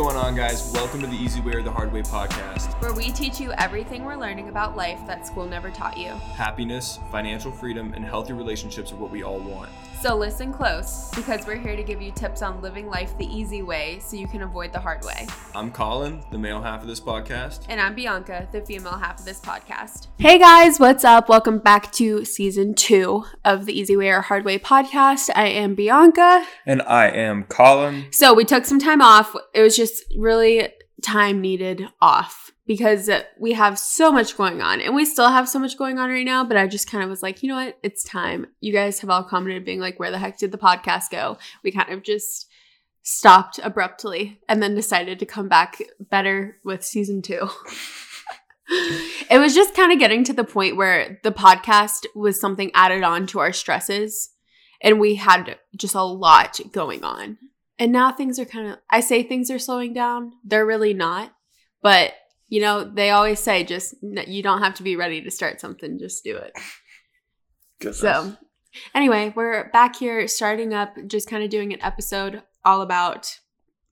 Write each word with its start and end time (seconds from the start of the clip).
going 0.00 0.16
on, 0.16 0.34
guys? 0.34 0.72
Welcome 0.72 1.00
to 1.02 1.06
the 1.06 1.16
Easy 1.16 1.42
Way 1.42 1.52
or 1.52 1.62
the 1.62 1.70
Hard 1.70 1.92
Way 1.92 2.00
podcast. 2.00 2.72
where 2.80 2.94
we 2.94 3.12
teach 3.12 3.38
you 3.38 3.52
everything 3.58 4.02
we're 4.02 4.16
learning 4.16 4.48
about 4.48 4.74
life 4.74 4.98
that 5.06 5.26
school 5.26 5.44
never 5.44 5.68
taught 5.68 5.98
you. 5.98 6.08
Happiness, 6.08 6.98
financial 7.12 7.52
freedom, 7.52 7.92
and 7.92 8.02
healthy 8.02 8.32
relationships 8.32 8.92
are 8.92 8.96
what 8.96 9.10
we 9.10 9.22
all 9.22 9.38
want. 9.40 9.68
So 10.00 10.16
listen 10.16 10.50
close 10.50 11.10
because 11.14 11.46
we're 11.46 11.58
here 11.58 11.76
to 11.76 11.82
give 11.82 12.00
you 12.00 12.10
tips 12.10 12.40
on 12.40 12.62
living 12.62 12.88
life 12.88 13.18
the 13.18 13.26
easy 13.26 13.60
way 13.60 13.98
so 13.98 14.16
you 14.16 14.26
can 14.26 14.40
avoid 14.40 14.72
the 14.72 14.80
hard 14.80 15.04
way. 15.04 15.26
I'm 15.54 15.70
Colin, 15.70 16.22
the 16.30 16.38
male 16.38 16.62
half 16.62 16.80
of 16.80 16.88
this 16.88 17.00
podcast. 17.00 17.66
And 17.68 17.78
I'm 17.78 17.94
Bianca, 17.94 18.48
the 18.50 18.62
female 18.62 18.96
half 18.96 19.18
of 19.18 19.26
this 19.26 19.40
podcast. 19.40 20.06
Hey 20.16 20.38
guys, 20.38 20.80
what's 20.80 21.04
up? 21.04 21.28
Welcome 21.28 21.58
back 21.58 21.92
to 21.92 22.24
season 22.24 22.74
two 22.74 23.26
of 23.44 23.66
the 23.66 23.78
Easy 23.78 23.94
Way 23.94 24.08
or 24.08 24.22
Hard 24.22 24.46
Way 24.46 24.58
podcast. 24.58 25.28
I 25.36 25.48
am 25.48 25.74
Bianca. 25.74 26.46
And 26.64 26.80
I 26.80 27.08
am 27.08 27.44
Colin. 27.44 28.06
So 28.10 28.32
we 28.32 28.46
took 28.46 28.64
some 28.64 28.78
time 28.78 29.02
off. 29.02 29.36
It 29.52 29.60
was 29.60 29.76
just 29.76 30.02
really 30.16 30.70
time 31.02 31.42
needed 31.42 31.88
off 32.00 32.49
because 32.70 33.10
we 33.36 33.54
have 33.54 33.80
so 33.80 34.12
much 34.12 34.36
going 34.36 34.62
on 34.62 34.80
and 34.80 34.94
we 34.94 35.04
still 35.04 35.28
have 35.28 35.48
so 35.48 35.58
much 35.58 35.76
going 35.76 35.98
on 35.98 36.08
right 36.08 36.24
now. 36.24 36.44
But 36.44 36.56
I 36.56 36.68
just 36.68 36.88
kind 36.88 37.02
of 37.02 37.10
was 37.10 37.20
like, 37.20 37.42
you 37.42 37.48
know 37.48 37.56
what? 37.56 37.76
It's 37.82 38.04
time. 38.04 38.46
You 38.60 38.72
guys 38.72 39.00
have 39.00 39.10
all 39.10 39.24
commented 39.24 39.64
being 39.64 39.80
like, 39.80 39.98
where 39.98 40.12
the 40.12 40.20
heck 40.20 40.38
did 40.38 40.52
the 40.52 40.56
podcast 40.56 41.10
go? 41.10 41.36
We 41.64 41.72
kind 41.72 41.90
of 41.92 42.04
just 42.04 42.46
stopped 43.02 43.58
abruptly 43.64 44.38
and 44.48 44.62
then 44.62 44.76
decided 44.76 45.18
to 45.18 45.26
come 45.26 45.48
back 45.48 45.78
better 45.98 46.58
with 46.64 46.84
season 46.84 47.22
two. 47.22 47.48
it 48.68 49.40
was 49.40 49.52
just 49.52 49.74
kind 49.74 49.90
of 49.90 49.98
getting 49.98 50.22
to 50.22 50.32
the 50.32 50.44
point 50.44 50.76
where 50.76 51.18
the 51.24 51.32
podcast 51.32 52.06
was 52.14 52.40
something 52.40 52.70
added 52.72 53.02
on 53.02 53.26
to 53.26 53.40
our 53.40 53.52
stresses 53.52 54.30
and 54.80 55.00
we 55.00 55.16
had 55.16 55.58
just 55.76 55.96
a 55.96 56.04
lot 56.04 56.60
going 56.70 57.02
on. 57.02 57.36
And 57.80 57.90
now 57.90 58.12
things 58.12 58.38
are 58.38 58.44
kind 58.44 58.68
of, 58.68 58.78
I 58.88 59.00
say 59.00 59.24
things 59.24 59.50
are 59.50 59.58
slowing 59.58 59.92
down. 59.92 60.34
They're 60.44 60.64
really 60.64 60.94
not. 60.94 61.34
But, 61.82 62.12
you 62.50 62.60
know, 62.60 62.84
they 62.84 63.10
always 63.10 63.40
say 63.40 63.64
just, 63.64 63.94
you 64.02 64.42
don't 64.42 64.60
have 64.60 64.74
to 64.74 64.82
be 64.82 64.96
ready 64.96 65.22
to 65.22 65.30
start 65.30 65.60
something, 65.60 65.98
just 65.98 66.22
do 66.24 66.36
it. 66.36 66.52
So, 67.94 68.36
anyway, 68.94 69.32
we're 69.34 69.70
back 69.70 69.96
here 69.96 70.28
starting 70.28 70.74
up, 70.74 70.94
just 71.06 71.30
kind 71.30 71.42
of 71.42 71.48
doing 71.48 71.72
an 71.72 71.80
episode 71.80 72.42
all 72.64 72.82
about 72.82 73.38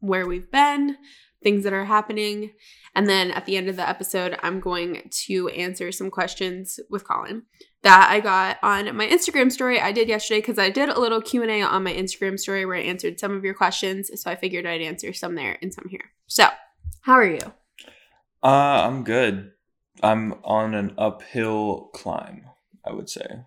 where 0.01 0.27
we've 0.27 0.51
been, 0.51 0.97
things 1.43 1.65
that 1.65 1.73
are 1.73 1.85
happening. 1.85 2.51
And 2.97 3.09
then 3.09 3.31
at 3.31 3.47
the 3.47 3.57
end 3.57 3.69
of 3.69 3.77
the 3.77 3.89
episode, 3.89 4.37
I'm 4.43 4.59
going 4.59 5.09
to 5.27 5.49
answer 5.51 5.93
some 5.93 6.11
questions 6.11 6.81
with 6.91 7.07
Colin 7.07 7.45
that 7.83 8.09
I 8.11 8.19
got 8.19 8.59
on 8.63 8.97
my 8.97 9.07
Instagram 9.07 9.53
story 9.53 9.81
I 9.81 9.93
did 9.93 10.09
yesterday 10.09 10.41
because 10.41 10.59
I 10.59 10.69
did 10.69 10.89
a 10.89 10.99
little 10.99 11.23
Q&A 11.23 11.63
on 11.63 11.85
my 11.85 11.93
Instagram 11.93 12.39
story 12.41 12.67
where 12.67 12.77
I 12.77 12.81
answered 12.81 13.21
some 13.21 13.37
of 13.37 13.45
your 13.45 13.55
questions. 13.55 14.11
So 14.21 14.29
I 14.29 14.35
figured 14.35 14.67
I'd 14.67 14.83
answer 14.83 15.13
some 15.13 15.37
there 15.37 15.59
and 15.63 15.73
some 15.73 15.87
here. 15.89 16.11
So, 16.27 16.49
how 17.03 17.13
are 17.13 17.25
you? 17.25 17.53
Uh, 18.43 18.87
I'm 18.87 19.05
good. 19.05 19.53
I'm 20.03 20.35
on 20.45 20.75
an 20.75 20.95
uphill 20.97 21.91
climb, 21.93 22.45
I 22.85 22.93
would 22.93 23.11
say. 23.11 23.45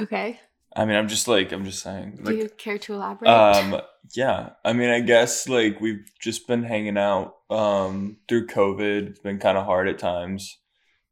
Okay. 0.00 0.40
I 0.74 0.84
mean, 0.84 0.96
I'm 0.96 1.08
just 1.08 1.26
like, 1.26 1.52
I'm 1.52 1.64
just 1.64 1.82
saying. 1.82 2.20
Do 2.22 2.36
you 2.36 2.50
care 2.50 2.76
to 2.78 2.94
elaborate? 2.94 3.30
um, 3.30 3.80
yeah. 4.14 4.50
I 4.62 4.74
mean, 4.74 4.90
I 4.90 5.00
guess 5.00 5.48
like 5.48 5.80
we've 5.80 6.04
just 6.20 6.46
been 6.46 6.64
hanging 6.64 6.98
out 6.98 7.36
um 7.48 8.18
through 8.28 8.46
COVID. 8.48 9.08
It's 9.08 9.20
been 9.20 9.38
kind 9.38 9.56
of 9.56 9.64
hard 9.64 9.88
at 9.88 9.98
times. 9.98 10.58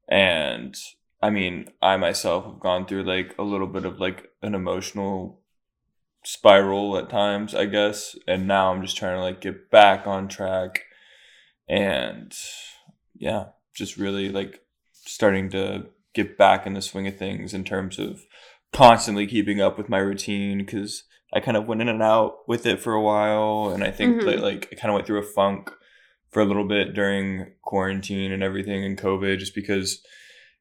And 0.06 0.76
I 1.22 1.30
mean, 1.30 1.68
I 1.80 1.96
myself 1.96 2.44
have 2.44 2.60
gone 2.60 2.84
through 2.86 3.04
like 3.04 3.34
a 3.38 3.42
little 3.42 3.66
bit 3.66 3.86
of 3.86 4.00
like 4.00 4.28
an 4.42 4.54
emotional 4.54 5.40
spiral 6.24 6.98
at 6.98 7.08
times, 7.08 7.54
I 7.54 7.64
guess. 7.64 8.16
And 8.28 8.46
now 8.46 8.70
I'm 8.70 8.82
just 8.82 8.98
trying 8.98 9.16
to 9.16 9.22
like 9.22 9.40
get 9.40 9.70
back 9.70 10.06
on 10.06 10.28
track 10.28 10.82
and 11.68 12.32
yeah, 13.14 13.46
just 13.74 13.96
really 13.96 14.28
like 14.28 14.60
starting 14.92 15.50
to 15.50 15.86
get 16.14 16.38
back 16.38 16.66
in 16.66 16.74
the 16.74 16.82
swing 16.82 17.06
of 17.06 17.16
things 17.16 17.52
in 17.54 17.64
terms 17.64 17.98
of 17.98 18.20
constantly 18.72 19.26
keeping 19.26 19.60
up 19.60 19.76
with 19.78 19.88
my 19.88 19.98
routine 19.98 20.58
because 20.58 21.04
I 21.32 21.40
kind 21.40 21.56
of 21.56 21.66
went 21.66 21.80
in 21.80 21.88
and 21.88 22.02
out 22.02 22.46
with 22.48 22.66
it 22.66 22.80
for 22.80 22.92
a 22.94 23.02
while. 23.02 23.70
And 23.74 23.82
I 23.82 23.90
think 23.90 24.16
Mhm. 24.22 24.24
that 24.26 24.40
like 24.40 24.68
I 24.72 24.76
kind 24.76 24.90
of 24.90 24.94
went 24.94 25.06
through 25.06 25.18
a 25.18 25.22
funk 25.34 25.70
for 26.30 26.40
a 26.40 26.44
little 26.44 26.66
bit 26.66 26.94
during 26.94 27.54
quarantine 27.62 28.32
and 28.32 28.42
everything 28.42 28.84
and 28.84 28.98
COVID 28.98 29.38
just 29.38 29.54
because 29.54 30.04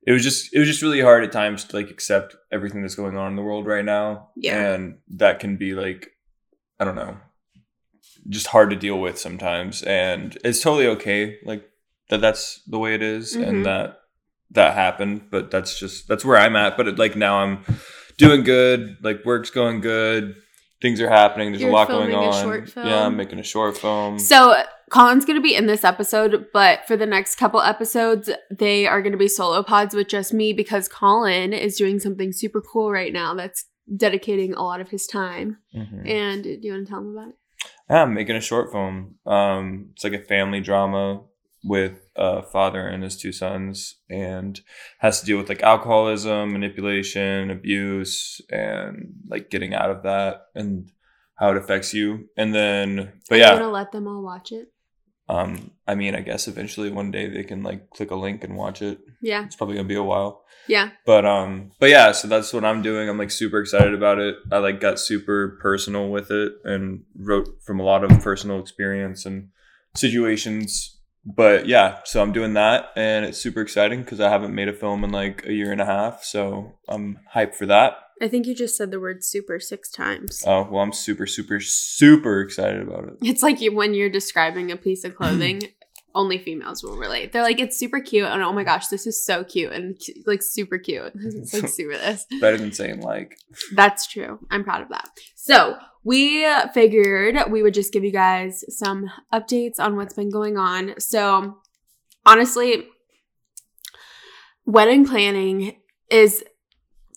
it 0.05 0.11
was 0.11 0.23
just 0.23 0.53
it 0.53 0.59
was 0.59 0.67
just 0.67 0.81
really 0.81 1.01
hard 1.01 1.23
at 1.23 1.31
times 1.31 1.63
to 1.65 1.75
like 1.75 1.89
accept 1.89 2.35
everything 2.51 2.81
that's 2.81 2.95
going 2.95 3.17
on 3.17 3.31
in 3.31 3.35
the 3.35 3.41
world 3.43 3.65
right 3.65 3.85
now. 3.85 4.29
Yeah. 4.35 4.73
And 4.73 4.99
that 5.15 5.39
can 5.39 5.57
be 5.57 5.73
like 5.73 6.09
I 6.79 6.85
don't 6.85 6.95
know, 6.95 7.17
just 8.29 8.47
hard 8.47 8.69
to 8.69 8.75
deal 8.75 8.99
with 8.99 9.17
sometimes. 9.19 9.83
And 9.83 10.37
it's 10.43 10.61
totally 10.61 10.87
okay, 10.87 11.37
like 11.45 11.63
that 12.09 12.21
that's 12.21 12.61
the 12.67 12.79
way 12.79 12.93
it 12.95 13.01
is 13.01 13.35
Mhm. 13.35 13.47
and 13.47 13.65
that 13.65 13.99
that 14.51 14.75
happened, 14.75 15.29
but 15.31 15.49
that's 15.51 15.79
just 15.79 16.07
that's 16.07 16.23
where 16.23 16.37
I'm 16.37 16.55
at. 16.55 16.77
But 16.77 16.87
it, 16.87 16.99
like 16.99 17.15
now 17.15 17.39
I'm 17.39 17.63
doing 18.17 18.43
good, 18.43 18.97
like 19.01 19.25
work's 19.25 19.49
going 19.49 19.81
good, 19.81 20.35
things 20.81 21.01
are 21.01 21.09
happening, 21.09 21.51
there's 21.51 21.61
You're 21.61 21.71
a 21.71 21.73
lot 21.73 21.87
going 21.87 22.13
on. 22.13 22.67
Yeah, 22.75 23.05
I'm 23.05 23.17
making 23.17 23.39
a 23.39 23.43
short 23.43 23.77
film. 23.77 24.19
So 24.19 24.61
Colin's 24.91 25.25
going 25.25 25.37
to 25.37 25.41
be 25.41 25.55
in 25.55 25.65
this 25.65 25.83
episode, 25.83 26.47
but 26.53 26.85
for 26.85 26.95
the 26.95 27.07
next 27.07 27.35
couple 27.35 27.61
episodes, 27.61 28.29
they 28.51 28.85
are 28.85 29.01
going 29.01 29.13
to 29.13 29.17
be 29.17 29.27
solo 29.27 29.63
pods 29.63 29.95
with 29.95 30.07
just 30.07 30.33
me 30.33 30.53
because 30.53 30.87
Colin 30.87 31.51
is 31.51 31.75
doing 31.77 31.99
something 31.99 32.31
super 32.31 32.61
cool 32.61 32.91
right 32.91 33.11
now 33.11 33.33
that's 33.33 33.65
dedicating 33.95 34.53
a 34.53 34.61
lot 34.61 34.81
of 34.81 34.89
his 34.89 35.07
time. 35.07 35.57
Mhm. 35.75 36.07
And 36.07 36.43
do 36.43 36.59
you 36.61 36.73
want 36.73 36.85
to 36.85 36.89
tell 36.91 36.99
him 36.99 37.17
about 37.17 37.29
it? 37.29 37.35
Yeah, 37.89 38.03
I'm 38.03 38.13
making 38.13 38.35
a 38.35 38.41
short 38.41 38.71
film. 38.71 39.15
Um, 39.25 39.89
it's 39.93 40.03
like 40.03 40.13
a 40.13 40.19
family 40.19 40.61
drama 40.61 41.21
with 41.63 41.99
a 42.15 42.43
father 42.43 42.85
and 42.87 43.03
his 43.03 43.17
two 43.17 43.31
sons, 43.31 43.95
and 44.09 44.59
has 44.99 45.19
to 45.19 45.25
deal 45.25 45.37
with 45.37 45.49
like 45.49 45.61
alcoholism, 45.61 46.51
manipulation, 46.51 47.49
abuse, 47.49 48.41
and 48.49 49.13
like 49.27 49.49
getting 49.49 49.73
out 49.73 49.89
of 49.89 50.03
that 50.03 50.47
and 50.55 50.89
how 51.35 51.51
it 51.51 51.57
affects 51.57 51.93
you. 51.93 52.29
And 52.37 52.53
then, 52.53 53.13
but 53.29 53.39
yeah, 53.39 53.53
you 53.53 53.59
going 53.59 53.69
to 53.69 53.73
let 53.73 53.91
them 53.91 54.07
all 54.07 54.23
watch 54.23 54.51
it? 54.51 54.72
Um, 55.33 55.71
I 55.87 55.95
mean, 55.95 56.13
I 56.13 56.21
guess 56.21 56.47
eventually 56.47 56.91
one 56.91 57.09
day 57.09 57.27
they 57.27 57.43
can 57.43 57.63
like 57.63 57.89
click 57.89 58.11
a 58.11 58.15
link 58.15 58.43
and 58.43 58.55
watch 58.55 58.83
it. 58.83 58.99
Yeah. 59.19 59.45
It's 59.45 59.55
probably 59.55 59.75
gonna 59.75 59.87
be 59.87 59.95
a 59.95 60.03
while. 60.03 60.43
Yeah. 60.67 60.91
But 61.07 61.25
um, 61.25 61.71
but 61.79 61.89
yeah, 61.89 62.11
so 62.11 62.27
that's 62.27 62.53
what 62.53 62.63
I'm 62.63 62.83
doing. 62.83 63.09
I'm 63.09 63.17
like 63.17 63.31
super 63.31 63.59
excited 63.59 63.95
about 63.95 64.19
it. 64.19 64.35
I 64.51 64.59
like 64.59 64.79
got 64.79 64.99
super 64.99 65.57
personal 65.59 66.09
with 66.09 66.29
it 66.29 66.53
and 66.63 67.03
wrote 67.17 67.47
from 67.65 67.79
a 67.79 67.83
lot 67.83 68.03
of 68.03 68.21
personal 68.21 68.59
experience 68.59 69.25
and 69.25 69.49
situations. 69.95 70.99
But 71.25 71.67
yeah, 71.67 71.99
so 72.03 72.21
I'm 72.21 72.33
doing 72.33 72.53
that 72.53 72.91
and 72.95 73.25
it's 73.25 73.37
super 73.37 73.61
exciting 73.61 74.03
because 74.03 74.19
I 74.19 74.29
haven't 74.29 74.53
made 74.53 74.67
a 74.67 74.73
film 74.73 75.03
in 75.03 75.11
like 75.11 75.45
a 75.45 75.53
year 75.53 75.71
and 75.71 75.79
a 75.79 75.85
half. 75.85 76.23
So 76.23 76.73
I'm 76.87 77.19
hyped 77.33 77.55
for 77.55 77.65
that. 77.67 77.97
I 78.21 78.27
think 78.27 78.45
you 78.45 78.55
just 78.55 78.77
said 78.77 78.91
the 78.91 78.99
word 78.99 79.23
super 79.23 79.59
six 79.59 79.89
times. 79.89 80.43
Oh 80.45 80.67
well, 80.69 80.81
I'm 80.81 80.93
super, 80.93 81.25
super, 81.25 81.59
super 81.59 82.41
excited 82.41 82.81
about 82.81 83.05
it. 83.05 83.13
It's 83.21 83.43
like 83.43 83.59
you, 83.61 83.73
when 83.73 83.93
you're 83.93 84.09
describing 84.09 84.71
a 84.71 84.77
piece 84.77 85.03
of 85.03 85.15
clothing, 85.15 85.63
only 86.15 86.37
females 86.37 86.83
will 86.83 86.97
relate. 86.97 87.31
They're 87.31 87.43
like, 87.43 87.59
it's 87.59 87.77
super 87.77 87.99
cute. 87.99 88.27
And 88.27 88.41
oh 88.43 88.53
my 88.53 88.63
gosh, 88.63 88.87
this 88.87 89.07
is 89.07 89.23
so 89.25 89.43
cute. 89.43 89.71
And 89.71 89.99
like 90.25 90.41
super 90.41 90.77
cute. 90.77 91.13
It's 91.15 91.53
like 91.53 91.67
super 91.69 91.93
this. 91.93 92.25
Better 92.39 92.57
than 92.57 92.71
saying 92.71 93.01
like. 93.01 93.37
That's 93.73 94.07
true. 94.07 94.39
I'm 94.51 94.63
proud 94.63 94.81
of 94.81 94.89
that. 94.89 95.09
So, 95.35 95.77
we 96.05 96.45
figured 96.73 97.37
we 97.49 97.63
would 97.63 97.73
just 97.73 97.93
give 97.93 98.03
you 98.03 98.11
guys 98.11 98.65
some 98.67 99.09
updates 99.33 99.79
on 99.79 99.95
what's 99.95 100.13
been 100.13 100.29
going 100.29 100.57
on. 100.57 100.99
So, 100.99 101.59
honestly, 102.25 102.87
wedding 104.65 105.05
planning 105.05 105.77
is 106.09 106.43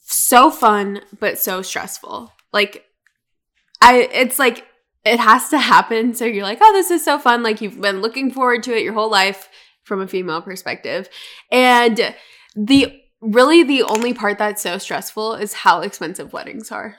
so 0.03 0.51
fun 0.51 1.01
but 1.19 1.39
so 1.39 1.63
stressful. 1.63 2.33
Like 2.53 2.85
I 3.83 4.09
it's 4.13 4.39
like 4.39 4.65
it 5.07 5.21
has 5.21 5.49
to 5.51 5.59
happen 5.59 6.15
so 6.15 6.25
you're 6.25 6.43
like, 6.43 6.59
"Oh, 6.61 6.73
this 6.73 6.91
is 6.91 7.05
so 7.05 7.19
fun." 7.19 7.43
Like 7.43 7.61
you've 7.61 7.81
been 7.81 8.03
looking 8.03 8.31
forward 8.31 8.63
to 8.65 8.77
it 8.77 8.83
your 8.83 8.93
whole 8.93 9.11
life 9.11 9.49
from 9.85 10.01
a 10.01 10.09
female 10.09 10.43
perspective. 10.43 11.09
And 11.51 12.15
the 12.57 13.01
really 13.21 13.63
the 13.63 13.83
only 13.85 14.13
part 14.13 14.39
that's 14.39 14.63
so 14.63 14.79
stressful 14.79 15.35
is 15.35 15.53
how 15.53 15.81
expensive 15.81 16.33
weddings 16.33 16.71
are. 16.71 16.97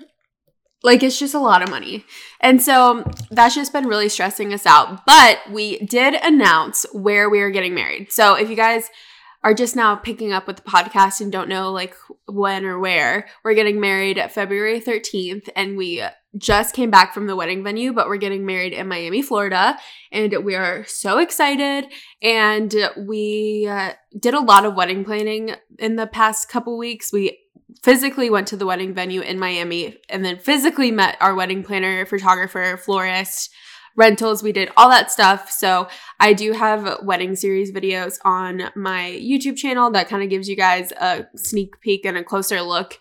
Like 0.83 1.03
it's 1.03 1.19
just 1.19 1.33
a 1.33 1.39
lot 1.39 1.61
of 1.61 1.69
money. 1.69 2.05
And 2.39 2.61
so 2.61 3.03
that's 3.29 3.55
just 3.55 3.73
been 3.73 3.87
really 3.87 4.09
stressing 4.09 4.53
us 4.53 4.65
out. 4.65 5.05
But 5.05 5.39
we 5.51 5.79
did 5.79 6.13
announce 6.13 6.85
where 6.93 7.29
we 7.29 7.41
are 7.41 7.49
getting 7.49 7.73
married. 7.73 8.11
So 8.11 8.35
if 8.35 8.49
you 8.49 8.55
guys 8.55 8.89
are 9.47 9.53
just 9.53 9.77
now 9.77 9.95
picking 9.95 10.33
up 10.33 10.45
with 10.45 10.57
the 10.57 10.61
podcast 10.63 11.21
and 11.21 11.31
don't 11.31 11.47
know 11.47 11.71
like 11.71 11.95
when 12.25 12.65
or 12.65 12.77
where, 12.77 13.29
we're 13.45 13.53
getting 13.53 13.79
married 13.79 14.21
February 14.29 14.81
13th 14.81 15.47
and 15.55 15.77
we 15.77 16.03
just 16.37 16.75
came 16.75 16.91
back 16.91 17.13
from 17.13 17.27
the 17.27 17.35
wedding 17.35 17.63
venue, 17.63 17.93
but 17.93 18.09
we're 18.09 18.17
getting 18.17 18.45
married 18.45 18.73
in 18.73 18.89
Miami, 18.89 19.21
Florida, 19.21 19.77
and 20.11 20.43
we 20.43 20.55
are 20.55 20.83
so 20.83 21.19
excited. 21.19 21.85
And 22.21 22.75
we 22.97 23.69
uh, 23.71 23.93
did 24.19 24.33
a 24.33 24.41
lot 24.41 24.65
of 24.65 24.75
wedding 24.75 25.05
planning 25.05 25.55
in 25.79 25.95
the 25.95 26.07
past 26.07 26.49
couple 26.49 26.77
weeks. 26.77 27.13
We 27.13 27.39
physically 27.81 28.29
went 28.29 28.49
to 28.49 28.57
the 28.57 28.65
wedding 28.65 28.93
venue 28.93 29.21
in 29.21 29.39
Miami 29.39 29.97
and 30.09 30.25
then 30.25 30.39
physically 30.39 30.91
met 30.91 31.15
our 31.21 31.33
wedding 31.33 31.63
planner, 31.63 32.05
photographer, 32.05 32.75
florist, 32.75 33.49
rentals. 33.97 34.43
We 34.43 34.53
did 34.53 34.69
all 34.77 34.89
that 34.89 35.11
stuff. 35.11 35.51
So 35.51 35.89
I 36.19 36.31
do 36.31 36.53
have 36.53 36.99
wedding 37.03 37.35
series 37.35 37.71
videos 37.71 38.19
on 38.23 38.69
my 38.75 39.19
YouTube 39.21 39.57
channel 39.57 39.91
that 39.91 40.07
kind 40.07 40.23
of 40.23 40.29
gives 40.29 40.47
you 40.47 40.55
guys 40.55 40.91
a 40.93 41.25
sneak 41.35 41.81
peek 41.81 42.05
and 42.05 42.15
a 42.15 42.23
closer 42.23 42.61
look, 42.61 42.97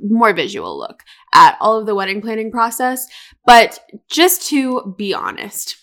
more 0.00 0.32
visual 0.32 0.76
look 0.76 1.04
at 1.32 1.56
all 1.60 1.78
of 1.78 1.86
the 1.86 1.94
wedding 1.94 2.20
planning 2.20 2.50
process. 2.50 3.06
But 3.46 3.80
just 4.08 4.48
to 4.48 4.94
be 4.98 5.14
honest, 5.14 5.76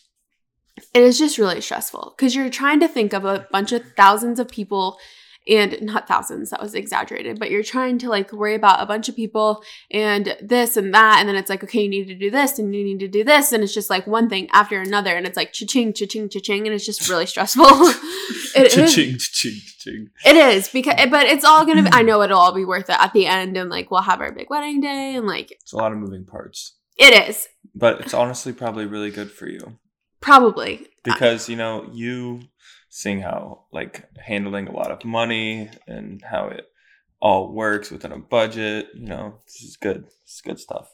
it 0.94 1.04
is 1.04 1.20
just 1.20 1.38
really 1.38 1.62
stressful 1.62 2.16
because 2.18 2.36
you're 2.36 2.50
trying 2.50 2.80
to 2.80 2.88
think 2.88 3.14
of 3.14 3.26
a 3.26 3.48
bunch 3.52 3.72
of 3.72 3.84
thousands 3.96 4.40
of 4.40 4.50
people 4.50 4.98
and 5.50 5.82
not 5.82 6.08
thousands 6.08 6.50
that 6.50 6.62
was 6.62 6.76
exaggerated 6.76 7.40
but 7.40 7.50
you're 7.50 7.64
trying 7.64 7.98
to 7.98 8.10
like 8.10 8.32
worry 8.32 8.56
about 8.56 8.82
a 8.82 8.86
bunch 8.86 9.10
of 9.10 9.16
people 9.16 9.64
and 9.92 10.38
this 10.42 10.78
and 10.78 10.94
that 10.94 11.18
and 11.20 11.28
then 11.28 11.36
it's 11.36 11.50
like 11.50 11.64
okay 11.64 11.82
you 11.82 11.90
need 11.90 12.08
to 12.08 12.16
do 12.16 12.30
this 12.30 12.60
and 12.60 12.76
you 12.76 12.84
need 12.84 13.00
to 13.00 13.08
do 13.08 13.24
this 13.24 13.52
and 13.52 13.64
it's 13.64 13.74
just 13.74 13.90
like 13.90 14.06
one 14.08 14.30
thing 14.30 14.48
after 14.52 14.80
another 14.80 15.16
and 15.16 15.26
it's 15.26 15.38
like 15.38 15.52
cha-ching 15.52 15.94
cha-ching 15.94 16.30
cha-ching 16.30 16.66
and 16.66 16.76
it's 16.76 16.86
just 16.86 17.10
really 17.10 17.26
stressful. 17.26 17.66
It 18.56 18.70
cha-ching 18.70 19.18
cha-ching 19.18 19.60
cha-ching. 19.64 20.10
It 20.26 20.36
is 20.36 20.70
because 20.70 20.96
eh, 20.98 21.06
but 21.06 21.28
it's 21.28 21.46
all 21.46 21.66
gonna 21.66 21.84
be 21.84 21.90
i 21.92 22.02
know 22.02 22.22
it'll 22.22 22.40
all 22.40 22.54
be 22.54 22.66
worth 22.66 22.90
it 22.90 23.00
at 23.00 23.14
the 23.14 23.26
end 23.26 23.58
and 23.58 23.70
like 23.70 23.92
we'll 23.92 24.02
have 24.02 24.22
our 24.22 24.32
big 24.32 24.50
wedding 24.50 24.82
day 24.82 25.16
and 25.16 25.28
like 25.28 25.52
it's 25.52 25.74
a 25.74 25.78
lot 25.78 25.92
of 25.92 25.98
moving 25.98 26.26
parts. 26.26 26.76
It 26.98 27.30
is. 27.30 27.48
But 27.74 28.02
it's 28.02 28.14
honestly 28.14 28.52
probably 28.52 28.86
really 28.86 29.12
good 29.12 29.32
for 29.32 29.48
you. 29.48 29.78
Probably. 30.20 30.88
Because 31.04 31.48
you 31.48 31.56
know 31.56 31.90
you 31.94 32.42
seeing 32.90 33.22
how 33.22 33.66
like 33.72 34.10
handling 34.18 34.68
a 34.68 34.76
lot 34.76 34.92
of 34.92 35.06
money 35.06 35.70
and 35.88 36.22
how 36.22 36.48
it 36.48 36.66
all 37.22 37.52
works 37.54 37.92
within 37.92 38.12
a 38.12 38.18
budget. 38.18 38.88
You 38.94 39.08
know, 39.08 39.36
this 39.46 39.62
is 39.62 39.78
good. 39.78 40.06
This 40.06 40.36
is 40.36 40.42
good 40.42 40.60
stuff. 40.60 40.94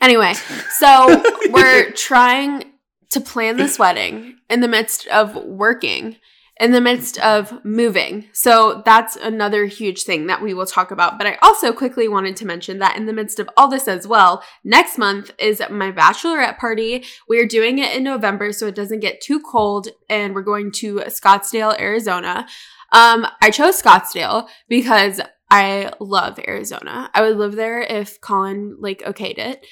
Anyway, 0.00 0.32
so 0.78 1.22
we're 1.50 1.92
trying 1.92 2.64
to 3.10 3.20
plan 3.20 3.56
this 3.56 3.78
wedding 3.78 4.38
in 4.48 4.60
the 4.60 4.68
midst 4.68 5.06
of 5.08 5.36
working 5.44 6.16
in 6.60 6.72
the 6.72 6.80
midst 6.80 7.18
of 7.18 7.64
moving. 7.64 8.26
So 8.32 8.82
that's 8.84 9.16
another 9.16 9.64
huge 9.66 10.02
thing 10.02 10.26
that 10.26 10.42
we 10.42 10.54
will 10.54 10.66
talk 10.66 10.90
about. 10.90 11.18
But 11.18 11.26
I 11.26 11.38
also 11.42 11.72
quickly 11.72 12.08
wanted 12.08 12.36
to 12.36 12.46
mention 12.46 12.78
that 12.78 12.96
in 12.96 13.06
the 13.06 13.12
midst 13.12 13.40
of 13.40 13.48
all 13.56 13.68
this 13.68 13.88
as 13.88 14.06
well, 14.06 14.42
next 14.62 14.98
month 14.98 15.32
is 15.38 15.62
my 15.70 15.90
bachelorette 15.90 16.58
party. 16.58 17.04
We 17.28 17.40
are 17.40 17.46
doing 17.46 17.78
it 17.78 17.96
in 17.96 18.04
November 18.04 18.52
so 18.52 18.66
it 18.66 18.74
doesn't 18.74 19.00
get 19.00 19.20
too 19.20 19.40
cold, 19.40 19.88
and 20.08 20.34
we're 20.34 20.42
going 20.42 20.72
to 20.72 20.96
Scottsdale, 21.06 21.78
Arizona. 21.80 22.46
Um, 22.92 23.26
I 23.40 23.50
chose 23.50 23.80
Scottsdale 23.80 24.48
because 24.68 25.20
I 25.50 25.92
love 26.00 26.38
Arizona. 26.46 27.10
I 27.12 27.22
would 27.22 27.36
live 27.36 27.56
there 27.56 27.80
if 27.80 28.20
Colin 28.20 28.76
like 28.78 29.00
okayed 29.00 29.38
it. 29.38 29.66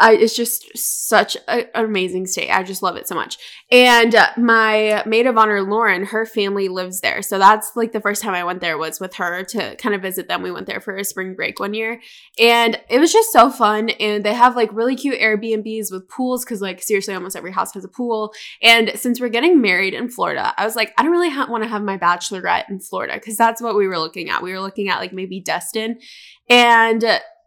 I, 0.00 0.14
it's 0.14 0.34
just 0.34 0.76
such 0.76 1.36
a, 1.48 1.76
an 1.76 1.84
amazing 1.84 2.26
state. 2.26 2.50
I 2.50 2.64
just 2.64 2.82
love 2.82 2.96
it 2.96 3.06
so 3.06 3.14
much. 3.14 3.38
And 3.70 4.14
uh, 4.14 4.30
my 4.36 5.04
maid 5.06 5.26
of 5.26 5.38
honor, 5.38 5.62
Lauren, 5.62 6.06
her 6.06 6.26
family 6.26 6.68
lives 6.68 7.00
there. 7.00 7.22
So 7.22 7.38
that's 7.38 7.76
like 7.76 7.92
the 7.92 8.00
first 8.00 8.20
time 8.20 8.34
I 8.34 8.42
went 8.42 8.60
there 8.60 8.76
was 8.76 8.98
with 8.98 9.14
her 9.14 9.44
to 9.44 9.76
kind 9.76 9.94
of 9.94 10.02
visit 10.02 10.26
them. 10.26 10.42
We 10.42 10.50
went 10.50 10.66
there 10.66 10.80
for 10.80 10.96
a 10.96 11.04
spring 11.04 11.34
break 11.34 11.60
one 11.60 11.74
year. 11.74 12.00
And 12.40 12.80
it 12.88 12.98
was 12.98 13.12
just 13.12 13.32
so 13.32 13.50
fun. 13.50 13.90
And 13.90 14.24
they 14.24 14.34
have 14.34 14.56
like 14.56 14.72
really 14.72 14.96
cute 14.96 15.20
Airbnbs 15.20 15.92
with 15.92 16.08
pools 16.08 16.44
because, 16.44 16.60
like, 16.60 16.82
seriously, 16.82 17.14
almost 17.14 17.36
every 17.36 17.52
house 17.52 17.72
has 17.74 17.84
a 17.84 17.88
pool. 17.88 18.32
And 18.62 18.90
since 18.96 19.20
we're 19.20 19.28
getting 19.28 19.60
married 19.60 19.94
in 19.94 20.08
Florida, 20.08 20.52
I 20.56 20.64
was 20.64 20.74
like, 20.74 20.92
I 20.98 21.04
don't 21.04 21.12
really 21.12 21.30
ha- 21.30 21.46
want 21.48 21.62
to 21.62 21.68
have 21.68 21.82
my 21.82 21.98
bachelorette 21.98 22.68
in 22.68 22.80
Florida 22.80 23.14
because 23.14 23.36
that's 23.36 23.62
what 23.62 23.76
we 23.76 23.86
were 23.86 23.98
looking 23.98 24.28
at. 24.28 24.42
We 24.42 24.52
were 24.52 24.60
looking 24.60 24.88
at 24.88 24.98
like 24.98 25.12
maybe 25.12 25.38
Destin. 25.40 26.00
And 26.48 27.04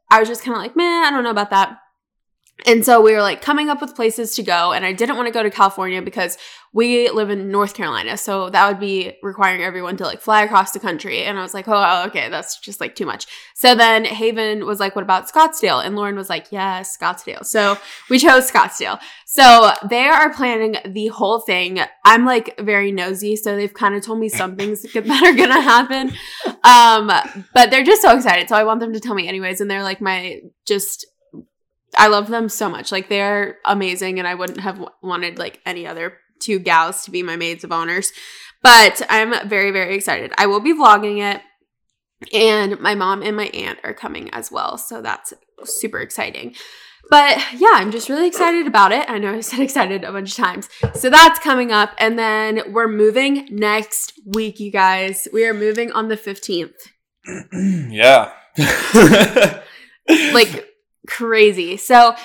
I 0.10 0.20
was 0.20 0.30
just 0.30 0.44
kind 0.44 0.56
of 0.56 0.62
like, 0.62 0.78
man, 0.78 1.04
I 1.04 1.12
don't 1.12 1.26
know 1.26 1.32
about 1.32 1.50
that. 1.50 1.78
And 2.65 2.83
so 2.83 3.01
we 3.01 3.13
were 3.13 3.21
like 3.21 3.42
coming 3.42 3.69
up 3.69 3.81
with 3.81 3.95
places 3.95 4.36
to 4.36 4.44
go. 4.44 4.71
And 4.71 4.83
I 4.83 4.92
didn't 4.92 5.15
want 5.15 5.27
to 5.27 5.33
go 5.33 5.44
to 5.44 5.51
California 5.51 6.01
because 6.01 6.38
we 6.74 7.09
live 7.09 7.30
in 7.30 7.50
North 7.50 7.75
Carolina. 7.75 8.18
So 8.18 8.50
that 8.50 8.68
would 8.68 8.80
be 8.80 9.15
requiring 9.21 9.62
everyone 9.62 9.95
to 9.98 10.04
like 10.04 10.21
fly 10.21 10.44
across 10.44 10.71
the 10.71 10.80
country. 10.80 11.24
And 11.24 11.38
I 11.38 11.42
was 11.42 11.54
like, 11.54 11.65
oh, 11.68 12.06
okay, 12.07 12.30
that's 12.30 12.59
just 12.59 12.81
like 12.81 12.95
too 12.95 13.06
much. 13.06 13.25
So 13.56 13.75
then 13.75 14.06
Haven 14.06 14.65
was 14.65 14.80
like, 14.80 14.95
what 14.95 15.04
about 15.04 15.31
Scottsdale? 15.31 15.86
And 15.86 15.95
Lauren 15.95 16.15
was 16.15 16.30
like, 16.30 16.48
yes, 16.51 16.98
Scottsdale. 16.98 17.45
So 17.45 17.77
we 18.09 18.19
chose 18.19 18.51
Scottsdale. 18.51 19.00
So 19.25 19.71
they 19.88 20.06
are 20.06 20.33
planning 20.33 20.77
the 20.86 21.07
whole 21.07 21.39
thing. 21.39 21.80
I'm 22.06 22.25
like 22.25 22.59
very 22.59 22.92
nosy. 22.92 23.36
So 23.36 23.56
they've 23.56 23.74
kind 23.74 23.95
of 23.95 24.04
told 24.04 24.19
me 24.19 24.30
some 24.30 24.56
things 24.56 24.81
that 24.81 25.09
are 25.24 25.33
going 25.33 25.50
to 25.50 25.62
happen. 25.62 26.12
Um, 26.63 27.12
but 27.54 27.71
they're 27.71 27.83
just 27.83 28.01
so 28.01 28.15
excited. 28.15 28.50
So 28.50 28.56
I 28.56 28.63
want 28.63 28.80
them 28.80 28.94
to 28.94 29.00
tell 29.00 29.15
me 29.15 29.27
anyways. 29.27 29.62
And 29.62 29.69
they're 29.69 29.83
like 29.83 30.01
my 30.01 30.42
just 30.65 31.06
I 31.98 32.08
love 32.08 32.28
them 32.28 32.50
so 32.50 32.70
much. 32.70 32.92
Like 32.92 33.10
they're 33.10 33.58
amazing, 33.66 34.20
and 34.20 34.28
I 34.28 34.36
wouldn't 34.36 34.62
have 34.62 34.84
wanted 35.02 35.38
like 35.38 35.60
any 35.66 35.86
other 35.88 36.18
two 36.40 36.60
gals 36.60 37.04
to 37.04 37.12
be 37.12 37.24
my 37.24 37.36
maids 37.36 37.64
of 37.64 37.72
honors. 37.72 38.12
But 38.64 39.02
I'm 39.10 39.48
very, 39.48 39.72
very 39.72 39.96
excited. 39.96 40.32
I 40.38 40.48
will 40.48 40.60
be 40.60 40.74
vlogging 40.74 41.22
it, 41.22 41.42
and 42.34 42.80
my 42.80 42.96
mom 42.96 43.22
and 43.22 43.36
my 43.36 43.48
aunt 43.48 43.80
are 43.84 43.94
coming 43.94 44.30
as 44.32 44.52
well. 44.52 44.78
So 44.78 45.02
that's 45.02 45.34
super 45.64 46.00
exciting. 46.00 46.56
But 47.10 47.38
yeah, 47.54 47.72
I'm 47.74 47.92
just 47.92 48.10
really 48.10 48.28
excited 48.28 48.68
about 48.68 48.92
it. 48.92 49.10
I 49.10 49.18
know 49.18 49.34
I 49.34 49.40
said 49.40 49.60
excited 49.62 50.04
a 50.04 50.12
bunch 50.12 50.32
of 50.32 50.38
times. 50.38 50.70
So 50.94 51.10
that's 51.10 51.40
coming 51.40 51.72
up. 51.72 51.92
And 52.00 52.18
then 52.18 52.74
we're 52.74 52.88
moving 52.88 53.48
next 53.52 54.14
week, 54.26 54.60
you 54.60 54.72
guys. 54.72 55.28
We 55.32 55.46
are 55.46 55.54
moving 55.54 55.92
on 55.92 56.10
the 56.10 56.18
15th. 56.18 56.74
yeah. 57.92 58.34
like 60.34 60.67
crazy. 61.07 61.77
So 61.77 62.15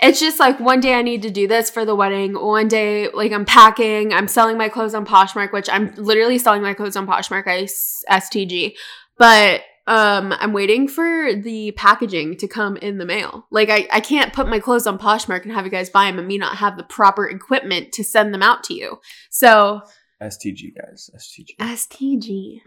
it's 0.00 0.18
just 0.18 0.40
like 0.40 0.58
one 0.58 0.80
day 0.80 0.94
I 0.94 1.02
need 1.02 1.22
to 1.22 1.30
do 1.30 1.46
this 1.46 1.70
for 1.70 1.84
the 1.84 1.94
wedding. 1.94 2.34
One 2.34 2.68
day, 2.68 3.08
like 3.10 3.32
I'm 3.32 3.44
packing, 3.44 4.12
I'm 4.12 4.26
selling 4.26 4.58
my 4.58 4.68
clothes 4.68 4.94
on 4.94 5.06
Poshmark, 5.06 5.52
which 5.52 5.68
I'm 5.70 5.94
literally 5.96 6.38
selling 6.38 6.62
my 6.62 6.74
clothes 6.74 6.96
on 6.96 7.06
Poshmark. 7.06 7.46
I 7.46 7.64
STG, 7.64 8.74
but 9.16 9.62
um, 9.86 10.32
I'm 10.32 10.52
waiting 10.52 10.86
for 10.88 11.34
the 11.34 11.72
packaging 11.72 12.36
to 12.38 12.48
come 12.48 12.76
in 12.76 12.98
the 12.98 13.04
mail. 13.04 13.46
Like 13.50 13.68
I, 13.70 13.88
I 13.92 14.00
can't 14.00 14.32
put 14.32 14.48
my 14.48 14.58
clothes 14.58 14.86
on 14.86 14.98
Poshmark 14.98 15.42
and 15.42 15.52
have 15.52 15.64
you 15.64 15.70
guys 15.70 15.90
buy 15.90 16.06
them 16.06 16.18
and 16.18 16.28
me 16.28 16.38
not 16.38 16.56
have 16.56 16.76
the 16.76 16.84
proper 16.84 17.28
equipment 17.28 17.92
to 17.92 18.04
send 18.04 18.34
them 18.34 18.42
out 18.42 18.64
to 18.64 18.74
you. 18.74 19.00
So 19.30 19.82
STG 20.22 20.74
guys, 20.76 21.10
STG. 21.16 21.56
STG. 21.58 22.60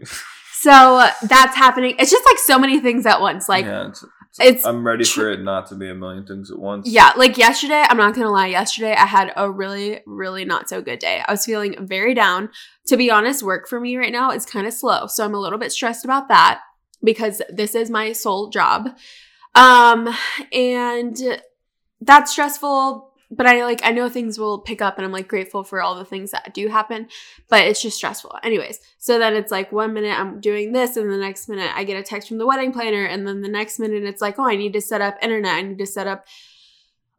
so 0.52 1.06
that's 1.26 1.56
happening. 1.56 1.96
It's 1.98 2.10
just 2.10 2.24
like 2.26 2.38
so 2.38 2.58
many 2.58 2.80
things 2.80 3.06
at 3.06 3.20
once. 3.20 3.48
Like 3.48 3.64
yeah, 3.64 3.92
it's, 4.40 4.64
I'm 4.64 4.86
ready 4.86 5.04
for 5.04 5.30
it 5.30 5.40
not 5.42 5.66
to 5.68 5.74
be 5.74 5.88
a 5.88 5.94
million 5.94 6.26
things 6.26 6.50
at 6.50 6.58
once. 6.58 6.88
Yeah, 6.88 7.12
like 7.16 7.38
yesterday, 7.38 7.84
I'm 7.88 7.96
not 7.96 8.14
gonna 8.14 8.30
lie, 8.30 8.46
yesterday 8.46 8.94
I 8.94 9.06
had 9.06 9.32
a 9.36 9.50
really, 9.50 10.00
really 10.06 10.44
not 10.44 10.68
so 10.68 10.82
good 10.82 10.98
day. 10.98 11.22
I 11.26 11.30
was 11.30 11.44
feeling 11.44 11.86
very 11.86 12.14
down. 12.14 12.50
To 12.86 12.96
be 12.96 13.10
honest, 13.10 13.42
work 13.42 13.68
for 13.68 13.80
me 13.80 13.96
right 13.96 14.12
now 14.12 14.30
is 14.30 14.46
kind 14.46 14.66
of 14.66 14.72
slow. 14.72 15.06
So 15.06 15.24
I'm 15.24 15.34
a 15.34 15.40
little 15.40 15.58
bit 15.58 15.72
stressed 15.72 16.04
about 16.04 16.28
that 16.28 16.60
because 17.02 17.42
this 17.48 17.74
is 17.74 17.90
my 17.90 18.12
sole 18.12 18.50
job. 18.50 18.88
Um, 19.54 20.14
and 20.52 21.16
that's 22.00 22.32
stressful 22.32 23.12
but 23.36 23.46
I 23.46 23.64
like 23.64 23.80
I 23.84 23.92
know 23.92 24.08
things 24.08 24.38
will 24.38 24.58
pick 24.58 24.80
up 24.80 24.96
and 24.96 25.04
I'm 25.04 25.12
like 25.12 25.28
grateful 25.28 25.62
for 25.62 25.82
all 25.82 25.94
the 25.94 26.04
things 26.04 26.30
that 26.30 26.54
do 26.54 26.68
happen, 26.68 27.08
but 27.48 27.66
it's 27.66 27.82
just 27.82 27.96
stressful. 27.96 28.38
Anyways, 28.42 28.80
so 28.98 29.18
then 29.18 29.34
it's 29.36 29.52
like 29.52 29.70
one 29.70 29.92
minute 29.92 30.18
I'm 30.18 30.40
doing 30.40 30.72
this 30.72 30.96
and 30.96 31.10
the 31.10 31.18
next 31.18 31.48
minute 31.48 31.70
I 31.74 31.84
get 31.84 31.98
a 31.98 32.02
text 32.02 32.28
from 32.28 32.38
the 32.38 32.46
wedding 32.46 32.72
planner 32.72 33.04
and 33.04 33.26
then 33.26 33.42
the 33.42 33.48
next 33.48 33.78
minute 33.78 34.04
it's 34.04 34.22
like, 34.22 34.38
"Oh, 34.38 34.48
I 34.48 34.56
need 34.56 34.72
to 34.72 34.80
set 34.80 35.00
up 35.00 35.16
internet. 35.22 35.54
I 35.54 35.62
need 35.62 35.78
to 35.78 35.86
set 35.86 36.06
up 36.06 36.24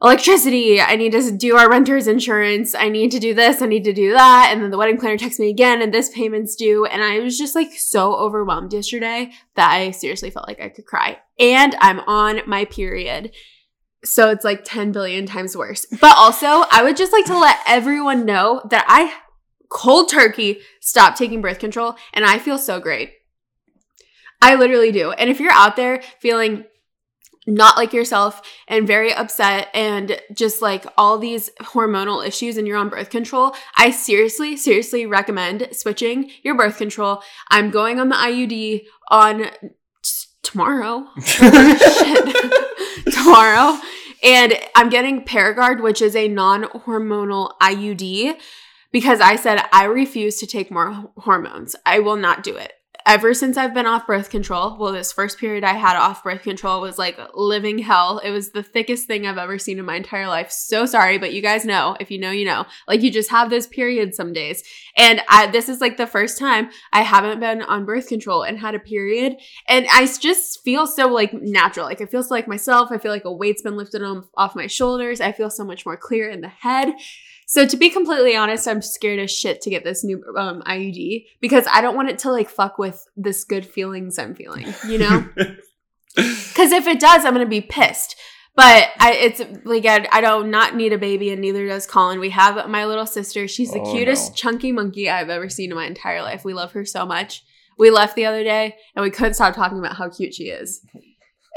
electricity. 0.02 0.80
I 0.80 0.96
need 0.96 1.12
to 1.14 1.32
do 1.32 1.56
our 1.58 1.70
renter's 1.70 2.08
insurance. 2.08 2.76
I 2.76 2.90
need 2.90 3.12
to 3.12 3.20
do 3.20 3.34
this. 3.34 3.62
I 3.62 3.68
need 3.68 3.84
to 3.84 3.94
do 3.94 4.14
that." 4.14 4.50
And 4.52 4.64
then 4.64 4.72
the 4.72 4.78
wedding 4.78 4.98
planner 4.98 5.18
texts 5.18 5.40
me 5.40 5.50
again 5.50 5.82
and 5.82 5.94
this 5.94 6.10
payment's 6.10 6.56
due 6.56 6.86
and 6.86 7.04
I 7.04 7.20
was 7.20 7.38
just 7.38 7.56
like 7.56 7.74
so 7.74 8.16
overwhelmed 8.16 8.74
yesterday 8.74 9.32
that 9.56 9.72
I 9.72 9.92
seriously 9.92 10.32
felt 10.32 10.48
like 10.48 10.60
I 10.60 10.70
could 10.70 10.86
cry. 10.86 11.20
And 11.40 11.76
I'm 11.80 12.00
on 12.02 12.42
my 12.48 12.66
period. 12.66 13.32
So 14.08 14.30
it's 14.30 14.46
like 14.46 14.64
10 14.64 14.92
billion 14.92 15.26
times 15.26 15.56
worse. 15.56 15.86
But 15.86 16.16
also, 16.16 16.48
I 16.72 16.82
would 16.84 16.98
just 16.98 17.12
like 17.12 17.26
to 17.26 17.38
let 17.38 17.60
everyone 17.68 18.26
know 18.26 18.62
that 18.70 18.86
I 18.88 19.14
cold 19.70 20.10
turkey 20.10 20.60
stopped 20.80 21.18
taking 21.18 21.42
birth 21.42 21.60
control 21.60 21.96
and 22.14 22.26
I 22.26 22.40
feel 22.40 22.58
so 22.58 22.80
great. 22.80 23.12
I 24.42 24.56
literally 24.56 24.92
do. 24.92 25.12
And 25.12 25.30
if 25.30 25.40
you're 25.40 25.52
out 25.52 25.76
there 25.76 26.02
feeling 26.20 26.64
not 27.46 27.78
like 27.78 27.94
yourself 27.94 28.42
and 28.68 28.86
very 28.86 29.14
upset 29.14 29.70
and 29.74 30.22
just 30.34 30.62
like 30.62 30.86
all 30.98 31.18
these 31.18 31.50
hormonal 31.62 32.26
issues 32.26 32.58
and 32.58 32.68
you're 32.68 32.78
on 32.78 32.90
birth 32.90 33.10
control, 33.10 33.56
I 33.76 33.92
seriously, 33.92 34.58
seriously 34.58 35.06
recommend 35.06 35.70
switching 35.72 36.30
your 36.44 36.56
birth 36.56 36.78
control. 36.78 37.24
I'm 37.50 37.72
going 37.72 38.00
on 38.00 38.10
the 38.10 38.16
IUD 38.16 38.86
on 39.10 39.50
tomorrow. 40.44 41.08
tomorrow. 43.12 43.80
And 44.24 44.58
I'm 44.76 44.90
getting 44.90 45.24
Paragard, 45.24 45.82
which 45.82 46.02
is 46.02 46.16
a 46.16 46.28
non 46.28 46.64
hormonal 46.64 47.58
IUD, 47.62 48.40
because 48.92 49.22
I 49.22 49.36
said 49.36 49.64
I 49.72 49.86
refuse 49.86 50.40
to 50.40 50.48
take 50.48 50.72
more 50.72 51.12
hormones. 51.18 51.76
I 51.86 52.00
will 52.00 52.18
not 52.18 52.44
do 52.44 52.56
it. 52.56 52.74
Ever 53.08 53.34
since 53.34 53.56
I've 53.56 53.74
been 53.74 53.86
off 53.86 54.06
birth 54.06 54.30
control, 54.30 54.78
well, 54.78 54.92
this 54.92 55.14
first 55.14 55.40
period 55.40 55.64
I 55.64 55.74
had 55.74 55.96
off 55.96 56.24
birth 56.24 56.44
control 56.44 56.82
was 56.82 56.98
like 56.98 57.18
living 57.34 57.80
hell. 57.80 58.20
It 58.20 58.32
was 58.32 58.52
the 58.52 58.62
thickest 58.62 59.08
thing 59.08 59.26
I've 59.26 59.38
ever 59.38 59.58
seen 59.58 59.80
in 59.80 59.86
my 59.86 59.96
entire 59.96 60.28
life. 60.28 60.52
So 60.52 60.86
sorry, 60.86 61.18
but 61.18 61.34
you 61.34 61.42
guys 61.42 61.64
know, 61.64 61.96
if 62.02 62.12
you 62.12 62.20
know, 62.20 62.32
you 62.32 62.46
know. 62.46 62.66
Like 62.88 63.02
you 63.02 63.10
just 63.10 63.32
have 63.32 63.50
those 63.50 63.66
periods 63.66 64.18
some 64.18 64.34
days. 64.34 64.62
And 64.98 65.22
I, 65.30 65.48
this 65.48 65.70
is 65.70 65.80
like 65.80 65.96
the 65.96 66.06
first 66.06 66.38
time 66.38 66.70
I 66.92 67.02
haven't 67.02 67.40
been 67.40 67.62
on 67.62 67.86
birth 67.86 68.08
control 68.08 68.44
and 68.44 68.60
had 68.60 68.76
a 68.76 68.80
period. 68.80 69.38
And 69.68 69.88
I 69.92 70.06
just 70.06 70.64
feel 70.64 70.86
so 70.86 71.08
like 71.08 71.34
natural. 71.34 71.86
Like 71.86 72.02
I 72.02 72.06
feel 72.06 72.24
so 72.24 72.34
like 72.34 72.48
myself. 72.48 72.92
I 72.92 72.98
feel 72.98 73.12
like 73.12 73.26
a 73.26 73.32
weight's 73.32 73.62
been 73.62 73.78
lifted 73.78 74.04
off 74.36 74.56
my 74.56 74.68
shoulders. 74.68 75.22
I 75.22 75.32
feel 75.32 75.50
so 75.50 75.64
much 75.64 75.86
more 75.86 75.98
clear 75.98 76.30
in 76.30 76.42
the 76.42 76.50
head. 76.50 76.94
So 77.50 77.66
to 77.66 77.78
be 77.78 77.90
completely 77.90 78.36
honest, 78.36 78.68
I'm 78.68 78.82
scared 78.82 79.20
as 79.20 79.32
shit 79.32 79.62
to 79.62 79.70
get 79.70 79.84
this 79.86 80.04
new 80.04 80.22
um, 80.38 80.62
IUD 80.64 81.26
because 81.40 81.66
I 81.72 81.80
don't 81.82 81.96
want 81.96 82.10
it 82.10 82.20
to 82.20 82.32
like 82.32 82.50
fuck 82.50 82.78
with 82.78 83.08
this 83.16 83.46
good 83.46 83.66
feelings 83.66 84.20
I'm 84.20 84.36
feeling, 84.36 84.74
you 84.88 85.00
know? 85.00 85.28
Because 86.16 86.72
if 86.72 86.88
it 86.88 87.00
does, 87.00 87.26
I'm 87.26 87.34
gonna 87.34 87.46
be 87.46 87.62
pissed. 87.62 88.16
But 88.56 88.90
I, 89.00 89.14
it's 89.14 89.40
like 89.66 89.86
I, 89.86 90.08
I 90.12 90.20
don't 90.20 90.50
not 90.50 90.76
need 90.76 90.92
a 90.92 90.98
baby, 90.98 91.30
and 91.30 91.40
neither 91.40 91.68
does 91.68 91.86
Colin. 91.86 92.20
We 92.20 92.32
have 92.32 92.68
my 92.70 92.86
little 92.86 93.06
sister. 93.06 93.48
She's 93.48 93.72
the 93.72 93.80
Oh, 93.82 93.92
cutest 93.94 94.32
no. 94.32 94.36
chunky 94.36 94.72
monkey 94.72 95.10
I've 95.12 95.30
ever 95.30 95.48
seen 95.48 95.70
in 95.70 95.76
my 95.76 95.86
entire 95.86 96.24
life. 96.24 96.44
We 96.44 96.56
love 96.56 96.72
her 96.72 96.86
so 96.86 97.06
much. 97.06 97.44
We 97.78 97.92
left 97.92 98.16
the 98.16 98.26
other 98.26 98.44
day, 98.44 98.76
and 98.96 99.04
we 99.04 99.12
couldn't 99.12 99.36
stop 99.36 99.54
talking 99.54 99.78
about 99.78 99.96
how 99.98 100.10
cute 100.10 100.34
she 100.34 100.46
is. 100.46 100.82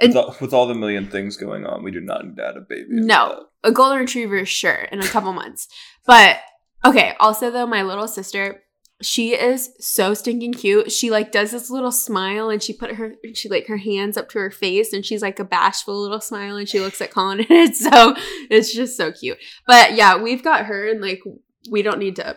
with, 0.03 0.15
all, 0.15 0.37
with 0.43 0.53
all 0.53 0.67
the 0.67 0.75
million 0.75 1.09
things 1.09 1.39
going 1.39 1.65
on, 1.65 1.83
we 1.83 1.91
do 1.91 2.01
not 2.01 2.27
need 2.27 2.37
to 2.37 2.45
add 2.47 2.59
a 2.59 2.61
baby. 2.61 2.85
No, 2.91 3.47
a 3.63 3.73
golden 3.73 3.99
retriever, 3.99 4.45
sure, 4.45 4.89
in 4.93 5.01
a 5.01 5.07
couple 5.07 5.33
months. 5.33 5.69
But 6.07 6.39
okay, 6.85 7.15
also 7.21 7.51
though, 7.51 7.67
my 7.67 7.83
little 7.83 8.09
sister, 8.09 8.63
she 9.03 9.35
is 9.35 9.71
so 9.81 10.15
stinking 10.15 10.53
cute. 10.53 10.93
She 10.93 11.11
like 11.11 11.33
does 11.33 11.51
this 11.53 11.71
little 11.71 11.93
smile 11.93 12.51
and 12.51 12.63
she 12.63 12.73
put 12.73 12.93
her 12.93 13.15
she 13.35 13.49
like 13.49 13.67
her 13.67 13.79
hands 13.79 14.17
up 14.17 14.29
to 14.31 14.39
her 14.39 14.51
face 14.51 14.93
and 14.93 15.05
she's 15.05 15.23
like 15.23 15.39
a 15.39 15.45
bashful 15.45 16.01
little 16.01 16.21
smile 16.21 16.57
and 16.57 16.69
she 16.69 16.81
looks 16.81 17.01
at 17.01 17.11
Colin 17.11 17.41
and 17.49 17.49
it's 17.51 17.81
so 17.81 18.15
it's 18.51 18.75
just 18.75 18.97
so 18.97 19.13
cute. 19.13 19.39
But 19.67 19.95
yeah, 19.95 20.21
we've 20.21 20.45
got 20.45 20.67
her 20.67 20.89
and 20.89 21.01
like 21.01 21.23
we 21.71 21.83
don't 21.83 21.99
need 21.99 22.17
to 22.17 22.37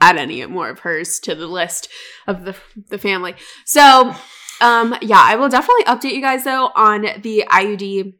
add 0.00 0.16
any 0.16 0.44
more 0.46 0.70
of 0.70 0.80
hers 0.80 1.20
to 1.20 1.34
the 1.34 1.46
list 1.46 1.88
of 2.26 2.44
the 2.44 2.56
the 2.88 2.98
family. 2.98 3.34
So 3.66 4.14
um 4.60 4.96
yeah, 5.02 5.22
I 5.22 5.36
will 5.36 5.50
definitely 5.50 5.84
update 5.84 6.14
you 6.14 6.22
guys 6.22 6.44
though 6.44 6.70
on 6.74 7.02
the 7.20 7.44
IUD 7.48 8.14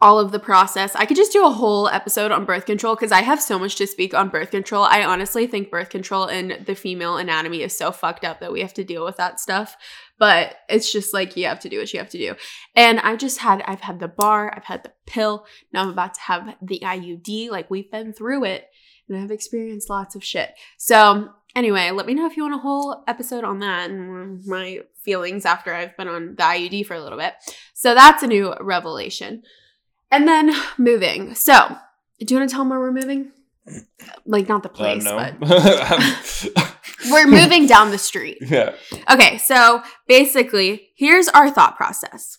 all 0.00 0.20
of 0.20 0.30
the 0.30 0.38
process. 0.38 0.94
I 0.94 1.06
could 1.06 1.16
just 1.16 1.32
do 1.32 1.44
a 1.44 1.50
whole 1.50 1.88
episode 1.88 2.30
on 2.30 2.44
birth 2.44 2.66
control 2.66 2.94
because 2.94 3.10
I 3.10 3.22
have 3.22 3.42
so 3.42 3.58
much 3.58 3.74
to 3.76 3.86
speak 3.86 4.14
on 4.14 4.28
birth 4.28 4.52
control. 4.52 4.84
I 4.84 5.02
honestly 5.02 5.46
think 5.48 5.70
birth 5.70 5.90
control 5.90 6.26
and 6.26 6.64
the 6.66 6.76
female 6.76 7.16
anatomy 7.16 7.62
is 7.62 7.76
so 7.76 7.90
fucked 7.90 8.24
up 8.24 8.38
that 8.40 8.52
we 8.52 8.60
have 8.60 8.74
to 8.74 8.84
deal 8.84 9.04
with 9.04 9.16
that 9.16 9.40
stuff. 9.40 9.76
But 10.16 10.56
it's 10.68 10.92
just 10.92 11.12
like 11.12 11.36
you 11.36 11.46
have 11.46 11.60
to 11.60 11.68
do 11.68 11.78
what 11.78 11.92
you 11.92 11.98
have 11.98 12.10
to 12.10 12.18
do. 12.18 12.36
And 12.76 13.00
I 13.00 13.16
just 13.16 13.38
had, 13.38 13.62
I've 13.62 13.80
had 13.80 13.98
the 13.98 14.08
bar, 14.08 14.52
I've 14.56 14.64
had 14.64 14.84
the 14.84 14.92
pill, 15.06 15.46
now 15.72 15.82
I'm 15.82 15.90
about 15.90 16.14
to 16.14 16.20
have 16.20 16.56
the 16.62 16.80
IUD. 16.80 17.50
Like 17.50 17.68
we've 17.68 17.90
been 17.90 18.12
through 18.12 18.44
it 18.44 18.68
and 19.08 19.18
I've 19.18 19.30
experienced 19.30 19.90
lots 19.90 20.14
of 20.14 20.22
shit. 20.22 20.54
So, 20.76 21.30
anyway, 21.56 21.90
let 21.90 22.06
me 22.06 22.14
know 22.14 22.26
if 22.26 22.36
you 22.36 22.44
want 22.44 22.54
a 22.54 22.58
whole 22.58 23.02
episode 23.08 23.44
on 23.44 23.60
that 23.60 23.90
and 23.90 24.44
my 24.46 24.80
feelings 25.02 25.44
after 25.44 25.74
I've 25.74 25.96
been 25.96 26.08
on 26.08 26.36
the 26.36 26.42
IUD 26.42 26.86
for 26.86 26.94
a 26.94 27.02
little 27.02 27.18
bit. 27.18 27.34
So, 27.74 27.94
that's 27.94 28.22
a 28.22 28.26
new 28.26 28.54
revelation. 28.60 29.42
And 30.10 30.26
then 30.26 30.52
moving. 30.78 31.34
So, 31.34 31.76
do 32.20 32.34
you 32.34 32.38
want 32.38 32.48
to 32.48 32.52
tell 32.54 32.62
them 32.62 32.70
where 32.70 32.80
we're 32.80 32.92
moving? 32.92 33.32
Like, 34.24 34.48
not 34.48 34.62
the 34.62 34.70
Uh, 34.70 34.72
place, 34.72 35.04
no. 35.04 35.16
but 35.38 36.74
we're 37.10 37.26
moving 37.26 37.66
down 37.66 37.90
the 37.90 37.98
street. 37.98 38.38
yeah. 38.40 38.74
Okay, 39.10 39.36
so 39.38 39.82
basically, 40.06 40.88
here's 40.96 41.28
our 41.28 41.50
thought 41.50 41.76
process. 41.76 42.38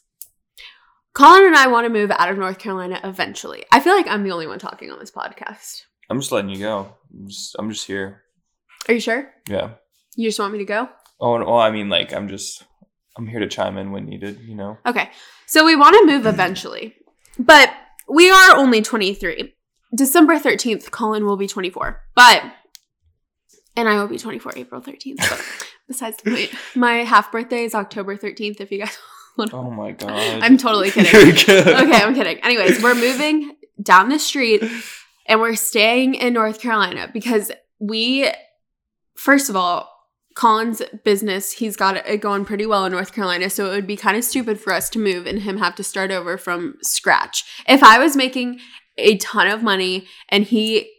Colin 1.13 1.45
and 1.45 1.55
I 1.55 1.67
want 1.67 1.85
to 1.85 1.89
move 1.93 2.11
out 2.11 2.29
of 2.31 2.37
North 2.37 2.57
Carolina 2.59 2.99
eventually. 3.03 3.63
I 3.71 3.79
feel 3.79 3.95
like 3.95 4.07
I'm 4.07 4.23
the 4.23 4.31
only 4.31 4.47
one 4.47 4.59
talking 4.59 4.89
on 4.91 4.99
this 4.99 5.11
podcast. 5.11 5.81
I'm 6.09 6.19
just 6.19 6.31
letting 6.31 6.49
you 6.49 6.59
go. 6.59 6.95
I'm 7.13 7.27
just, 7.27 7.55
I'm 7.59 7.69
just 7.69 7.85
here. 7.85 8.23
Are 8.87 8.93
you 8.93 8.99
sure? 8.99 9.31
Yeah. 9.47 9.71
You 10.15 10.27
just 10.29 10.39
want 10.39 10.53
me 10.53 10.59
to 10.59 10.65
go? 10.65 10.89
Oh, 11.19 11.37
well, 11.37 11.59
I 11.59 11.69
mean, 11.71 11.89
like, 11.89 12.13
I'm 12.13 12.27
just, 12.29 12.63
I'm 13.17 13.27
here 13.27 13.39
to 13.41 13.47
chime 13.47 13.77
in 13.77 13.91
when 13.91 14.05
needed, 14.05 14.39
you 14.41 14.55
know? 14.55 14.77
Okay. 14.85 15.09
So 15.45 15.65
we 15.65 15.75
want 15.75 15.95
to 15.95 16.05
move 16.05 16.25
eventually, 16.25 16.95
but 17.39 17.73
we 18.07 18.29
are 18.29 18.55
only 18.57 18.81
23. 18.81 19.53
December 19.95 20.35
13th, 20.35 20.91
Colin 20.91 21.25
will 21.25 21.37
be 21.37 21.47
24. 21.47 22.01
But, 22.15 22.43
and 23.75 23.87
I 23.89 23.99
will 23.99 24.07
be 24.07 24.19
24 24.19 24.53
April 24.55 24.81
13th. 24.81 25.17
But 25.17 25.43
besides 25.87 26.17
the 26.17 26.31
point, 26.31 26.51
my 26.75 26.97
half 27.03 27.31
birthday 27.31 27.63
is 27.63 27.73
October 27.73 28.15
13th, 28.15 28.61
if 28.61 28.71
you 28.71 28.79
guys 28.79 28.97
want 29.37 29.51
to. 29.51 29.57
Oh 29.57 29.71
my 29.71 29.91
God. 29.93 30.11
I'm 30.43 30.57
totally 30.57 30.91
kidding. 30.91 31.15
Okay, 31.15 31.65
I'm 31.67 32.13
kidding. 32.13 32.37
Anyways, 32.39 32.83
we're 32.83 32.95
moving 32.95 33.55
down 33.81 34.09
the 34.09 34.19
street 34.19 34.61
and 35.25 35.39
we're 35.39 35.55
staying 35.55 36.15
in 36.15 36.33
North 36.33 36.59
Carolina 36.59 37.09
because 37.11 37.51
we, 37.79 38.29
first 39.15 39.49
of 39.49 39.55
all, 39.55 39.89
Colin's 40.35 40.81
business, 41.03 41.51
he's 41.53 41.75
got 41.75 41.97
it 41.97 42.21
going 42.21 42.45
pretty 42.45 42.65
well 42.65 42.85
in 42.85 42.91
North 42.91 43.13
Carolina. 43.13 43.49
So 43.49 43.65
it 43.65 43.75
would 43.75 43.87
be 43.87 43.97
kind 43.97 44.15
of 44.15 44.23
stupid 44.23 44.59
for 44.59 44.73
us 44.73 44.89
to 44.91 44.99
move 44.99 45.25
and 45.25 45.39
him 45.39 45.57
have 45.57 45.75
to 45.75 45.83
start 45.83 46.11
over 46.11 46.37
from 46.37 46.77
scratch. 46.81 47.43
If 47.67 47.83
I 47.83 47.99
was 47.99 48.15
making 48.15 48.59
a 48.97 49.17
ton 49.17 49.47
of 49.47 49.63
money 49.63 50.07
and 50.29 50.43
he 50.43 50.91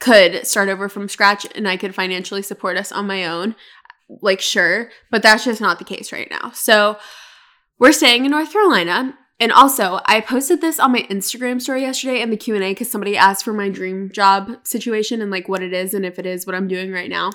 could 0.00 0.46
start 0.46 0.68
over 0.68 0.88
from 0.88 1.08
scratch 1.08 1.46
and 1.54 1.68
I 1.68 1.76
could 1.76 1.94
financially 1.94 2.42
support 2.42 2.76
us 2.76 2.90
on 2.90 3.06
my 3.06 3.24
own, 3.24 3.54
like 4.20 4.40
sure, 4.40 4.90
but 5.10 5.22
that's 5.22 5.44
just 5.44 5.60
not 5.60 5.78
the 5.78 5.84
case 5.84 6.12
right 6.12 6.28
now. 6.30 6.50
So 6.52 6.98
we're 7.78 7.92
staying 7.92 8.24
in 8.24 8.30
North 8.32 8.52
Carolina. 8.52 9.16
And 9.40 9.50
also, 9.50 10.00
I 10.06 10.20
posted 10.20 10.60
this 10.60 10.78
on 10.78 10.92
my 10.92 11.02
Instagram 11.10 11.60
story 11.60 11.82
yesterday 11.82 12.20
in 12.20 12.30
the 12.30 12.36
Q&A 12.36 12.60
because 12.60 12.90
somebody 12.90 13.16
asked 13.16 13.44
for 13.44 13.52
my 13.52 13.68
dream 13.68 14.10
job 14.12 14.58
situation 14.62 15.20
and 15.20 15.32
like 15.32 15.48
what 15.48 15.62
it 15.62 15.72
is 15.72 15.94
and 15.94 16.06
if 16.06 16.18
it 16.18 16.26
is 16.26 16.46
what 16.46 16.54
I'm 16.54 16.68
doing 16.68 16.92
right 16.92 17.10
now. 17.10 17.30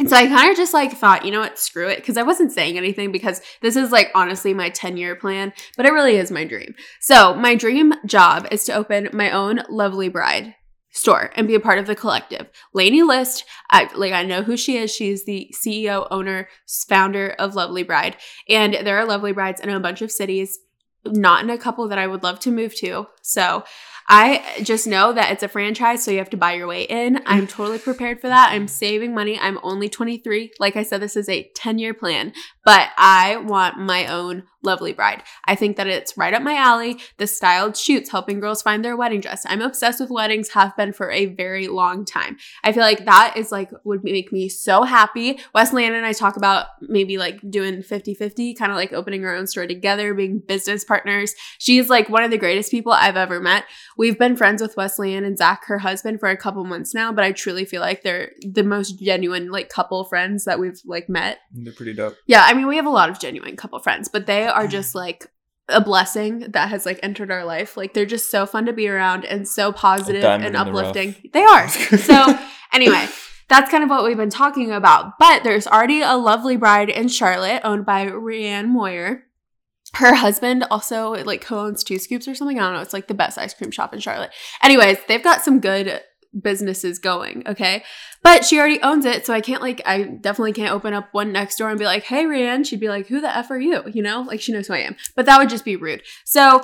And 0.00 0.08
so 0.08 0.16
I 0.16 0.26
kind 0.28 0.50
of 0.50 0.56
just 0.56 0.72
like 0.72 0.92
thought, 0.92 1.26
you 1.26 1.30
know 1.30 1.40
what, 1.40 1.58
screw 1.58 1.86
it. 1.86 1.96
Because 1.96 2.16
I 2.16 2.22
wasn't 2.22 2.52
saying 2.52 2.78
anything 2.78 3.12
because 3.12 3.42
this 3.60 3.76
is 3.76 3.92
like 3.92 4.10
honestly 4.14 4.54
my 4.54 4.70
10 4.70 4.96
year 4.96 5.14
plan, 5.14 5.52
but 5.76 5.84
it 5.84 5.92
really 5.92 6.16
is 6.16 6.30
my 6.30 6.46
dream. 6.46 6.74
So 7.00 7.34
my 7.34 7.54
dream 7.54 7.92
job 8.06 8.48
is 8.50 8.64
to 8.64 8.72
open 8.72 9.10
my 9.12 9.30
own 9.30 9.60
Lovely 9.68 10.08
Bride 10.08 10.54
store 10.90 11.30
and 11.36 11.46
be 11.46 11.54
a 11.54 11.60
part 11.60 11.78
of 11.78 11.86
the 11.86 11.94
collective. 11.94 12.48
Lainey 12.72 13.02
List, 13.02 13.44
I, 13.70 13.90
like 13.94 14.14
I 14.14 14.22
know 14.22 14.42
who 14.42 14.56
she 14.56 14.78
is. 14.78 14.90
She's 14.90 15.26
the 15.26 15.52
CEO, 15.54 16.08
owner, 16.10 16.48
founder 16.88 17.34
of 17.38 17.54
Lovely 17.54 17.82
Bride. 17.82 18.16
And 18.48 18.72
there 18.72 18.98
are 18.98 19.04
Lovely 19.04 19.32
Brides 19.32 19.60
in 19.60 19.68
a 19.68 19.80
bunch 19.80 20.00
of 20.00 20.10
cities, 20.10 20.60
not 21.04 21.44
in 21.44 21.50
a 21.50 21.58
couple 21.58 21.88
that 21.88 21.98
I 21.98 22.06
would 22.06 22.22
love 22.22 22.40
to 22.40 22.50
move 22.50 22.74
to. 22.76 23.06
So 23.20 23.64
I 24.12 24.60
just 24.64 24.88
know 24.88 25.12
that 25.12 25.30
it's 25.30 25.44
a 25.44 25.48
franchise, 25.48 26.02
so 26.02 26.10
you 26.10 26.18
have 26.18 26.30
to 26.30 26.36
buy 26.36 26.54
your 26.54 26.66
way 26.66 26.82
in. 26.82 27.22
I'm 27.26 27.46
totally 27.46 27.78
prepared 27.78 28.20
for 28.20 28.26
that. 28.26 28.50
I'm 28.50 28.66
saving 28.66 29.14
money. 29.14 29.38
I'm 29.38 29.60
only 29.62 29.88
23. 29.88 30.50
Like 30.58 30.74
I 30.74 30.82
said, 30.82 31.00
this 31.00 31.16
is 31.16 31.28
a 31.28 31.48
10 31.54 31.78
year 31.78 31.94
plan, 31.94 32.32
but 32.64 32.88
I 32.96 33.36
want 33.36 33.78
my 33.78 34.08
own 34.08 34.42
lovely 34.62 34.92
bride. 34.92 35.22
I 35.46 35.54
think 35.54 35.76
that 35.76 35.86
it's 35.86 36.16
right 36.16 36.34
up 36.34 36.42
my 36.42 36.54
alley. 36.54 36.98
The 37.16 37.26
styled 37.26 37.76
shoots, 37.76 38.10
helping 38.10 38.40
girls 38.40 38.62
find 38.62 38.84
their 38.84 38.96
wedding 38.96 39.20
dress. 39.20 39.44
I'm 39.46 39.62
obsessed 39.62 40.00
with 40.00 40.10
weddings, 40.10 40.50
have 40.50 40.76
been 40.76 40.92
for 40.92 41.10
a 41.10 41.26
very 41.26 41.68
long 41.68 42.04
time. 42.04 42.36
I 42.64 42.72
feel 42.72 42.82
like 42.82 43.04
that 43.04 43.34
is 43.36 43.50
like 43.50 43.70
would 43.84 44.04
make 44.04 44.32
me 44.32 44.48
so 44.48 44.82
happy. 44.82 45.38
Wesley 45.54 45.84
Ann 45.84 45.94
and 45.94 46.06
I 46.06 46.12
talk 46.12 46.36
about 46.36 46.66
maybe 46.80 47.18
like 47.18 47.38
doing 47.50 47.82
50 47.82 48.14
50, 48.14 48.54
kind 48.54 48.70
of 48.70 48.76
like 48.76 48.92
opening 48.92 49.24
our 49.24 49.34
own 49.34 49.46
store 49.46 49.66
together, 49.66 50.14
being 50.14 50.38
business 50.38 50.84
partners. 50.84 51.34
She's 51.58 51.88
like 51.88 52.08
one 52.08 52.22
of 52.22 52.30
the 52.30 52.38
greatest 52.38 52.70
people 52.70 52.92
I've 52.92 53.16
ever 53.16 53.40
met. 53.40 53.64
We've 53.96 54.18
been 54.18 54.36
friends 54.36 54.60
with 54.60 54.76
Wesley 54.76 55.14
and 55.14 55.38
Zach, 55.38 55.64
her 55.66 55.78
husband, 55.78 56.20
for 56.20 56.28
a 56.28 56.36
couple 56.36 56.64
months 56.64 56.94
now, 56.94 57.12
but 57.12 57.24
I 57.24 57.32
truly 57.32 57.64
feel 57.64 57.80
like 57.80 58.02
they're 58.02 58.32
the 58.42 58.64
most 58.64 58.98
genuine 58.98 59.50
like 59.50 59.68
couple 59.68 60.04
friends 60.04 60.44
that 60.44 60.58
we've 60.58 60.80
like 60.84 61.08
met. 61.08 61.38
They're 61.52 61.72
pretty 61.72 61.94
dope. 61.94 62.16
Yeah, 62.26 62.42
I 62.44 62.54
mean, 62.54 62.66
we 62.66 62.76
have 62.76 62.86
a 62.86 62.90
lot 62.90 63.10
of 63.10 63.18
genuine 63.18 63.56
couple 63.56 63.78
friends, 63.78 64.08
but 64.08 64.26
they 64.26 64.49
are 64.54 64.66
just 64.66 64.94
like 64.94 65.26
a 65.68 65.80
blessing 65.80 66.40
that 66.50 66.68
has 66.68 66.84
like 66.84 67.00
entered 67.02 67.30
our 67.30 67.44
life. 67.44 67.76
Like 67.76 67.94
they're 67.94 68.06
just 68.06 68.30
so 68.30 68.46
fun 68.46 68.66
to 68.66 68.72
be 68.72 68.88
around 68.88 69.24
and 69.24 69.46
so 69.46 69.72
and 70.34 70.44
in 70.44 70.52
the 70.52 70.60
uplifting. 70.60 71.14
They 71.32 71.42
are. 71.42 71.68
So, 71.68 72.38
anyway, 72.72 73.08
that's 73.48 73.70
kind 73.70 73.84
of 73.84 73.90
what 73.90 74.04
we've 74.04 74.16
been 74.16 74.30
talking 74.30 74.70
about. 74.70 75.18
But 75.18 75.44
there's 75.44 75.66
already 75.66 76.02
a 76.02 76.14
lovely 76.14 76.56
bride 76.56 76.88
in 76.88 77.08
Charlotte 77.08 77.62
owned 77.64 77.86
by 77.86 78.06
Rianne 78.06 78.68
Moyer. 78.68 79.24
Her 79.94 80.14
husband 80.14 80.64
also 80.70 81.14
like 81.24 81.40
co-owns 81.40 81.82
Two 81.82 81.98
Scoops 81.98 82.28
or 82.28 82.34
something. 82.34 82.58
I 82.58 82.62
don't 82.62 82.74
know. 82.74 82.80
It's 82.80 82.92
like 82.92 83.08
the 83.08 83.14
best 83.14 83.38
ice 83.38 83.54
cream 83.54 83.72
shop 83.72 83.92
in 83.92 84.00
Charlotte. 84.00 84.30
Anyways, 84.62 84.98
they've 85.08 85.22
got 85.22 85.42
some 85.42 85.60
good 85.60 86.00
businesses 86.38 86.98
going, 86.98 87.42
okay? 87.46 87.82
But 88.22 88.44
she 88.44 88.58
already 88.58 88.80
owns 88.82 89.04
it, 89.04 89.26
so 89.26 89.34
I 89.34 89.40
can't 89.40 89.62
like 89.62 89.80
I 89.86 90.02
definitely 90.02 90.52
can't 90.52 90.72
open 90.72 90.94
up 90.94 91.08
one 91.12 91.32
next 91.32 91.56
door 91.56 91.70
and 91.70 91.78
be 91.78 91.84
like, 91.84 92.04
"Hey, 92.04 92.24
Rianne." 92.24 92.66
She'd 92.66 92.80
be 92.80 92.88
like, 92.88 93.06
"Who 93.08 93.20
the 93.20 93.34
f 93.34 93.50
are 93.50 93.58
you?" 93.58 93.82
You 93.86 94.02
know, 94.02 94.22
like 94.22 94.40
she 94.40 94.52
knows 94.52 94.68
who 94.68 94.74
I 94.74 94.80
am. 94.80 94.96
But 95.16 95.26
that 95.26 95.38
would 95.38 95.50
just 95.50 95.64
be 95.64 95.76
rude. 95.76 96.02
So 96.24 96.62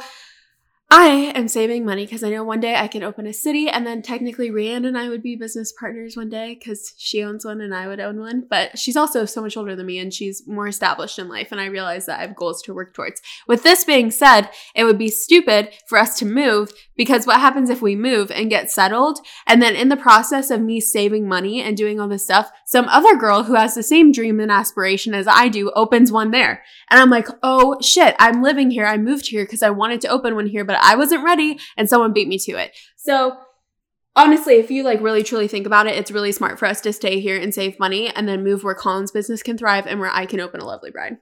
I 0.88 1.32
am 1.34 1.48
saving 1.48 1.84
money 1.84 2.06
because 2.06 2.22
I 2.22 2.30
know 2.30 2.44
one 2.44 2.60
day 2.60 2.76
I 2.76 2.86
can 2.86 3.02
open 3.02 3.26
a 3.26 3.32
city 3.32 3.68
and 3.68 3.84
then 3.84 4.02
technically 4.02 4.50
Rianne 4.50 4.86
and 4.86 4.96
I 4.96 5.08
would 5.08 5.20
be 5.20 5.34
business 5.34 5.72
partners 5.72 6.16
one 6.16 6.28
day 6.28 6.54
because 6.54 6.94
she 6.96 7.24
owns 7.24 7.44
one 7.44 7.60
and 7.60 7.74
I 7.74 7.88
would 7.88 7.98
own 7.98 8.20
one. 8.20 8.46
But 8.48 8.78
she's 8.78 8.96
also 8.96 9.24
so 9.24 9.42
much 9.42 9.56
older 9.56 9.74
than 9.74 9.86
me 9.86 9.98
and 9.98 10.14
she's 10.14 10.46
more 10.46 10.68
established 10.68 11.18
in 11.18 11.28
life. 11.28 11.50
And 11.50 11.60
I 11.60 11.66
realize 11.66 12.06
that 12.06 12.20
I 12.20 12.22
have 12.22 12.36
goals 12.36 12.62
to 12.62 12.74
work 12.74 12.94
towards. 12.94 13.20
With 13.48 13.64
this 13.64 13.82
being 13.82 14.12
said, 14.12 14.48
it 14.76 14.84
would 14.84 14.96
be 14.96 15.08
stupid 15.08 15.70
for 15.88 15.98
us 15.98 16.16
to 16.20 16.24
move 16.24 16.72
because 16.96 17.26
what 17.26 17.40
happens 17.40 17.68
if 17.68 17.82
we 17.82 17.96
move 17.96 18.30
and 18.30 18.48
get 18.48 18.70
settled? 18.70 19.18
And 19.44 19.60
then 19.60 19.74
in 19.74 19.88
the 19.88 19.96
process 19.96 20.52
of 20.52 20.60
me 20.60 20.80
saving 20.80 21.28
money 21.28 21.62
and 21.62 21.76
doing 21.76 21.98
all 21.98 22.08
this 22.08 22.22
stuff, 22.22 22.52
some 22.64 22.86
other 22.88 23.16
girl 23.16 23.42
who 23.42 23.54
has 23.54 23.74
the 23.74 23.82
same 23.82 24.12
dream 24.12 24.38
and 24.38 24.52
aspiration 24.52 25.14
as 25.14 25.26
I 25.26 25.48
do 25.48 25.72
opens 25.72 26.12
one 26.12 26.30
there. 26.30 26.62
And 26.90 27.00
I'm 27.00 27.10
like, 27.10 27.26
oh 27.42 27.76
shit, 27.80 28.14
I'm 28.20 28.40
living 28.40 28.70
here. 28.70 28.86
I 28.86 28.98
moved 28.98 29.26
here 29.26 29.44
because 29.44 29.64
I 29.64 29.70
wanted 29.70 30.00
to 30.02 30.08
open 30.08 30.36
one 30.36 30.46
here, 30.46 30.64
but 30.64 30.75
I 30.80 30.96
wasn't 30.96 31.24
ready 31.24 31.58
and 31.76 31.88
someone 31.88 32.12
beat 32.12 32.28
me 32.28 32.38
to 32.38 32.52
it. 32.52 32.76
So 32.96 33.36
honestly, 34.14 34.54
if 34.54 34.70
you 34.70 34.82
like 34.82 35.00
really 35.00 35.22
truly 35.22 35.48
think 35.48 35.66
about 35.66 35.86
it, 35.86 35.96
it's 35.96 36.10
really 36.10 36.32
smart 36.32 36.58
for 36.58 36.66
us 36.66 36.80
to 36.82 36.92
stay 36.92 37.20
here 37.20 37.38
and 37.38 37.54
save 37.54 37.78
money 37.78 38.08
and 38.08 38.28
then 38.28 38.42
move 38.42 38.64
where 38.64 38.74
Colin's 38.74 39.12
business 39.12 39.42
can 39.42 39.58
thrive 39.58 39.86
and 39.86 40.00
where 40.00 40.12
I 40.12 40.26
can 40.26 40.40
open 40.40 40.60
a 40.60 40.66
lovely 40.66 40.90
bride. 40.90 41.18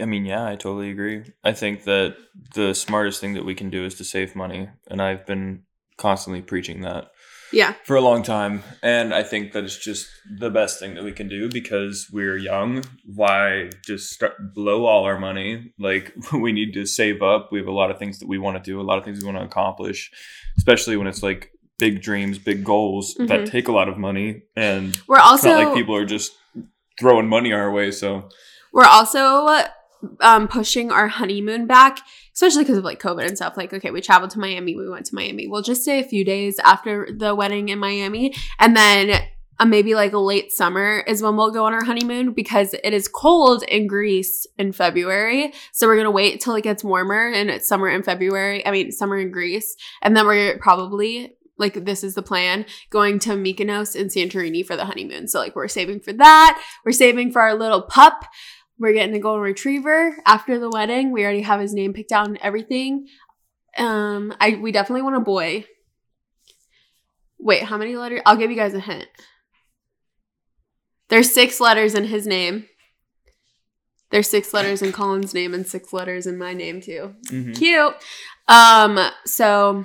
I 0.00 0.06
mean, 0.06 0.24
yeah, 0.24 0.44
I 0.46 0.56
totally 0.56 0.90
agree. 0.90 1.24
I 1.44 1.52
think 1.52 1.84
that 1.84 2.16
the 2.54 2.74
smartest 2.74 3.20
thing 3.20 3.34
that 3.34 3.44
we 3.44 3.54
can 3.54 3.70
do 3.70 3.84
is 3.84 3.94
to 3.96 4.04
save 4.04 4.34
money, 4.34 4.68
and 4.88 5.02
I've 5.02 5.26
been 5.26 5.62
constantly 5.96 6.42
preaching 6.42 6.80
that 6.82 7.10
Yeah. 7.52 7.74
for 7.84 7.96
a 7.96 8.00
long 8.00 8.22
time. 8.22 8.62
And 8.82 9.14
I 9.14 9.22
think 9.22 9.52
that 9.52 9.64
it's 9.64 9.76
just 9.78 10.08
the 10.38 10.50
best 10.50 10.78
thing 10.80 10.94
that 10.94 11.04
we 11.04 11.12
can 11.12 11.28
do 11.28 11.48
because 11.48 12.08
we're 12.12 12.36
young. 12.36 12.84
Why 13.04 13.70
just 13.84 14.10
start 14.12 14.54
blow 14.54 14.84
all 14.86 15.04
our 15.04 15.18
money? 15.18 15.72
Like 15.78 16.12
we 16.32 16.52
need 16.52 16.72
to 16.74 16.86
save 16.86 17.22
up. 17.22 17.50
We 17.52 17.58
have 17.58 17.68
a 17.68 17.72
lot 17.72 17.90
of 17.90 17.98
things 17.98 18.18
that 18.18 18.28
we 18.28 18.38
want 18.38 18.56
to 18.56 18.62
do, 18.70 18.80
a 18.80 18.82
lot 18.82 18.98
of 18.98 19.04
things 19.04 19.20
we 19.20 19.26
want 19.26 19.38
to 19.38 19.44
accomplish, 19.44 20.10
especially 20.58 20.96
when 20.96 21.06
it's 21.06 21.22
like 21.22 21.52
big 21.78 22.00
dreams, 22.02 22.38
big 22.38 22.64
goals 22.64 23.14
that 23.18 23.40
Mhm. 23.40 23.50
take 23.50 23.68
a 23.68 23.72
lot 23.72 23.88
of 23.88 23.98
money. 23.98 24.42
And 24.56 24.98
We're 25.06 25.18
also 25.18 25.50
not 25.50 25.64
like 25.66 25.74
people 25.74 25.94
are 25.94 26.06
just 26.06 26.32
throwing 26.98 27.28
money 27.28 27.52
our 27.52 27.70
way. 27.70 27.90
So 27.90 28.28
We're 28.72 28.84
also 28.86 29.46
um, 30.20 30.46
pushing 30.48 30.90
our 30.92 31.08
honeymoon 31.08 31.66
back, 31.66 31.98
especially 32.36 32.64
because 32.64 32.76
of 32.78 32.84
like 32.84 33.00
COVID 33.00 33.26
and 33.26 33.36
stuff. 33.36 33.56
Like, 33.56 33.72
okay, 33.72 33.90
we 33.90 34.02
traveled 34.02 34.30
to 34.32 34.38
Miami, 34.38 34.76
we 34.76 34.88
went 34.88 35.06
to 35.06 35.14
Miami. 35.14 35.46
We'll 35.46 35.62
just 35.62 35.82
stay 35.82 36.00
a 36.00 36.04
few 36.04 36.24
days 36.24 36.58
after 36.62 37.08
the 37.10 37.34
wedding 37.34 37.70
in 37.70 37.78
Miami, 37.78 38.34
and 38.60 38.76
then 38.76 39.22
uh, 39.58 39.64
maybe 39.64 39.94
like 39.94 40.12
late 40.12 40.52
summer 40.52 41.02
is 41.06 41.22
when 41.22 41.34
we'll 41.34 41.50
go 41.50 41.64
on 41.64 41.72
our 41.72 41.84
honeymoon 41.84 42.34
because 42.34 42.74
it 42.84 42.92
is 42.92 43.08
cold 43.08 43.62
in 43.64 43.86
Greece 43.86 44.46
in 44.58 44.72
February. 44.72 45.54
So 45.72 45.86
we're 45.86 45.96
gonna 45.96 46.10
wait 46.10 46.40
till 46.42 46.54
it 46.56 46.62
gets 46.62 46.84
warmer 46.84 47.32
and 47.32 47.48
it's 47.48 47.66
summer 47.66 47.88
in 47.88 48.02
February. 48.02 48.66
I 48.66 48.70
mean, 48.70 48.92
summer 48.92 49.18
in 49.18 49.30
Greece, 49.30 49.74
and 50.02 50.14
then 50.14 50.26
we're 50.26 50.58
probably 50.58 51.36
like 51.58 51.86
this 51.86 52.04
is 52.04 52.14
the 52.14 52.22
plan 52.22 52.66
going 52.90 53.18
to 53.20 53.30
Mykonos 53.30 53.98
and 53.98 54.10
Santorini 54.10 54.64
for 54.64 54.76
the 54.76 54.84
honeymoon. 54.84 55.26
So 55.28 55.38
like 55.38 55.56
we're 55.56 55.68
saving 55.68 56.00
for 56.00 56.12
that. 56.12 56.62
We're 56.84 56.92
saving 56.92 57.32
for 57.32 57.40
our 57.40 57.54
little 57.54 57.82
pup. 57.82 58.26
We're 58.78 58.92
getting 58.92 59.14
a 59.14 59.18
golden 59.20 59.42
retriever 59.42 60.16
after 60.26 60.58
the 60.58 60.68
wedding. 60.68 61.10
We 61.12 61.24
already 61.24 61.42
have 61.42 61.60
his 61.60 61.72
name 61.72 61.92
picked 61.94 62.12
out 62.12 62.26
and 62.26 62.38
everything. 62.42 63.06
Um, 63.76 64.34
I 64.40 64.58
we 64.60 64.72
definitely 64.72 65.02
want 65.02 65.16
a 65.16 65.20
boy. 65.20 65.64
Wait, 67.38 67.62
how 67.62 67.76
many 67.78 67.96
letters? 67.96 68.20
I'll 68.26 68.36
give 68.36 68.50
you 68.50 68.56
guys 68.56 68.74
a 68.74 68.80
hint. 68.80 69.06
There's 71.08 71.32
six 71.32 71.60
letters 71.60 71.94
in 71.94 72.04
his 72.04 72.26
name. 72.26 72.66
There's 74.10 74.28
six 74.28 74.52
letters 74.54 74.82
in 74.82 74.92
Colin's 74.92 75.34
name 75.34 75.52
and 75.54 75.66
six 75.66 75.92
letters 75.92 76.26
in 76.26 76.38
my 76.38 76.52
name 76.52 76.80
too. 76.80 77.14
mhm. 77.28 77.56
Cute. 77.56 77.94
Um, 78.48 78.98
so 79.24 79.84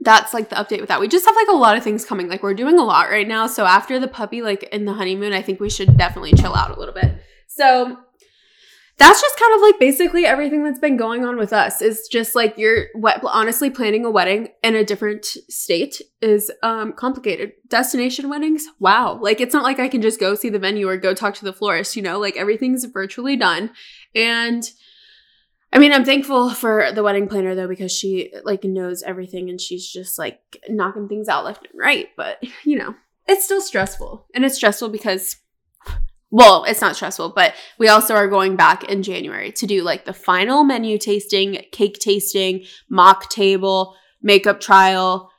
that's 0.00 0.34
like 0.34 0.48
the 0.48 0.56
update 0.56 0.80
with 0.80 0.88
that. 0.88 1.00
We 1.00 1.08
just 1.08 1.26
have 1.26 1.36
like 1.36 1.48
a 1.48 1.56
lot 1.56 1.76
of 1.76 1.84
things 1.84 2.04
coming. 2.04 2.28
Like 2.28 2.42
we're 2.42 2.54
doing 2.54 2.78
a 2.78 2.84
lot 2.84 3.08
right 3.10 3.28
now. 3.28 3.46
So 3.46 3.64
after 3.64 4.00
the 4.00 4.08
puppy, 4.08 4.42
like 4.42 4.64
in 4.64 4.84
the 4.84 4.94
honeymoon, 4.94 5.32
I 5.32 5.42
think 5.42 5.60
we 5.60 5.70
should 5.70 5.96
definitely 5.96 6.32
chill 6.32 6.54
out 6.54 6.70
a 6.76 6.78
little 6.78 6.94
bit. 6.94 7.22
So 7.56 7.96
that's 8.98 9.20
just 9.20 9.38
kind 9.38 9.54
of 9.54 9.60
like 9.60 9.78
basically 9.78 10.24
everything 10.24 10.64
that's 10.64 10.78
been 10.78 10.96
going 10.96 11.24
on 11.24 11.36
with 11.36 11.52
us 11.52 11.82
is 11.82 12.08
just 12.10 12.34
like 12.34 12.56
you're 12.56 12.86
what 12.94 13.20
honestly 13.24 13.68
planning 13.68 14.04
a 14.06 14.10
wedding 14.10 14.48
in 14.62 14.74
a 14.74 14.84
different 14.84 15.24
state 15.24 16.00
is 16.22 16.50
um 16.62 16.92
complicated. 16.92 17.52
Destination 17.68 18.28
weddings? 18.28 18.66
Wow. 18.80 19.18
Like 19.20 19.40
it's 19.40 19.52
not 19.54 19.64
like 19.64 19.78
i 19.78 19.88
can 19.88 20.02
just 20.02 20.20
go 20.20 20.34
see 20.34 20.48
the 20.48 20.58
venue 20.58 20.88
or 20.88 20.96
go 20.96 21.14
talk 21.14 21.34
to 21.34 21.44
the 21.44 21.52
florist 21.52 21.96
you 21.96 22.02
know? 22.02 22.18
Like 22.18 22.36
everything's 22.36 22.84
virtually 22.86 23.36
done. 23.36 23.70
And 24.14 24.68
I 25.72 25.78
mean, 25.78 25.92
I'm 25.92 26.04
thankful 26.04 26.50
for 26.50 26.90
the 26.92 27.02
wedding 27.02 27.28
planner 27.28 27.54
though 27.54 27.68
because 27.68 27.92
she 27.92 28.32
like 28.44 28.64
knows 28.64 29.02
everything 29.02 29.50
and 29.50 29.60
she's 29.60 29.86
just 29.86 30.18
like 30.18 30.40
knocking 30.68 31.08
things 31.08 31.28
out 31.28 31.44
left 31.44 31.66
and 31.70 31.78
right. 31.78 32.08
But 32.16 32.42
you 32.64 32.78
know, 32.78 32.94
it's 33.26 33.44
still 33.44 33.60
stressful, 33.60 34.26
and 34.34 34.44
it's 34.44 34.54
stressful 34.54 34.88
because, 34.90 35.36
well, 36.30 36.64
it's 36.64 36.80
not 36.80 36.96
stressful, 36.96 37.32
but 37.36 37.54
we 37.78 37.88
also 37.88 38.14
are 38.14 38.28
going 38.28 38.56
back 38.56 38.84
in 38.84 39.02
January 39.02 39.52
to 39.52 39.66
do 39.66 39.82
like 39.82 40.04
the 40.04 40.12
final 40.12 40.64
menu 40.64 40.98
tasting, 40.98 41.62
cake 41.72 41.98
tasting, 42.00 42.64
mock 42.90 43.30
table, 43.30 43.94
makeup 44.22 44.60
trial. 44.60 45.30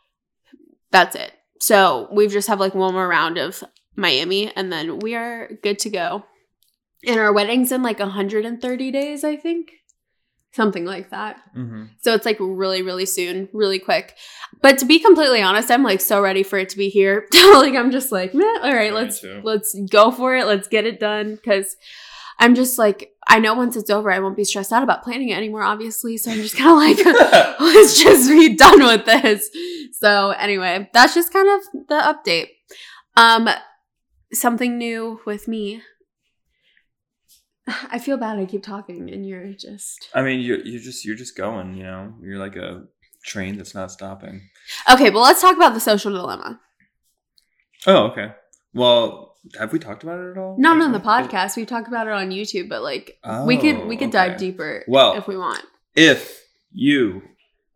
That's 0.92 1.16
it. 1.16 1.34
So 1.60 2.08
we 2.12 2.28
just 2.28 2.48
have 2.48 2.60
like 2.60 2.74
one 2.74 2.94
more 2.94 3.08
round 3.08 3.38
of 3.38 3.64
Miami, 3.96 4.52
and 4.56 4.72
then 4.72 5.00
we 5.00 5.16
are 5.16 5.50
good 5.64 5.80
to 5.80 5.90
go. 5.90 6.24
And 7.06 7.20
our 7.20 7.34
wedding's 7.34 7.72
in 7.72 7.84
like 7.84 8.00
130 8.00 8.92
days, 8.92 9.24
I 9.24 9.36
think. 9.36 9.72
Something 10.58 10.86
like 10.86 11.12
that. 11.12 11.40
Mhm. 11.56 11.90
So 12.02 12.16
it's 12.16 12.26
like 12.26 12.38
really, 12.40 12.82
really 12.82 13.06
soon, 13.06 13.48
really 13.54 13.78
quick. 13.78 14.16
But 14.64 14.80
to 14.80 14.86
be 14.86 14.98
completely 14.98 15.40
honest, 15.40 15.70
I'm 15.70 15.84
like 15.84 16.02
so 16.02 16.20
ready 16.20 16.42
for 16.42 16.58
it 16.58 16.70
to 16.70 16.78
be 16.78 16.90
here. 16.90 17.28
like 17.54 17.76
I'm 17.76 17.92
just 17.92 18.12
like, 18.12 18.34
Meh, 18.34 18.44
all 18.64 18.74
right, 18.74 18.88
Yeah, 18.88 19.00
let's 19.00 19.24
let's 19.44 19.80
go 19.92 20.10
for 20.10 20.36
it. 20.36 20.48
Let's 20.48 20.68
get 20.68 20.88
it 20.88 21.00
done. 21.00 21.38
Cause 21.46 21.76
I'm 22.40 22.56
just 22.56 22.80
like, 22.80 23.12
I 23.28 23.38
know 23.38 23.54
once 23.54 23.76
it's 23.78 23.92
over, 23.92 24.12
I 24.12 24.18
won't 24.18 24.36
be 24.36 24.44
stressed 24.44 24.74
out 24.74 24.82
about 24.82 25.04
planning 25.04 25.30
it 25.30 25.38
anymore, 25.38 25.62
obviously. 25.62 26.18
So 26.18 26.32
I'm 26.32 26.38
just 26.42 26.58
kind 26.58 26.72
of 26.72 27.06
like, 27.06 27.06
let's 27.60 28.02
just 28.02 28.28
be 28.28 28.56
done 28.56 28.84
with 28.84 29.06
this. 29.06 29.52
So 30.00 30.32
anyway, 30.32 30.90
that's 30.92 31.14
just 31.14 31.32
kind 31.32 31.48
of 31.50 31.88
the 31.88 32.02
update. 32.02 32.48
Um, 33.16 33.48
something 34.34 34.80
new 34.80 35.20
with 35.24 35.48
me. 35.48 35.84
I 37.92 38.00
feel 38.00 38.18
bad. 38.18 38.38
I 38.40 38.46
keep 38.46 38.64
talking, 38.64 39.10
and 39.12 39.26
you're 39.28 39.54
just 39.54 40.10
I 40.14 40.22
mean, 40.22 40.40
you're 40.40 40.60
you're 40.60 40.82
just 40.82 41.06
you're 41.06 41.16
just 41.16 41.36
going. 41.38 41.76
You 41.76 41.84
know, 41.84 42.14
you're 42.22 42.40
like 42.40 42.56
a 42.56 42.86
train 43.26 43.58
that's 43.58 43.76
not 43.76 43.92
stopping. 43.92 44.42
okay. 44.92 45.10
well, 45.10 45.24
let's 45.24 45.42
talk 45.42 45.56
about 45.56 45.74
the 45.74 45.80
social 45.80 46.12
dilemma. 46.12 46.60
Oh, 47.86 48.08
okay. 48.08 48.32
Well, 48.74 49.36
have 49.60 49.72
we 49.74 49.80
talked 49.80 50.04
about 50.04 50.20
it 50.20 50.32
at 50.32 50.38
all? 50.38 50.56
Not 50.58 50.82
on 50.82 50.92
the 50.92 51.00
podcast. 51.00 51.56
We've 51.56 51.68
talked 51.68 51.88
about 51.88 52.08
it 52.08 52.14
on 52.14 52.30
YouTube, 52.32 52.70
but 52.70 52.84
like 52.84 53.20
we 53.46 53.58
could 53.58 53.78
oh, 53.78 53.86
we 53.86 53.98
could 53.98 54.10
Oh, 54.10 54.12
dive 54.12 54.38
deeper 54.38 54.84
Well- 54.88 55.16
if 55.16 55.28
we 55.28 55.38
want. 55.38 55.64
If 55.96 56.44
you 56.72 57.24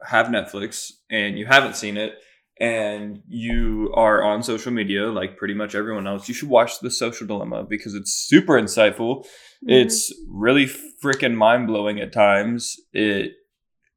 have 0.05 0.27
Netflix 0.27 0.91
and 1.09 1.37
you 1.39 1.45
haven't 1.47 1.75
seen 1.75 1.97
it, 1.97 2.13
and 2.61 3.23
you 3.27 3.91
are 3.95 4.23
on 4.23 4.43
social 4.43 4.71
media 4.71 5.07
like 5.11 5.35
pretty 5.35 5.55
much 5.55 5.73
everyone 5.73 6.05
else, 6.05 6.27
you 6.29 6.33
should 6.35 6.47
watch 6.47 6.79
The 6.79 6.91
Social 6.91 7.25
Dilemma 7.25 7.63
because 7.63 7.95
it's 7.95 8.13
super 8.13 8.53
insightful. 8.53 9.23
Mm-hmm. 9.25 9.69
It's 9.71 10.13
really 10.29 10.67
freaking 11.03 11.33
mind 11.35 11.65
blowing 11.67 11.99
at 11.99 12.13
times. 12.13 12.77
It 12.93 13.31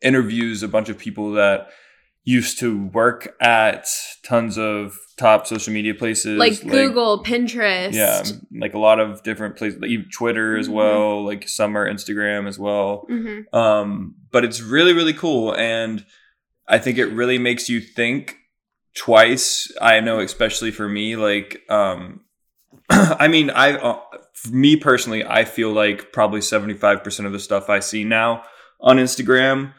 interviews 0.02 0.62
a 0.62 0.68
bunch 0.68 0.88
of 0.88 0.96
people 0.98 1.32
that 1.32 1.68
used 2.26 2.58
to 2.60 2.86
work 2.86 3.34
at 3.42 3.86
tons 4.22 4.56
of 4.56 4.96
top 5.18 5.46
social 5.46 5.74
media 5.74 5.94
places 5.94 6.38
like 6.38 6.58
Google, 6.66 7.22
Pinterest. 7.22 7.92
yeah, 7.92 8.22
like 8.58 8.72
a 8.72 8.78
lot 8.78 8.98
of 8.98 9.22
different 9.22 9.56
places, 9.56 9.78
like 9.78 9.90
Twitter 10.10 10.56
as 10.56 10.68
Mhm. 10.68 10.72
well, 10.72 11.22
like 11.24 11.46
some 11.48 11.76
are 11.76 11.86
Instagram 11.86 12.48
as 12.48 12.58
well. 12.58 13.04
hmm 13.08 13.40
Um, 13.52 14.14
but 14.32 14.42
it's 14.42 14.62
really, 14.62 14.94
really 14.94 15.12
cool. 15.12 15.54
And 15.54 16.02
I 16.66 16.78
think 16.78 16.96
it 16.96 17.08
really 17.08 17.36
makes 17.38 17.68
you 17.68 17.80
think 17.82 18.38
twice. 18.96 19.70
I 19.80 20.00
know, 20.00 20.20
especially 20.20 20.70
for 20.70 20.88
me, 20.88 21.16
like, 21.16 21.62
um, 21.68 22.20
I 22.90 23.28
mean, 23.28 23.50
I, 23.50 23.72
uh, 23.76 24.00
for 24.34 24.50
me 24.50 24.76
personally, 24.76 25.24
I 25.24 25.44
feel 25.44 25.72
like 25.72 26.12
probably 26.12 26.40
75% 26.40 27.26
of 27.26 27.32
the 27.32 27.38
stuff 27.38 27.68
I 27.70 27.80
see 27.80 28.04
now 28.04 28.44
on 28.80 28.98
Instagram, 28.98 29.72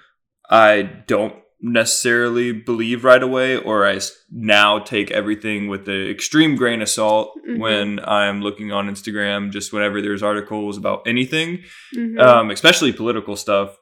I 0.50 0.82
don't 1.08 1.36
necessarily 1.62 2.52
believe 2.52 3.04
right 3.04 3.24
away, 3.24 3.58
or 3.58 3.88
I 3.88 4.00
now 4.32 4.80
take 4.80 5.10
everything 5.12 5.68
with 5.68 5.86
the 5.86 6.10
extreme 6.12 6.56
grain 6.56 6.82
of 6.82 6.90
salt 6.90 7.32
Mhm. 7.48 7.60
when 7.60 8.00
I'm 8.04 8.42
looking 8.42 8.72
on 8.72 8.88
Instagram, 8.90 9.52
just 9.52 9.74
whenever 9.74 10.02
there's 10.02 10.22
articles 10.22 10.78
about 10.78 11.04
anything 11.08 11.64
hmm 11.94 12.20
um, 12.20 12.52
especially 12.52 12.92
political 12.92 13.36
stuff. 13.36 13.78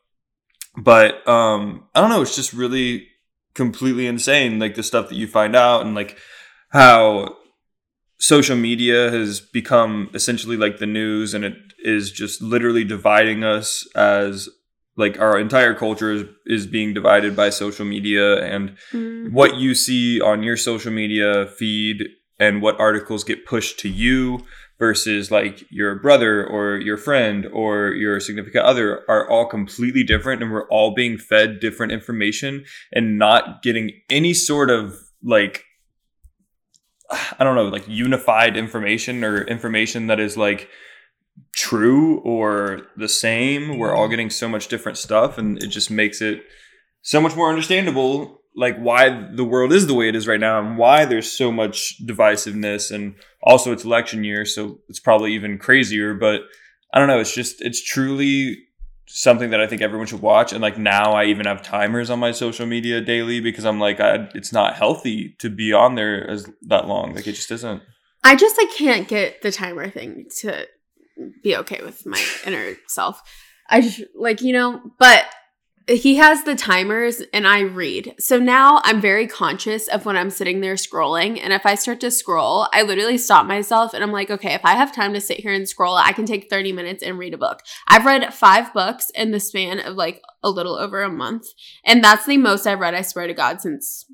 But 0.78 1.28
um, 1.28 1.86
I 1.94 2.02
don't 2.02 2.10
know. 2.10 2.22
It's 2.22 2.36
just 2.36 2.54
really 2.54 3.08
completely 3.54 4.08
insane, 4.08 4.60
like 4.60 4.76
the 4.76 4.84
stuff 4.84 5.10
that 5.10 5.16
you 5.16 5.28
find 5.28 5.56
out, 5.56 5.86
and 5.86 5.96
like 5.96 6.18
how 6.70 7.36
social 8.20 8.56
media 8.56 9.12
has 9.12 9.40
become 9.40 10.10
essentially 10.14 10.58
like 10.58 10.78
the 10.80 10.86
news, 10.86 11.34
and 11.34 11.44
it 11.44 11.56
is 11.80 12.12
just 12.12 12.42
literally 12.42 12.84
dividing 12.84 13.44
us 13.44 13.88
as 13.96 14.50
like 14.96 15.20
our 15.20 15.40
entire 15.40 15.74
culture 15.74 16.12
is, 16.12 16.24
is 16.46 16.68
being 16.68 16.94
divided 16.94 17.36
by 17.36 17.50
social 17.50 17.86
media 17.86 18.44
and 18.44 18.76
Mm. 18.94 19.32
what 19.32 19.56
you 19.58 19.74
see 19.74 20.22
on 20.22 20.44
your 20.44 20.56
social 20.58 20.92
media 20.92 21.48
feed 21.48 22.04
and 22.40 22.62
what 22.62 22.80
articles 22.80 23.24
get 23.24 23.46
pushed 23.46 23.80
to 23.80 23.90
you 23.90 24.46
versus 24.84 25.32
like 25.32 25.64
your 25.70 25.96
brother 25.96 26.46
or 26.46 26.76
your 26.76 26.98
friend 26.98 27.46
or 27.54 27.92
your 27.92 28.20
significant 28.20 28.66
other 28.66 29.06
are 29.08 29.30
all 29.30 29.46
completely 29.46 30.04
different 30.04 30.44
and 30.44 30.52
we're 30.52 30.68
all 30.68 30.94
being 30.94 31.18
fed 31.18 31.62
different 31.62 31.94
information 31.94 32.66
and 32.92 33.18
not 33.18 33.64
getting 33.64 33.92
any 34.10 34.34
sort 34.34 34.70
of 34.70 34.94
like 35.24 35.64
I 37.40 37.46
don't 37.46 37.56
know, 37.56 37.70
like 37.70 37.88
unified 37.88 38.58
information 38.58 39.24
or 39.24 39.44
information 39.44 40.08
that 40.08 40.20
is 40.20 40.36
like 40.36 40.68
true 41.56 42.20
or 42.20 42.82
the 42.98 43.08
same. 43.08 43.78
We're 43.78 43.96
all 43.96 44.04
mm-hmm. 44.04 44.10
getting 44.10 44.30
so 44.32 44.50
much 44.50 44.68
different 44.68 44.98
stuff 44.98 45.38
and 45.38 45.64
it 45.64 45.68
just 45.68 45.90
makes 45.90 46.22
it 46.22 46.44
so 47.04 47.22
much 47.22 47.38
more 47.38 47.48
understandable 47.48 48.43
like 48.56 48.78
why 48.78 49.30
the 49.34 49.44
world 49.44 49.72
is 49.72 49.88
the 49.88 49.94
way 49.94 50.08
it 50.08 50.16
is 50.16 50.28
right 50.28 50.40
now 50.40 50.60
and 50.60 50.78
why 50.78 51.06
there's 51.06 51.32
so 51.32 51.52
much 51.52 51.96
divisiveness 52.06 52.92
and 52.94 53.16
also 53.42 53.72
it's 53.72 53.84
election 53.84 54.24
year 54.24 54.46
so 54.46 54.80
it's 54.90 55.00
probably 55.00 55.34
even 55.34 55.58
crazier 55.58 56.14
but 56.14 56.42
i 56.94 57.00
don't 57.00 57.08
know 57.08 57.20
it's 57.20 57.34
just 57.34 57.62
it's 57.62 57.84
truly 57.84 58.58
something 59.08 59.50
that 59.50 59.60
i 59.60 59.68
think 59.68 59.82
everyone 59.82 60.08
should 60.08 60.22
watch 60.22 60.54
and 60.54 60.62
like 60.62 60.78
now 60.78 61.14
i 61.14 61.26
even 61.26 61.46
have 61.46 61.62
timers 61.62 62.10
on 62.10 62.20
my 62.20 62.32
social 62.32 62.66
media 62.66 63.02
daily 63.02 63.40
because 63.40 63.66
i'm 63.66 63.80
like 63.80 64.00
I, 64.00 64.30
it's 64.36 64.54
not 64.54 64.76
healthy 64.76 65.36
to 65.40 65.50
be 65.50 65.74
on 65.74 65.96
there 65.96 66.30
as 66.30 66.50
that 66.64 66.88
long 66.88 67.16
like 67.16 67.28
it 67.28 67.34
just 67.34 67.52
isn't 67.52 67.82
I 68.24 68.36
just 68.36 68.58
like 68.58 68.72
can't 68.72 69.08
get 69.08 69.42
the 69.42 69.52
timer 69.52 69.90
thing 69.90 70.26
to 70.38 70.68
be 71.44 71.56
okay 71.58 71.82
with 71.84 72.06
my 72.06 72.24
inner 72.46 72.76
self. 72.88 73.22
I 73.70 73.82
just 73.82 74.02
like, 74.16 74.42
you 74.42 74.54
know, 74.54 74.82
but 74.98 75.26
he 75.88 76.16
has 76.16 76.44
the 76.44 76.56
timers 76.56 77.22
and 77.34 77.46
I 77.46 77.62
read. 77.62 78.16
So 78.20 78.40
now 78.40 78.82
I'm 78.84 79.02
very 79.02 79.28
conscious 79.28 79.88
of 79.88 80.06
when 80.06 80.16
I'm 80.16 80.30
sitting 80.30 80.62
there 80.62 80.76
scrolling. 80.76 81.40
And 81.42 81.52
if 81.52 81.66
I 81.66 81.76
start 81.76 82.00
to 82.02 82.12
scroll, 82.12 82.68
I 82.74 82.84
literally 82.84 83.18
stop 83.18 83.46
myself 83.46 83.94
and 83.94 84.04
I'm 84.04 84.12
like, 84.12 84.32
okay, 84.32 84.54
if 84.54 84.64
I 84.64 84.76
have 84.76 84.96
time 84.96 85.14
to 85.14 85.22
sit 85.22 85.42
here 85.42 85.54
and 85.54 85.68
scroll, 85.68 85.96
I 85.96 86.14
can 86.14 86.26
take 86.26 86.50
30 86.50 86.72
minutes 86.72 87.04
and 87.04 87.18
read 87.18 87.34
a 87.34 87.38
book. 87.38 87.62
I've 87.88 88.06
read 88.06 88.34
five 88.34 88.74
books 88.74 89.10
in 89.14 89.32
the 89.32 89.40
span 89.40 89.80
of 89.80 89.96
like 89.96 90.22
a 90.42 90.50
little 90.50 90.76
over 90.76 91.02
a 91.02 91.10
month. 91.10 91.48
And 91.84 92.04
that's 92.04 92.26
the 92.26 92.38
most 92.38 92.66
I've 92.66 92.80
read, 92.80 92.94
I 92.94 93.02
swear 93.02 93.28
to 93.28 93.34
God, 93.34 93.60
since 93.60 94.06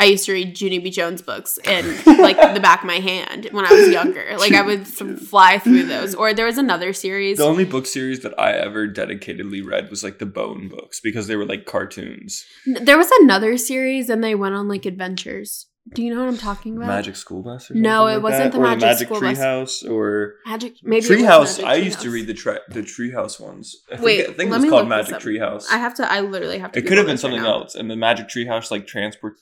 I 0.00 0.04
used 0.04 0.26
to 0.26 0.32
read 0.32 0.58
Junie 0.60 0.78
B. 0.78 0.90
Jones 0.90 1.22
books 1.22 1.58
in 1.64 1.84
like 2.18 2.36
the 2.54 2.60
back 2.60 2.82
of 2.82 2.86
my 2.86 3.00
hand 3.00 3.48
when 3.50 3.64
I 3.64 3.72
was 3.72 3.88
younger. 3.88 4.24
Like 4.38 4.52
I 4.54 4.62
would 4.62 4.86
fly 4.86 5.58
through 5.58 5.84
those. 5.84 6.14
Or 6.14 6.32
there 6.32 6.46
was 6.46 6.58
another 6.58 6.92
series. 6.92 7.38
the 7.38 7.44
only 7.44 7.64
book 7.64 7.86
series 7.86 8.20
that 8.20 8.38
i 8.38 8.52
ever 8.52 8.86
dedicatedly 8.86 9.64
read 9.66 9.90
was 9.90 10.04
like 10.04 10.18
the 10.20 10.26
bone 10.26 10.68
books 10.68 11.00
because 11.00 11.26
they 11.26 11.34
were 11.36 11.44
like 11.44 11.64
cartoons 11.66 12.44
There 12.66 12.96
was 12.96 13.10
another 13.22 13.56
series 13.56 14.08
and 14.08 14.22
they 14.22 14.34
went 14.36 14.54
on 14.54 14.68
like 14.68 14.86
adventures. 14.86 15.66
Do 15.94 16.02
you 16.02 16.14
know 16.14 16.20
what 16.20 16.28
I'm 16.28 16.36
talking 16.38 16.76
about? 16.76 16.86
magic 16.86 17.16
school 17.16 17.42
bus 17.42 17.70
or 17.70 17.74
No, 17.74 18.06
it 18.06 18.14
like 18.16 18.22
wasn't 18.24 18.52
the 18.52 18.60
Magic 18.60 18.80
the 18.80 18.86
magic 18.86 19.08
School 19.08 19.20
Bus. 19.20 19.38
treehouse 19.38 19.90
or 19.90 20.34
Magic 20.46 20.74
maybe 20.82 21.06
Treehouse. 21.06 21.64
I 21.64 21.74
used 21.76 22.00
to 22.02 22.10
read 22.10 22.26
the 22.26 22.34
tre- 22.34 22.58
the 22.68 22.82
Treehouse 22.82 23.40
ones. 23.40 23.74
I 23.90 23.94
think, 23.96 24.04
Wait, 24.04 24.20
I 24.28 24.32
think 24.34 24.52
it 24.52 24.60
was 24.60 24.68
called 24.70 24.88
Magic. 24.88 25.14
Treehouse. 25.16 25.64
I 25.72 25.78
have 25.78 25.94
to 25.94 26.10
I 26.12 26.20
literally 26.20 26.58
have 26.58 26.72
to 26.72 26.78
It 26.78 26.86
could 26.86 26.98
have 26.98 27.06
been 27.06 27.16
this 27.16 27.24
right 27.24 27.32
something 27.32 27.46
else, 27.46 27.74
and 27.74 27.90
the 27.90 27.96
Magic 27.96 28.28
Treehouse 28.28 28.70
like 28.70 28.86
transport 28.86 29.34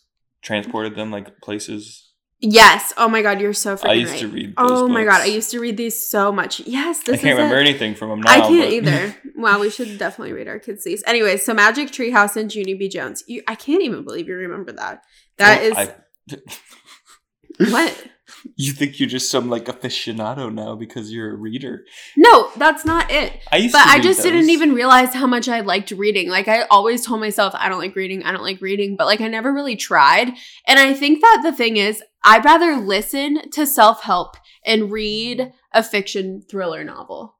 transported 0.43 0.95
them 0.97 1.11
like 1.11 1.41
places. 1.41 2.03
Yes. 2.39 2.93
Oh 2.99 3.09
my 3.09 3.23
god, 3.23 3.41
you're 3.41 3.55
so 3.55 3.77
freaking 3.77 3.89
I 3.89 3.93
used 3.95 4.13
right. 4.13 4.21
to 4.21 4.29
read. 4.29 4.55
Oh 4.59 4.69
those 4.69 4.81
Oh 4.83 4.89
my 4.89 5.05
god, 5.05 5.23
I 5.23 5.27
used 5.27 5.51
to 5.53 5.61
read 5.61 5.77
these 5.79 6.07
so 6.07 6.31
much. 6.31 6.61
Yes, 6.61 7.01
I 7.01 7.13
this 7.13 7.21
can't 7.23 7.33
is 7.33 7.37
remember 7.39 7.57
it. 7.57 7.67
anything 7.69 7.95
from 7.95 8.11
them 8.11 8.21
now. 8.21 8.31
I 8.31 8.41
can't 8.41 8.73
either. 8.79 9.17
Wow, 9.37 9.61
we 9.61 9.71
should 9.71 9.97
definitely 9.99 10.35
read 10.35 10.47
our 10.49 10.59
kids 10.59 10.85
these. 10.85 11.03
Anyways, 11.07 11.45
so 11.45 11.55
Magic 11.55 11.91
Tree 11.91 12.11
House 12.11 12.37
and 12.37 12.55
Junie 12.55 12.75
B. 12.75 12.89
Jones. 12.89 13.25
You, 13.27 13.43
I 13.49 13.55
can't 13.55 13.83
even 13.83 14.05
believe 14.05 14.29
you 14.29 14.35
remember 14.37 14.73
that. 14.73 15.03
That 15.39 15.63
Well, 15.63 15.71
is 15.71 15.79
I- 15.79 15.95
what? 17.71 18.07
you 18.57 18.73
think 18.73 18.99
you're 18.99 19.09
just 19.09 19.31
some 19.31 19.49
like 19.49 19.67
aficionado 19.67 20.53
now 20.53 20.75
because 20.75 21.13
you're 21.13 21.35
a 21.35 21.37
reader. 21.37 21.85
No, 22.17 22.51
that's 22.57 22.85
not 22.85 23.11
it. 23.11 23.41
I 23.51 23.57
used 23.57 23.73
But 23.73 23.87
I 23.87 24.01
just 24.01 24.23
didn't 24.23 24.51
even 24.51 24.75
realize 24.75 25.15
how 25.15 25.27
much 25.27 25.49
I 25.49 25.61
liked 25.61 25.91
reading. 25.91 26.29
Like 26.29 26.49
I 26.49 26.63
always 26.63 27.05
told 27.05 27.21
myself 27.21 27.55
I 27.57 27.69
don't 27.69 27.79
like 27.79 27.97
reading, 27.97 28.23
I 28.25 28.33
don't 28.33 28.43
like 28.43 28.61
reading, 28.61 28.97
but 28.97 29.07
like 29.07 29.21
I 29.21 29.29
never 29.29 29.53
really 29.53 29.77
tried. 29.77 30.33
And 30.67 30.79
I 30.79 30.95
think 30.95 31.21
that 31.21 31.41
the 31.43 31.53
thing 31.53 31.77
is, 31.77 32.03
I'd 32.25 32.45
rather 32.45 32.77
listen 32.77 33.51
to 33.51 33.67
self-help 33.67 34.37
and 34.65 34.91
read 34.91 35.53
a 35.73 35.83
fiction 35.83 36.43
thriller 36.43 36.83
novel. 36.83 37.37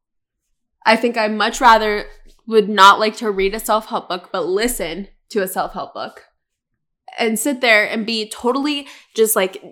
I 0.85 0.97
think 0.97 1.17
I 1.17 1.27
much 1.27 1.61
rather 1.61 2.07
would 2.47 2.69
not 2.69 3.01
like 3.01 3.17
to 3.17 3.31
read 3.31 3.55
a 3.55 3.61
self-help 3.61 4.09
book, 4.09 4.29
but 4.31 4.47
listen 4.47 5.09
to 5.31 5.43
a 5.43 5.49
self-help 5.49 5.93
book. 5.93 6.23
And 7.19 7.39
sit 7.39 7.61
there 7.61 7.89
and 7.89 8.05
be 8.05 8.29
totally 8.29 8.87
just 9.15 9.35
like 9.35 9.63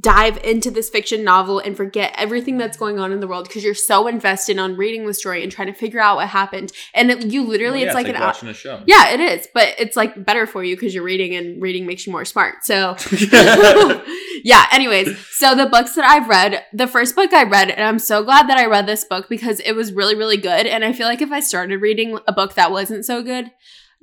dive 0.00 0.38
into 0.38 0.70
this 0.70 0.88
fiction 0.88 1.22
novel 1.22 1.58
and 1.58 1.76
forget 1.76 2.14
everything 2.16 2.56
that's 2.56 2.76
going 2.78 2.98
on 2.98 3.12
in 3.12 3.20
the 3.20 3.26
world 3.28 3.46
because 3.46 3.62
you're 3.62 3.74
so 3.74 4.06
invested 4.06 4.58
on 4.58 4.76
reading 4.76 5.06
the 5.06 5.12
story 5.12 5.42
and 5.42 5.52
trying 5.52 5.68
to 5.68 5.74
figure 5.74 6.00
out 6.00 6.16
what 6.16 6.28
happened. 6.28 6.72
And 6.94 7.10
it, 7.10 7.26
you 7.26 7.42
literally, 7.42 7.80
Well, 7.80 7.80
yeah, 7.80 7.86
it's 7.86 7.94
like 7.94 8.08
an 8.08 8.16
hour. 8.16 8.28
watching 8.28 8.48
a 8.48 8.54
show. 8.54 8.82
Yeah, 8.86 9.10
it 9.10 9.20
is, 9.20 9.46
but 9.52 9.74
it's 9.78 9.96
like 9.96 10.24
better 10.24 10.46
for 10.46 10.64
you 10.64 10.74
because 10.74 10.94
you're 10.94 11.04
reading 11.04 11.34
and 11.34 11.60
reading 11.60 11.86
makes 11.86 12.06
you 12.06 12.12
more 12.12 12.24
smart. 12.24 12.64
So, 12.64 12.96
yeah, 14.44 14.66
anyways, 14.72 15.18
so 15.30 15.54
the 15.54 15.66
books 15.66 15.94
that 15.94 16.04
I've 16.04 16.28
read, 16.28 16.64
the 16.72 16.86
first 16.86 17.14
book 17.14 17.32
I 17.32 17.44
read, 17.44 17.70
and 17.70 17.82
I'm 17.82 17.98
so 17.98 18.22
glad 18.24 18.48
that 18.48 18.58
I 18.58 18.66
read 18.66 18.86
this 18.86 19.04
book 19.04 19.28
because 19.28 19.60
it 19.60 19.72
was 19.72 19.92
really, 19.92 20.14
really 20.14 20.36
good. 20.36 20.66
And 20.66 20.84
I 20.84 20.92
feel 20.92 21.06
like 21.06 21.22
if 21.22 21.30
I 21.32 21.40
started 21.40 21.80
reading 21.80 22.18
a 22.26 22.32
book 22.32 22.54
that 22.54 22.70
wasn't 22.70 23.04
so 23.04 23.22
good, 23.22 23.50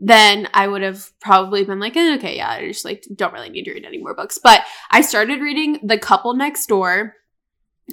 then 0.04 0.50
I 0.54 0.68
would 0.68 0.82
have 0.82 1.12
probably 1.22 1.64
been 1.64 1.80
like, 1.80 1.96
eh, 1.96 2.16
okay, 2.16 2.36
yeah, 2.38 2.50
I 2.50 2.68
just 2.68 2.84
like 2.84 3.06
don't 3.16 3.34
really 3.34 3.50
need 3.50 3.66
to 3.66 3.74
read 3.74 3.86
any 3.86 4.00
more 4.00 4.16
books. 4.16 4.40
But 4.44 4.64
I 4.90 5.02
started 5.02 5.42
reading 5.42 5.80
The 5.84 6.00
Couple 6.00 6.34
Next 6.34 6.66
Door. 6.66 7.16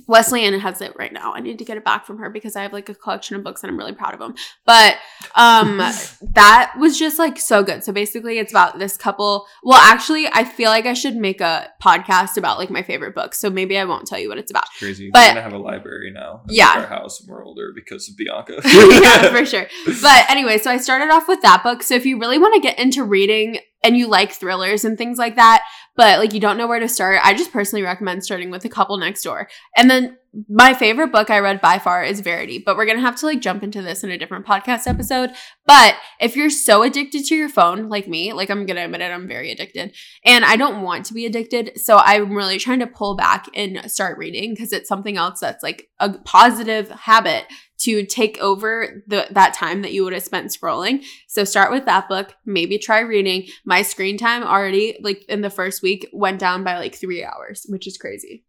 Wesley 0.07 0.45
Ann 0.45 0.59
has 0.61 0.81
it 0.81 0.95
right 0.99 1.13
now. 1.13 1.33
I 1.35 1.41
need 1.41 1.59
to 1.59 1.65
get 1.65 1.77
it 1.77 1.85
back 1.85 2.07
from 2.07 2.19
her 2.19 2.31
because 2.31 2.57
I 2.57 2.63
have 2.63 2.73
like 2.73 2.89
a 2.89 2.95
collection 2.95 3.37
of 3.37 3.43
books 3.45 3.63
and 3.63 3.71
I'm 3.71 3.79
really 3.79 3.93
proud 3.93 4.15
of 4.15 4.21
them. 4.21 4.35
But 4.65 4.97
um 5.35 5.79
that 6.35 6.75
was 6.79 6.99
just 6.99 7.19
like 7.19 7.39
so 7.39 7.63
good. 7.63 7.83
So 7.85 7.93
basically 7.93 8.39
it's 8.39 8.53
about 8.53 8.79
this 8.79 8.97
couple. 8.97 9.47
Well, 9.63 9.79
actually, 9.81 10.27
I 10.29 10.45
feel 10.45 10.71
like 10.71 10.87
I 10.87 10.95
should 10.95 11.17
make 11.17 11.41
a 11.41 11.69
podcast 11.83 12.37
about 12.37 12.59
like 12.59 12.71
my 12.71 12.83
favorite 12.83 13.15
books. 13.15 13.39
So 13.41 13.51
maybe 13.51 13.79
I 13.79 13.85
won't 13.85 14.07
tell 14.07 14.19
you 14.19 14.29
what 14.29 14.39
it's 14.39 14.51
about. 14.51 14.67
Crazy. 14.79 15.11
But- 15.13 15.29
we're 15.29 15.35
gonna 15.35 15.43
have 15.43 15.53
a 15.53 15.59
library 15.59 16.11
now. 16.13 16.43
like, 16.47 16.57
Yeah. 16.57 16.73
our 16.77 16.87
house 16.87 17.21
when 17.23 17.35
we're 17.37 17.45
older 17.45 17.73
because 17.75 18.09
of 18.09 18.17
Bianca. 18.17 18.61
yeah, 18.65 19.31
for 19.37 19.45
sure. 19.45 19.67
But 20.03 20.31
anyway, 20.31 20.59
so 20.59 20.71
I 20.71 20.77
started 20.79 21.11
off 21.13 21.29
with 21.29 21.43
that 21.43 21.63
book. 21.63 21.83
So 21.83 21.95
if 21.95 22.07
you 22.07 22.19
really 22.19 22.39
want 22.39 22.55
to 22.55 22.61
get 22.61 22.79
into 22.79 23.05
reading 23.05 23.59
and 23.85 23.97
you 23.97 24.09
like 24.09 24.33
thrillers 24.33 24.85
and 24.85 24.99
things 24.99 25.19
like 25.19 25.37
that, 25.37 25.63
but 25.99 26.21
like 26.21 26.33
you 26.33 26.39
don't 26.39 26.57
know 26.57 26.69
where 26.69 26.79
to 26.79 26.89
start, 26.89 27.21
I 27.25 27.35
just 27.35 27.53
personally 27.53 27.83
recommend 27.83 28.25
starting 28.25 28.51
with 28.51 28.65
a 28.65 28.69
Couple 28.69 28.97
Next 28.97 29.23
Door. 29.23 29.49
And 29.77 29.91
then 29.91 30.17
my 30.47 30.75
favorite 30.75 31.11
book 31.11 31.31
I 31.31 31.39
read 31.39 31.61
by 31.61 31.79
far 31.79 32.05
is 32.05 32.21
Verity, 32.21 32.59
but 32.59 32.77
we're 32.77 32.85
going 32.85 32.99
to 32.99 33.03
have 33.03 33.17
to 33.17 33.27
like 33.27 33.41
jump 33.41 33.63
into 33.63 33.83
this 33.83 34.05
in 34.05 34.11
a 34.11 34.19
different 34.19 34.47
podcast 34.47 34.87
episode. 34.87 35.31
But 35.67 35.97
if 36.21 36.37
you're 36.37 36.51
so 36.51 36.83
addicted 36.83 37.25
to 37.25 37.35
your 37.35 37.49
phone 37.49 37.89
like 37.89 38.07
me, 38.07 38.33
like 38.33 38.51
I'm 38.51 38.67
going 38.67 38.77
to 38.77 38.85
admit 38.85 39.01
it, 39.01 39.11
I'm 39.11 39.27
very 39.27 39.51
addicted 39.51 39.97
and 40.25 40.45
I 40.45 40.57
don't 40.57 40.83
want 40.83 41.07
to 41.07 41.15
be 41.15 41.27
addicted. 41.27 41.81
So 41.81 41.97
I'm 41.97 42.35
really 42.35 42.59
trying 42.59 42.81
to 42.81 42.87
pull 42.87 43.17
back 43.17 43.47
and 43.55 43.91
start 43.91 44.19
reading 44.19 44.51
because 44.51 44.73
it's 44.73 44.89
something 44.89 45.17
else 45.17 45.41
that's 45.41 45.63
like 45.63 45.89
a 45.99 46.13
positive 46.19 46.91
habit 46.91 47.47
to 47.79 48.05
take 48.05 48.39
over 48.39 49.05
the 49.07 49.29
that 49.31 49.55
time 49.55 49.83
that 49.83 49.93
you 49.93 50.03
would 50.05 50.13
have 50.13 50.25
spent 50.25 50.51
scrolling. 50.51 51.05
So 51.29 51.45
start 51.45 51.71
with 51.71 51.85
that 51.87 52.09
book, 52.09 52.35
maybe 52.45 52.77
try 52.77 53.01
reading. 53.01 53.47
My 53.65 53.83
screen 53.83 54.19
time 54.19 54.43
already 54.43 54.99
like 55.01 55.25
in 55.29 55.43
the 55.43 55.51
first 55.51 55.81
week 55.81 56.09
went 56.13 56.41
down 56.41 56.65
by 56.65 56.79
like 56.79 56.97
3 56.97 57.25
hours, 57.25 57.67
which 57.69 57.87
is 57.87 57.97
crazy. 57.97 58.45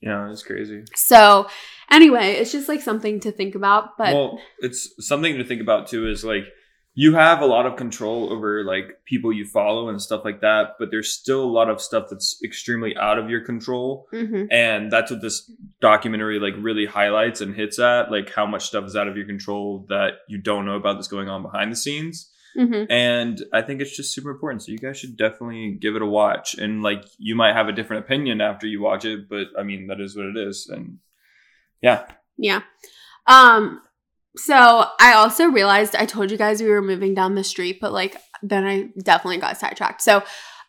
Yeah, 0.00 0.30
it's 0.30 0.42
crazy. 0.42 0.84
So 0.94 1.46
anyway, 1.90 2.32
it's 2.32 2.52
just 2.52 2.68
like 2.68 2.80
something 2.80 3.20
to 3.20 3.32
think 3.32 3.54
about, 3.54 3.96
but 3.98 4.14
well, 4.14 4.40
it's 4.60 4.94
something 5.06 5.36
to 5.38 5.44
think 5.44 5.60
about 5.60 5.88
too. 5.88 6.08
Is 6.08 6.24
like 6.24 6.44
you 6.94 7.14
have 7.14 7.40
a 7.40 7.46
lot 7.46 7.66
of 7.66 7.76
control 7.76 8.32
over 8.32 8.64
like 8.64 9.04
people 9.04 9.32
you 9.32 9.44
follow 9.46 9.88
and 9.88 10.02
stuff 10.02 10.24
like 10.24 10.40
that, 10.40 10.74
but 10.78 10.90
there's 10.90 11.12
still 11.12 11.42
a 11.44 11.46
lot 11.50 11.70
of 11.70 11.80
stuff 11.80 12.06
that's 12.10 12.40
extremely 12.44 12.96
out 12.96 13.18
of 13.18 13.30
your 13.30 13.40
control. 13.44 14.08
Mhm. 14.12 14.48
and 14.50 14.90
that's 14.90 15.10
what 15.10 15.20
this 15.22 15.50
documentary 15.80 16.38
like 16.40 16.54
really 16.58 16.86
highlights 16.86 17.40
and 17.40 17.54
hits 17.54 17.78
at 17.78 18.10
like 18.10 18.32
how 18.34 18.44
much 18.46 18.66
stuff 18.66 18.84
is 18.84 18.96
out 18.96 19.06
of 19.08 19.16
your 19.16 19.26
control 19.26 19.86
that 19.88 20.14
you 20.28 20.38
don't 20.38 20.66
know 20.66 20.74
about 20.76 20.94
that's 20.94 21.08
going 21.08 21.28
on 21.28 21.42
behind 21.42 21.70
the 21.70 21.76
scenes 21.76 22.30
Mhm. 22.56 22.86
and 22.90 23.42
i 23.52 23.62
think 23.62 23.80
it's 23.80 23.96
just 23.96 24.12
super 24.14 24.30
important 24.30 24.62
so 24.62 24.72
you 24.72 24.78
guys 24.78 24.98
should 24.98 25.16
definitely 25.16 25.72
give 25.80 25.94
it 25.96 26.02
a 26.02 26.06
watch 26.06 26.54
and 26.54 26.82
like 26.82 27.04
you 27.18 27.34
might 27.36 27.54
have 27.54 27.68
a 27.68 27.72
different 27.72 28.04
opinion 28.04 28.40
after 28.40 28.66
you 28.66 28.80
watch 28.82 29.04
it 29.04 29.28
but 29.28 29.46
i 29.58 29.62
mean 29.62 29.86
that 29.86 30.00
is 30.00 30.16
what 30.16 30.26
it 30.26 30.36
is 30.36 30.68
and 30.68 30.98
yeah 31.82 32.06
Yeah. 32.36 32.62
Um 33.26 33.80
so 34.36 34.86
I 35.00 35.14
also 35.14 35.46
realized 35.46 35.94
I 35.96 36.06
told 36.06 36.30
you 36.30 36.36
guys 36.38 36.62
we 36.62 36.68
were 36.68 36.80
moving 36.82 37.14
down 37.14 37.34
the 37.34 37.42
street, 37.44 37.78
but 37.80 37.92
like 37.92 38.16
then 38.42 38.64
I 38.64 38.88
definitely 39.02 39.38
got 39.38 39.58
sidetracked. 39.58 40.00
So 40.02 40.22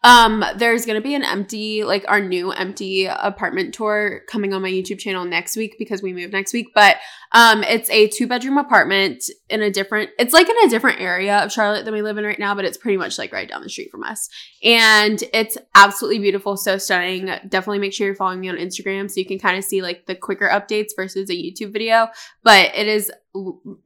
Um, 0.04 0.44
there's 0.56 0.86
gonna 0.86 1.02
be 1.02 1.14
an 1.14 1.24
empty, 1.24 1.84
like 1.84 2.06
our 2.08 2.20
new 2.20 2.52
empty 2.52 3.06
apartment 3.06 3.74
tour 3.74 4.22
coming 4.28 4.54
on 4.54 4.62
my 4.62 4.72
YouTube 4.72 5.00
channel 5.00 5.26
next 5.26 5.56
week 5.56 5.76
because 5.78 6.02
we 6.02 6.14
move 6.14 6.32
next 6.32 6.54
week. 6.54 6.68
But 6.74 6.98
um, 7.34 7.64
it's 7.64 7.90
a 7.92 8.08
two 8.08 8.28
bedroom 8.28 8.58
apartment 8.58 9.24
in 9.50 9.62
a 9.62 9.70
different. 9.70 10.10
It's 10.18 10.34
like 10.34 10.50
in 10.50 10.56
a 10.66 10.70
different 10.70 11.00
area 11.00 11.38
of 11.38 11.52
Charlotte 11.52 11.86
than 11.86 11.94
we 11.94 12.02
live 12.02 12.18
in 12.18 12.26
right 12.26 12.40
now, 12.40 12.56
but 12.56 12.66
it's 12.66 12.78
pretty 12.78 12.98
much 12.98 13.18
like 13.18 13.32
right 13.32 13.48
down 13.48 13.62
the 13.62 13.70
street 13.70 13.92
from 13.92 14.04
us, 14.04 14.28
and 14.64 15.24
it's 15.34 15.58
absolutely 15.76 16.20
beautiful, 16.20 16.58
so 16.58 16.78
stunning. 16.78 17.26
Definitely 17.48 17.80
make 17.80 17.94
sure 17.94 18.08
you're 18.08 18.16
following 18.16 18.40
me 18.40 18.50
on 18.50 18.58
Instagram 18.58 19.10
so 19.10 19.20
you 19.20 19.26
can 19.26 19.40
kind 19.40 19.58
of 19.58 19.64
see 19.64 19.82
like 19.82 20.08
the 20.08 20.16
quicker 20.16 20.50
updates 20.50 20.92
versus 20.96 21.30
a 21.30 21.34
YouTube 21.34 21.74
video. 21.74 22.08
But 22.44 22.76
it 22.76 22.88
is 22.88 23.12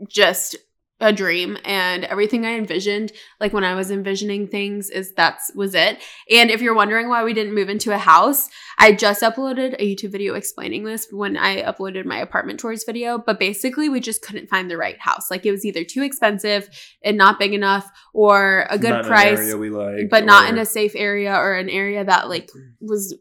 just 0.08 0.56
a 1.02 1.12
dream 1.12 1.58
and 1.66 2.06
everything 2.06 2.46
I 2.46 2.58
envisioned, 2.58 3.12
like 3.40 3.52
when 3.52 3.66
I 3.66 3.76
was 3.76 3.92
envisioning 3.92 4.48
things, 4.48 4.90
is 4.90 5.14
that's 5.14 5.54
was 5.54 5.76
it. 5.76 6.02
And 6.32 6.50
if 6.50 6.62
you're 6.62 6.74
wondering 6.74 7.10
why 7.10 7.24
we 7.24 7.34
didn't 7.34 7.54
move 7.54 7.68
into 7.68 7.94
a 7.94 7.98
house, 7.98 8.50
I 8.78 8.94
just 8.94 9.22
uploaded 9.22 9.76
a 9.78 9.96
YouTube 9.96 10.12
video 10.12 10.36
explaining 10.36 10.86
this 10.86 11.08
when 11.12 11.36
I 11.36 11.64
uploaded 11.64 12.06
my 12.06 12.18
apartment 12.18 12.62
tours 12.62 12.86
video. 12.86 13.18
But 13.18 13.40
basically, 13.40 13.90
we 13.90 14.00
just 14.00 14.22
couldn't 14.22 14.50
find 14.50 14.72
the 14.72 14.78
right 14.78 15.00
house. 15.00 15.30
Like 15.30 15.46
it 15.46 15.52
was 15.52 15.66
either 15.66 15.84
too 15.84 16.02
expensive 16.02 16.70
and 17.04 17.18
not 17.18 17.40
big 17.40 17.54
enough, 17.54 17.92
or 18.14 18.66
a 18.70 18.78
good 18.78 18.92
Not 18.92 19.06
price, 19.06 19.38
area 19.38 19.58
we 19.58 19.70
like, 19.70 20.10
but 20.10 20.24
not 20.24 20.50
in 20.50 20.58
a 20.58 20.66
safe 20.66 20.94
area 20.96 21.36
or 21.36 21.56
an 21.56 21.70
area 21.70 22.06
that 22.06 22.30
like 22.30 22.50
was 22.80 23.16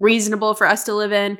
reasonable 0.00 0.54
for 0.54 0.66
us 0.66 0.84
to 0.84 0.94
live 0.94 1.12
in. 1.12 1.38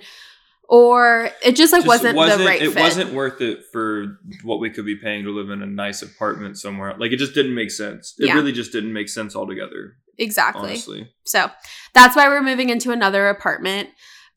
Or 0.71 1.31
it 1.43 1.57
just 1.57 1.73
like 1.73 1.85
Just 1.85 1.87
wasn't, 1.87 2.15
the 2.17 2.45
right 2.45 2.61
it 2.61 2.73
fit. 2.73 2.81
wasn't 2.83 3.13
worth 3.15 3.41
it 3.41 3.61
for 3.73 4.19
what 4.45 4.61
we 4.61 4.69
could 4.69 4.85
be 4.85 4.97
paying 4.97 5.25
to 5.25 5.31
live 5.31 5.49
in 5.49 5.63
a 5.63 5.67
nice 5.67 6.03
apartment 6.03 6.59
somewhere. 6.59 6.95
Like 6.99 7.11
it 7.11 7.17
just 7.17 7.33
didn't 7.35 7.55
make 7.55 7.71
sense. 7.71 8.15
It 8.19 8.27
Yeah. 8.27 8.35
really 8.35 8.53
just 8.53 8.71
didn't 8.73 8.93
make 8.93 9.09
sense 9.09 9.35
altogether. 9.35 9.95
exactly. 10.19 10.71
Honestly, 10.71 11.09
So 11.25 11.51
that's 11.95 12.15
why 12.17 12.29
we're 12.29 12.43
moving 12.43 12.69
into 12.69 12.91
another 12.91 13.29
apartment. 13.29 13.89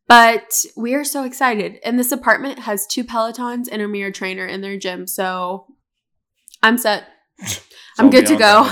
But 0.07 0.63
we 0.77 0.93
are 0.93 1.03
so 1.03 1.23
excited. 1.23 1.79
And 1.83 1.97
this 1.99 2.11
apartment 2.11 2.59
has 2.59 2.85
two 2.87 3.03
Pelotons 3.03 3.67
and 3.71 3.81
a 3.81 3.87
mirror 3.87 4.11
trainer 4.11 4.45
in 4.45 4.61
their 4.61 4.77
gym. 4.77 5.07
So 5.07 5.67
I'm 6.63 6.77
set. 6.77 7.07
I'm 7.99 8.09
good 8.09 8.27
to 8.27 8.35
go. 8.37 8.69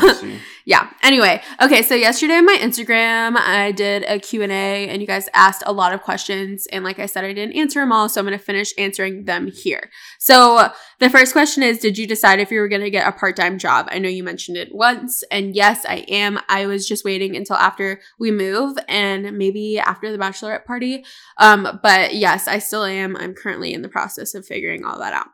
Yeah. 0.69 0.87
Anyway, 1.01 1.41
okay, 1.59 1.81
so 1.81 1.95
yesterday 1.95 2.35
on 2.35 2.45
my 2.45 2.55
Instagram, 2.61 3.35
I 3.37 3.71
did 3.71 4.03
a 4.03 4.19
Q&A 4.19 4.87
and 4.87 5.01
you 5.01 5.07
guys 5.07 5.27
asked 5.33 5.63
a 5.65 5.73
lot 5.73 5.95
of 5.95 6.03
questions 6.03 6.67
and 6.67 6.83
like 6.83 6.99
I 6.99 7.07
said 7.07 7.25
I 7.25 7.33
didn't 7.33 7.55
answer 7.55 7.79
them 7.79 7.91
all, 7.91 8.07
so 8.07 8.21
I'm 8.21 8.27
going 8.27 8.37
to 8.37 8.45
finish 8.45 8.71
answering 8.77 9.25
them 9.25 9.47
here. 9.47 9.89
So, 10.19 10.69
the 10.99 11.09
first 11.09 11.33
question 11.33 11.63
is 11.63 11.79
did 11.79 11.97
you 11.97 12.05
decide 12.05 12.39
if 12.39 12.51
you 12.51 12.59
were 12.59 12.67
going 12.67 12.83
to 12.83 12.91
get 12.91 13.07
a 13.07 13.11
part-time 13.11 13.57
job? 13.57 13.87
I 13.89 13.97
know 13.97 14.09
you 14.09 14.23
mentioned 14.23 14.57
it 14.57 14.69
once 14.71 15.23
and 15.31 15.55
yes, 15.55 15.87
I 15.89 16.05
am. 16.07 16.39
I 16.47 16.67
was 16.67 16.87
just 16.87 17.03
waiting 17.03 17.35
until 17.35 17.55
after 17.55 17.99
we 18.19 18.29
move 18.29 18.77
and 18.87 19.35
maybe 19.39 19.79
after 19.79 20.11
the 20.11 20.19
bachelorette 20.19 20.65
party. 20.65 21.03
Um, 21.39 21.79
but 21.81 22.13
yes, 22.13 22.47
I 22.47 22.59
still 22.59 22.83
am. 22.83 23.17
I'm 23.17 23.33
currently 23.33 23.73
in 23.73 23.81
the 23.81 23.89
process 23.89 24.35
of 24.35 24.45
figuring 24.45 24.85
all 24.85 24.99
that 24.99 25.13
out. 25.15 25.29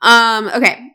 Um, 0.00 0.48
okay. 0.48 0.92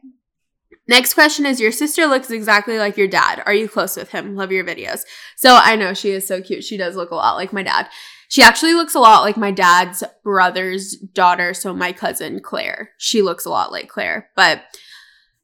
Next 0.87 1.13
question 1.13 1.45
is 1.45 1.59
Your 1.59 1.71
sister 1.71 2.05
looks 2.07 2.29
exactly 2.29 2.77
like 2.77 2.97
your 2.97 3.07
dad. 3.07 3.41
Are 3.45 3.53
you 3.53 3.67
close 3.67 3.95
with 3.95 4.09
him? 4.09 4.35
Love 4.35 4.51
your 4.51 4.65
videos. 4.65 5.03
So 5.35 5.55
I 5.61 5.75
know 5.75 5.93
she 5.93 6.11
is 6.11 6.27
so 6.27 6.41
cute. 6.41 6.63
She 6.63 6.77
does 6.77 6.95
look 6.95 7.11
a 7.11 7.15
lot 7.15 7.35
like 7.35 7.53
my 7.53 7.63
dad. 7.63 7.89
She 8.27 8.41
actually 8.41 8.73
looks 8.73 8.95
a 8.95 8.99
lot 8.99 9.21
like 9.21 9.37
my 9.37 9.51
dad's 9.51 10.03
brother's 10.23 10.95
daughter. 10.95 11.53
So 11.53 11.73
my 11.73 11.91
cousin 11.91 12.39
Claire. 12.39 12.91
She 12.97 13.21
looks 13.21 13.45
a 13.45 13.49
lot 13.49 13.71
like 13.71 13.87
Claire. 13.87 14.29
But, 14.35 14.63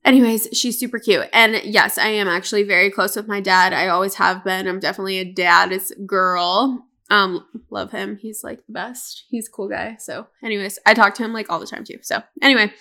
anyways, 0.04 0.50
she's 0.54 0.80
super 0.80 0.98
cute. 0.98 1.28
And 1.32 1.62
yes, 1.64 1.98
I 1.98 2.08
am 2.08 2.28
actually 2.28 2.64
very 2.64 2.90
close 2.90 3.16
with 3.16 3.28
my 3.28 3.42
dad. 3.42 3.74
I 3.74 3.90
always 3.90 4.16
have 4.16 4.44
been. 4.44 4.68
I'm 4.68 4.80
definitely 4.80 5.20
a 5.20 5.32
dad's 5.32 5.94
girl. 6.06 6.88
Um, 7.12 7.46
love 7.70 7.92
him. 7.92 8.18
He's 8.18 8.44
like 8.44 8.66
the 8.66 8.74
best. 8.74 9.26
He's 9.30 9.48
a 9.48 9.52
cool 9.52 9.70
guy. 9.70 9.98
So, 10.00 10.28
anyways, 10.44 10.80
I 10.86 10.94
talk 10.94 11.14
to 11.16 11.24
him 11.24 11.34
like 11.34 11.50
all 11.50 11.60
the 11.60 11.68
time 11.68 11.84
too. 11.84 12.00
So, 12.02 12.22
anyway, 12.42 12.72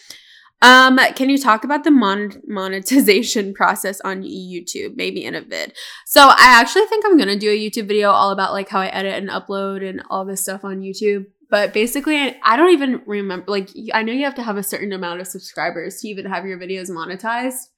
um, 0.63 0.99
can 1.15 1.31
you 1.31 1.39
talk 1.39 1.65
about 1.65 1.85
the 1.85 1.91
mon- 1.91 2.43
monetization 2.47 3.55
process 3.61 4.01
on 4.03 4.23
YouTube, 4.23 4.97
maybe 4.97 5.25
in 5.25 5.35
a 5.35 5.41
vid? 5.41 5.73
So 6.07 6.23
I 6.23 6.37
actually 6.61 6.87
think 6.87 7.05
I'm 7.07 7.17
gonna 7.17 7.39
do 7.39 7.51
a 7.51 7.57
YouTube 7.59 7.87
video 7.89 8.11
all 8.11 8.31
about 8.31 8.53
like 8.53 8.69
how 8.69 8.81
I 8.81 8.87
edit 8.89 9.15
and 9.15 9.29
upload 9.29 9.89
and 9.89 10.03
all 10.11 10.25
this 10.25 10.43
stuff 10.43 10.65
on 10.65 10.81
YouTube. 10.81 11.27
But 11.51 11.73
basically, 11.73 12.17
I, 12.17 12.37
I 12.43 12.57
don't 12.57 12.73
even 12.73 13.03
remember. 13.07 13.47
Like, 13.51 13.71
I 13.95 14.03
know 14.03 14.13
you 14.13 14.25
have 14.25 14.35
to 14.35 14.43
have 14.43 14.59
a 14.59 14.63
certain 14.63 14.93
amount 14.93 15.21
of 15.21 15.27
subscribers 15.27 16.01
to 16.01 16.09
even 16.09 16.27
have 16.27 16.45
your 16.45 16.59
videos 16.59 16.91
monetized, 16.91 17.69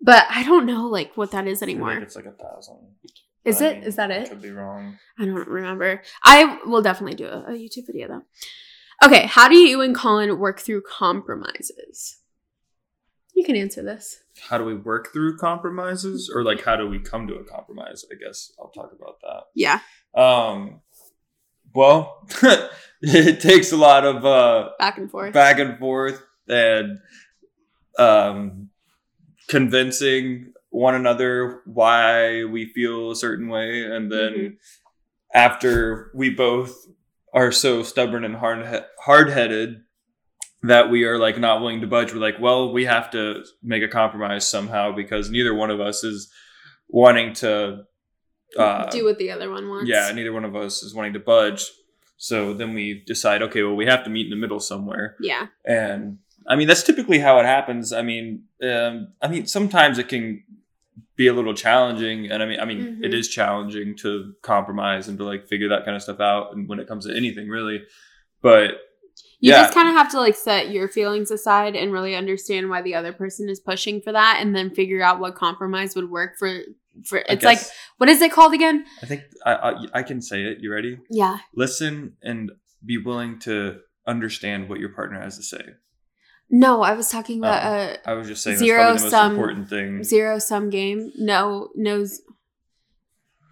but 0.00 0.24
I 0.30 0.44
don't 0.44 0.64
know 0.66 0.86
like 0.86 1.16
what 1.16 1.32
that 1.32 1.46
is 1.48 1.60
I 1.62 1.66
anymore. 1.66 1.94
it's 1.94 2.14
like 2.14 2.26
a 2.26 2.32
thousand. 2.32 2.76
Is 3.44 3.60
I 3.60 3.66
it? 3.66 3.74
mean, 3.78 3.82
Is 3.88 3.96
that 3.96 4.10
I 4.10 4.14
it? 4.14 4.28
Could 4.28 4.42
be 4.42 4.50
wrong. 4.50 4.98
I 5.18 5.24
don't 5.24 5.48
remember. 5.48 6.02
I 6.22 6.58
will 6.66 6.82
definitely 6.82 7.16
do 7.16 7.26
a, 7.26 7.44
a 7.48 7.52
YouTube 7.52 7.86
video 7.86 8.08
though. 8.08 8.22
Okay, 9.04 9.26
how 9.26 9.48
do 9.48 9.56
you 9.56 9.82
and 9.82 9.94
Colin 9.94 10.38
work 10.38 10.60
through 10.60 10.82
compromises? 10.82 12.18
You 13.34 13.44
can 13.44 13.56
answer 13.56 13.82
this. 13.82 14.20
How 14.48 14.56
do 14.58 14.64
we 14.64 14.74
work 14.74 15.12
through 15.12 15.36
compromises, 15.36 16.30
or 16.34 16.42
like 16.42 16.64
how 16.64 16.76
do 16.76 16.88
we 16.88 16.98
come 17.00 17.26
to 17.28 17.34
a 17.34 17.44
compromise? 17.44 18.04
I 18.10 18.14
guess 18.24 18.52
I'll 18.58 18.70
talk 18.70 18.92
about 18.98 19.20
that. 19.22 19.42
Yeah, 19.54 19.80
Um, 20.14 20.80
well, 21.74 22.26
it 23.02 23.40
takes 23.40 23.72
a 23.72 23.76
lot 23.76 24.04
of 24.04 24.24
uh, 24.24 24.70
back 24.78 24.96
and 24.98 25.10
forth. 25.10 25.32
back 25.34 25.58
and 25.58 25.78
forth 25.78 26.22
and 26.48 26.98
um, 27.98 28.70
convincing 29.48 30.52
one 30.70 30.94
another 30.94 31.62
why 31.66 32.44
we 32.44 32.66
feel 32.72 33.10
a 33.10 33.16
certain 33.16 33.48
way, 33.48 33.84
and 33.84 34.10
then 34.10 34.32
Mhm. 34.32 34.56
after 35.34 36.10
we 36.14 36.30
both 36.30 36.86
are 37.34 37.52
so 37.52 37.82
stubborn 37.82 38.24
and 38.24 38.36
hard 38.36 38.84
hard 39.00 39.28
headed 39.28 39.82
that 40.62 40.90
we 40.90 41.04
are 41.04 41.18
like 41.18 41.38
not 41.38 41.60
willing 41.60 41.82
to 41.82 41.86
budge, 41.86 42.14
we're 42.14 42.20
like, 42.20 42.40
well, 42.40 42.72
we 42.72 42.86
have 42.86 43.10
to 43.10 43.44
make 43.62 43.82
a 43.82 43.88
compromise 43.88 44.48
somehow 44.48 44.92
because 44.92 45.28
neither 45.28 45.54
one 45.54 45.70
of 45.70 45.78
us 45.78 46.02
is 46.02 46.32
wanting 46.88 47.34
to 47.34 47.82
uh, 48.58 48.88
do 48.88 49.04
what 49.04 49.18
the 49.18 49.30
other 49.30 49.50
one 49.50 49.68
wants. 49.68 49.90
yeah, 49.90 50.10
neither 50.12 50.32
one 50.32 50.44
of 50.44 50.56
us 50.56 50.82
is 50.82 50.94
wanting 50.94 51.12
to 51.12 51.18
budge. 51.18 51.70
So 52.16 52.54
then 52.54 52.72
we 52.72 53.02
decide, 53.06 53.42
okay, 53.42 53.62
well, 53.62 53.74
we 53.74 53.86
have 53.86 54.04
to 54.04 54.10
meet 54.10 54.26
in 54.26 54.30
the 54.30 54.36
middle 54.36 54.60
somewhere. 54.60 55.16
Yeah. 55.20 55.48
And 55.66 56.18
I 56.46 56.56
mean, 56.56 56.68
that's 56.68 56.82
typically 56.82 57.18
how 57.18 57.38
it 57.40 57.44
happens. 57.44 57.92
I 57.92 58.02
mean, 58.02 58.44
um, 58.62 59.08
I 59.20 59.28
mean, 59.28 59.46
sometimes 59.46 59.98
it 59.98 60.08
can 60.08 60.42
be 61.16 61.26
a 61.28 61.32
little 61.32 61.54
challenging, 61.54 62.30
and 62.30 62.42
I 62.42 62.46
mean, 62.46 62.60
I 62.60 62.64
mean, 62.64 63.00
it 63.02 63.10
Mhm. 63.12 63.14
is 63.14 63.28
challenging 63.28 63.96
to 63.98 64.34
compromise 64.42 65.06
and 65.08 65.16
to 65.18 65.24
like 65.24 65.46
figure 65.46 65.68
that 65.68 65.84
kind 65.84 65.96
of 65.96 66.02
stuff 66.02 66.20
out. 66.20 66.52
And 66.54 66.68
when 66.68 66.80
it 66.80 66.88
comes 66.88 67.06
to 67.06 67.16
anything, 67.16 67.48
really, 67.48 67.82
but 68.42 68.80
You 69.40 69.50
Yeah. 69.52 69.62
just 69.62 69.74
kind 69.74 69.86
of 69.88 69.94
have 69.94 70.10
to 70.12 70.18
like 70.18 70.34
set 70.34 70.70
your 70.70 70.88
feelings 70.88 71.30
aside 71.30 71.76
and 71.76 71.92
really 71.92 72.16
understand 72.16 72.68
why 72.68 72.82
the 72.82 72.94
other 72.96 73.12
person 73.12 73.48
is 73.48 73.60
pushing 73.60 74.00
for 74.00 74.10
that 74.10 74.38
and 74.40 74.56
then 74.56 74.70
figure 74.74 75.02
out 75.02 75.20
what 75.20 75.34
compromise 75.36 75.94
would 75.94 76.10
work 76.10 76.32
for 76.38 76.60
for 77.04 77.18
it's 77.28 77.44
like 77.44 77.58
guess- 77.58 77.72
what 77.98 78.08
is 78.08 78.20
it 78.22 78.32
called 78.32 78.54
again? 78.54 78.84
I 79.02 79.06
think 79.06 79.22
I, 79.44 79.52
I 79.54 79.74
I 80.00 80.02
can 80.02 80.20
say 80.22 80.42
it. 80.44 80.58
You 80.60 80.72
ready? 80.72 80.98
Yeah. 81.10 81.38
Listen 81.54 82.16
and 82.22 82.52
be 82.84 82.96
willing 82.98 83.38
to 83.40 83.80
understand 84.06 84.68
what 84.68 84.80
your 84.80 84.88
partner 84.90 85.20
has 85.20 85.36
to 85.36 85.42
say. 85.44 85.62
No, 86.50 86.82
I 86.82 86.92
was 86.94 87.08
talking 87.08 87.38
about 87.38 87.62
uh 87.64 87.96
I 88.06 88.12
was 88.14 88.28
just 88.28 88.42
saying 88.42 88.58
Zero 88.58 88.78
that's 88.94 89.02
probably 89.02 89.02
the 89.02 89.04
most 89.04 89.10
sum- 89.10 89.32
important 89.32 89.68
thing. 89.68 90.04
zero 90.04 90.38
sum 90.38 90.70
game. 90.70 91.12
No, 91.16 91.70
no 91.74 92.04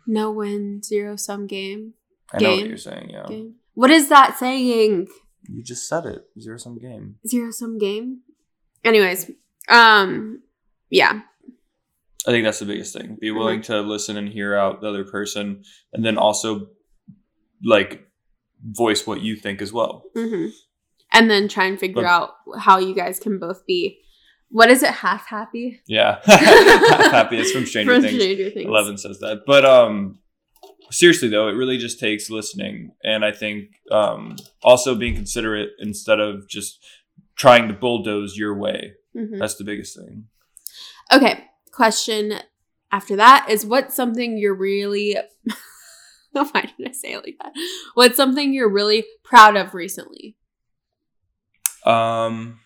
no 0.07 0.31
win 0.33 0.83
zero 0.83 1.17
sum 1.17 1.47
game. 1.47 1.95
I 2.33 2.39
know 2.41 2.57
what 2.57 2.67
you're 2.69 2.77
saying. 2.77 3.11
Yeah, 3.11 3.25
Game. 3.29 3.55
What 3.75 3.91
is 3.91 4.09
that 4.09 4.39
saying? 4.39 5.09
you 5.49 5.63
just 5.63 5.89
said 5.89 6.07
it. 6.07 6.25
Zero 6.41 6.57
sum 6.59 6.79
game. 6.79 7.17
Zero 7.27 7.51
sum 7.51 7.79
game? 7.79 8.21
Anyways, 8.85 9.31
um 9.69 10.43
yeah. 10.91 11.23
I 12.27 12.31
think 12.31 12.45
that's 12.45 12.61
the 12.61 12.67
biggest 12.67 12.97
thing. 12.97 13.17
Be 13.21 13.33
willing 13.33 13.61
Mm-hmm. 13.63 13.73
to 13.73 13.81
listen 13.81 14.17
and 14.17 14.29
hear 14.29 14.55
out 14.55 14.81
the 14.81 14.89
other 14.89 15.05
person, 15.05 15.65
and 15.93 16.05
then 16.05 16.17
also 16.19 16.69
like 17.65 18.07
voice 18.65 19.07
what 19.07 19.21
you 19.23 19.35
think 19.37 19.61
as 19.61 19.73
well. 19.73 20.05
hmm 20.15 20.47
And 21.13 21.31
then 21.31 21.49
try 21.49 21.67
and 21.67 21.79
figure 21.79 22.03
But- 22.03 22.09
out 22.09 22.31
how 22.59 22.79
you 22.79 22.95
guys 22.95 23.21
can 23.21 23.39
both 23.39 23.67
be 23.67 23.99
what 24.53 24.71
is 24.71 24.83
it, 24.83 24.91
half 24.91 25.27
happy? 25.29 25.81
Yeah, 25.87 26.19
half 26.25 27.11
happy. 27.11 27.39
It's 27.39 27.53
from 27.53 27.65
Stranger 27.65 27.95
From 27.95 28.03
Things. 28.03 28.23
Stranger 28.23 28.51
Things. 28.51 28.67
Eleven 28.67 28.99
says 28.99 29.19
that, 29.21 29.45
but 29.47 29.65
um, 29.65 30.19
seriously 30.91 31.29
though, 31.29 31.49
it 31.49 31.53
really 31.53 31.79
just 31.79 31.99
takes 31.99 32.29
listening, 32.29 32.93
and 33.03 33.25
I 33.25 33.33
think 33.33 33.71
um, 33.91 34.37
also 34.63 34.95
being 34.95 35.15
considerate 35.15 35.71
instead 35.79 36.21
of 36.21 36.47
just 36.49 36.85
trying 37.35 37.69
to 37.69 37.75
bulldoze 37.75 38.37
your 38.37 38.55
way. 38.55 38.93
Mhm. 39.17 39.39
That's 39.39 39.55
the 39.57 39.65
biggest 39.65 39.97
thing. 39.99 40.27
Okay, 41.11 41.45
question 41.73 42.35
after 42.91 43.17
that 43.17 43.47
is 43.49 43.65
what's 43.65 43.95
something 43.97 44.37
you're 44.37 44.55
really 44.55 45.17
why 46.33 46.71
did 46.77 46.89
I 46.89 46.93
say 46.93 47.13
it 47.15 47.25
like 47.25 47.37
that? 47.43 47.53
What's 47.95 48.17
something 48.17 48.53
you're 48.53 48.69
really 48.71 49.07
proud 49.25 49.57
of 49.57 49.73
recently? 49.73 50.37
Um, 51.85 52.61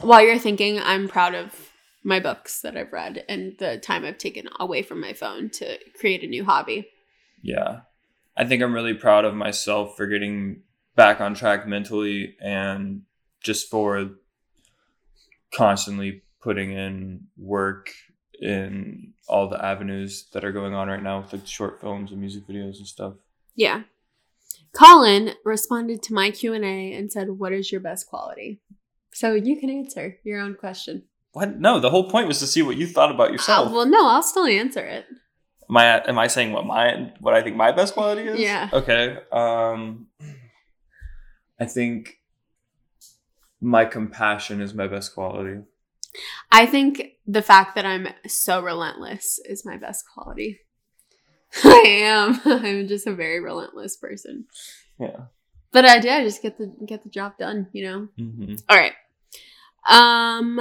While 0.00 0.22
you're 0.22 0.38
thinking, 0.38 0.78
I'm 0.80 1.08
proud 1.08 1.34
of 1.34 1.70
my 2.04 2.20
books 2.20 2.60
that 2.60 2.76
I've 2.76 2.92
read 2.92 3.24
and 3.28 3.56
the 3.58 3.78
time 3.78 4.04
I've 4.04 4.18
taken 4.18 4.48
away 4.60 4.82
from 4.82 5.00
my 5.00 5.12
phone 5.12 5.50
to 5.50 5.78
create 5.98 6.22
a 6.22 6.28
new 6.28 6.44
hobby. 6.44 6.88
Yeah. 7.42 7.80
I 8.36 8.44
think 8.44 8.62
I'm 8.62 8.72
really 8.72 8.94
proud 8.94 9.24
of 9.24 9.34
myself 9.34 9.96
for 9.96 10.06
getting 10.06 10.62
back 10.94 11.20
on 11.20 11.34
track 11.34 11.66
mentally 11.66 12.36
and 12.40 13.02
just 13.42 13.68
for 13.68 14.10
constantly 15.52 16.22
putting 16.40 16.72
in 16.72 17.26
work 17.36 17.90
in 18.40 19.14
all 19.28 19.48
the 19.48 19.62
avenues 19.62 20.28
that 20.32 20.44
are 20.44 20.52
going 20.52 20.74
on 20.74 20.88
right 20.88 21.02
now 21.02 21.20
with 21.20 21.32
like 21.32 21.46
short 21.46 21.80
films 21.80 22.12
and 22.12 22.20
music 22.20 22.46
videos 22.46 22.78
and 22.78 22.86
stuff. 22.86 23.14
Yeah. 23.56 23.82
Colin 24.78 25.32
responded 25.44 26.02
to 26.04 26.14
my 26.14 26.30
Q&A 26.30 26.94
and 26.94 27.10
said, 27.10 27.30
"What 27.30 27.52
is 27.52 27.72
your 27.72 27.80
best 27.80 28.08
quality?" 28.08 28.60
So 29.12 29.34
you 29.34 29.58
can 29.58 29.70
answer 29.70 30.18
your 30.22 30.40
own 30.40 30.54
question. 30.54 31.04
What? 31.32 31.58
No, 31.58 31.80
the 31.80 31.90
whole 31.90 32.08
point 32.10 32.28
was 32.28 32.38
to 32.38 32.46
see 32.46 32.62
what 32.62 32.76
you 32.76 32.86
thought 32.86 33.10
about 33.10 33.32
yourself. 33.32 33.68
Uh, 33.68 33.72
well, 33.72 33.86
no, 33.86 34.06
I'll 34.06 34.22
still 34.22 34.46
answer 34.46 34.84
it. 34.84 35.06
Am 35.68 35.76
I 35.76 36.08
am 36.08 36.18
I 36.18 36.28
saying 36.28 36.52
what 36.52 36.64
my 36.64 37.12
what 37.20 37.34
I 37.34 37.42
think 37.42 37.56
my 37.56 37.72
best 37.72 37.94
quality 37.94 38.22
is? 38.22 38.40
Yeah. 38.40 38.70
Okay. 38.72 39.18
Um 39.32 40.06
I 41.60 41.66
think 41.66 42.20
my 43.60 43.84
compassion 43.84 44.60
is 44.60 44.72
my 44.72 44.86
best 44.86 45.14
quality. 45.14 45.60
I 46.50 46.64
think 46.66 47.02
the 47.26 47.42
fact 47.42 47.74
that 47.74 47.84
I'm 47.84 48.08
so 48.26 48.62
relentless 48.62 49.38
is 49.44 49.66
my 49.66 49.76
best 49.76 50.04
quality. 50.14 50.60
I 51.64 51.82
am. 51.86 52.40
I'm 52.44 52.88
just 52.88 53.06
a 53.06 53.14
very 53.14 53.40
relentless 53.40 53.96
person. 53.96 54.46
Yeah. 54.98 55.22
But 55.72 55.84
I 55.84 56.00
do. 56.00 56.08
I 56.08 56.24
just 56.24 56.42
get 56.42 56.58
the 56.58 56.72
get 56.86 57.02
the 57.02 57.10
job 57.10 57.38
done. 57.38 57.68
You 57.72 57.84
know. 57.84 58.08
Mm-hmm. 58.18 58.54
All 58.68 58.76
right. 58.76 58.92
Um, 59.88 60.60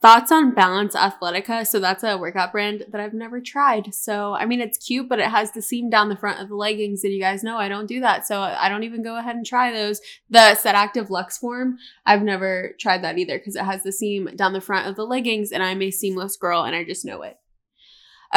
thoughts 0.00 0.30
on 0.30 0.54
Balance 0.54 0.94
Athletica? 0.94 1.66
So 1.66 1.80
that's 1.80 2.04
a 2.04 2.16
workout 2.16 2.52
brand 2.52 2.84
that 2.90 3.00
I've 3.00 3.14
never 3.14 3.40
tried. 3.40 3.94
So 3.94 4.34
I 4.34 4.46
mean, 4.46 4.60
it's 4.60 4.78
cute, 4.78 5.08
but 5.08 5.18
it 5.18 5.28
has 5.28 5.52
the 5.52 5.62
seam 5.62 5.90
down 5.90 6.08
the 6.08 6.16
front 6.16 6.40
of 6.40 6.48
the 6.48 6.54
leggings, 6.54 7.04
and 7.04 7.12
you 7.12 7.20
guys 7.20 7.42
know 7.42 7.56
I 7.56 7.68
don't 7.68 7.86
do 7.86 8.00
that. 8.00 8.26
So 8.26 8.40
I 8.40 8.68
don't 8.68 8.84
even 8.84 9.02
go 9.02 9.18
ahead 9.18 9.36
and 9.36 9.46
try 9.46 9.72
those. 9.72 10.00
The 10.30 10.54
Set 10.54 10.74
Active 10.74 11.08
Luxform, 11.08 11.74
I've 12.06 12.22
never 12.22 12.74
tried 12.78 13.02
that 13.04 13.18
either 13.18 13.38
because 13.38 13.56
it 13.56 13.64
has 13.64 13.82
the 13.82 13.92
seam 13.92 14.30
down 14.36 14.52
the 14.52 14.60
front 14.60 14.88
of 14.88 14.96
the 14.96 15.04
leggings, 15.04 15.52
and 15.52 15.62
I'm 15.62 15.82
a 15.82 15.90
seamless 15.90 16.36
girl, 16.36 16.62
and 16.62 16.76
I 16.76 16.84
just 16.84 17.04
know 17.04 17.22
it. 17.22 17.38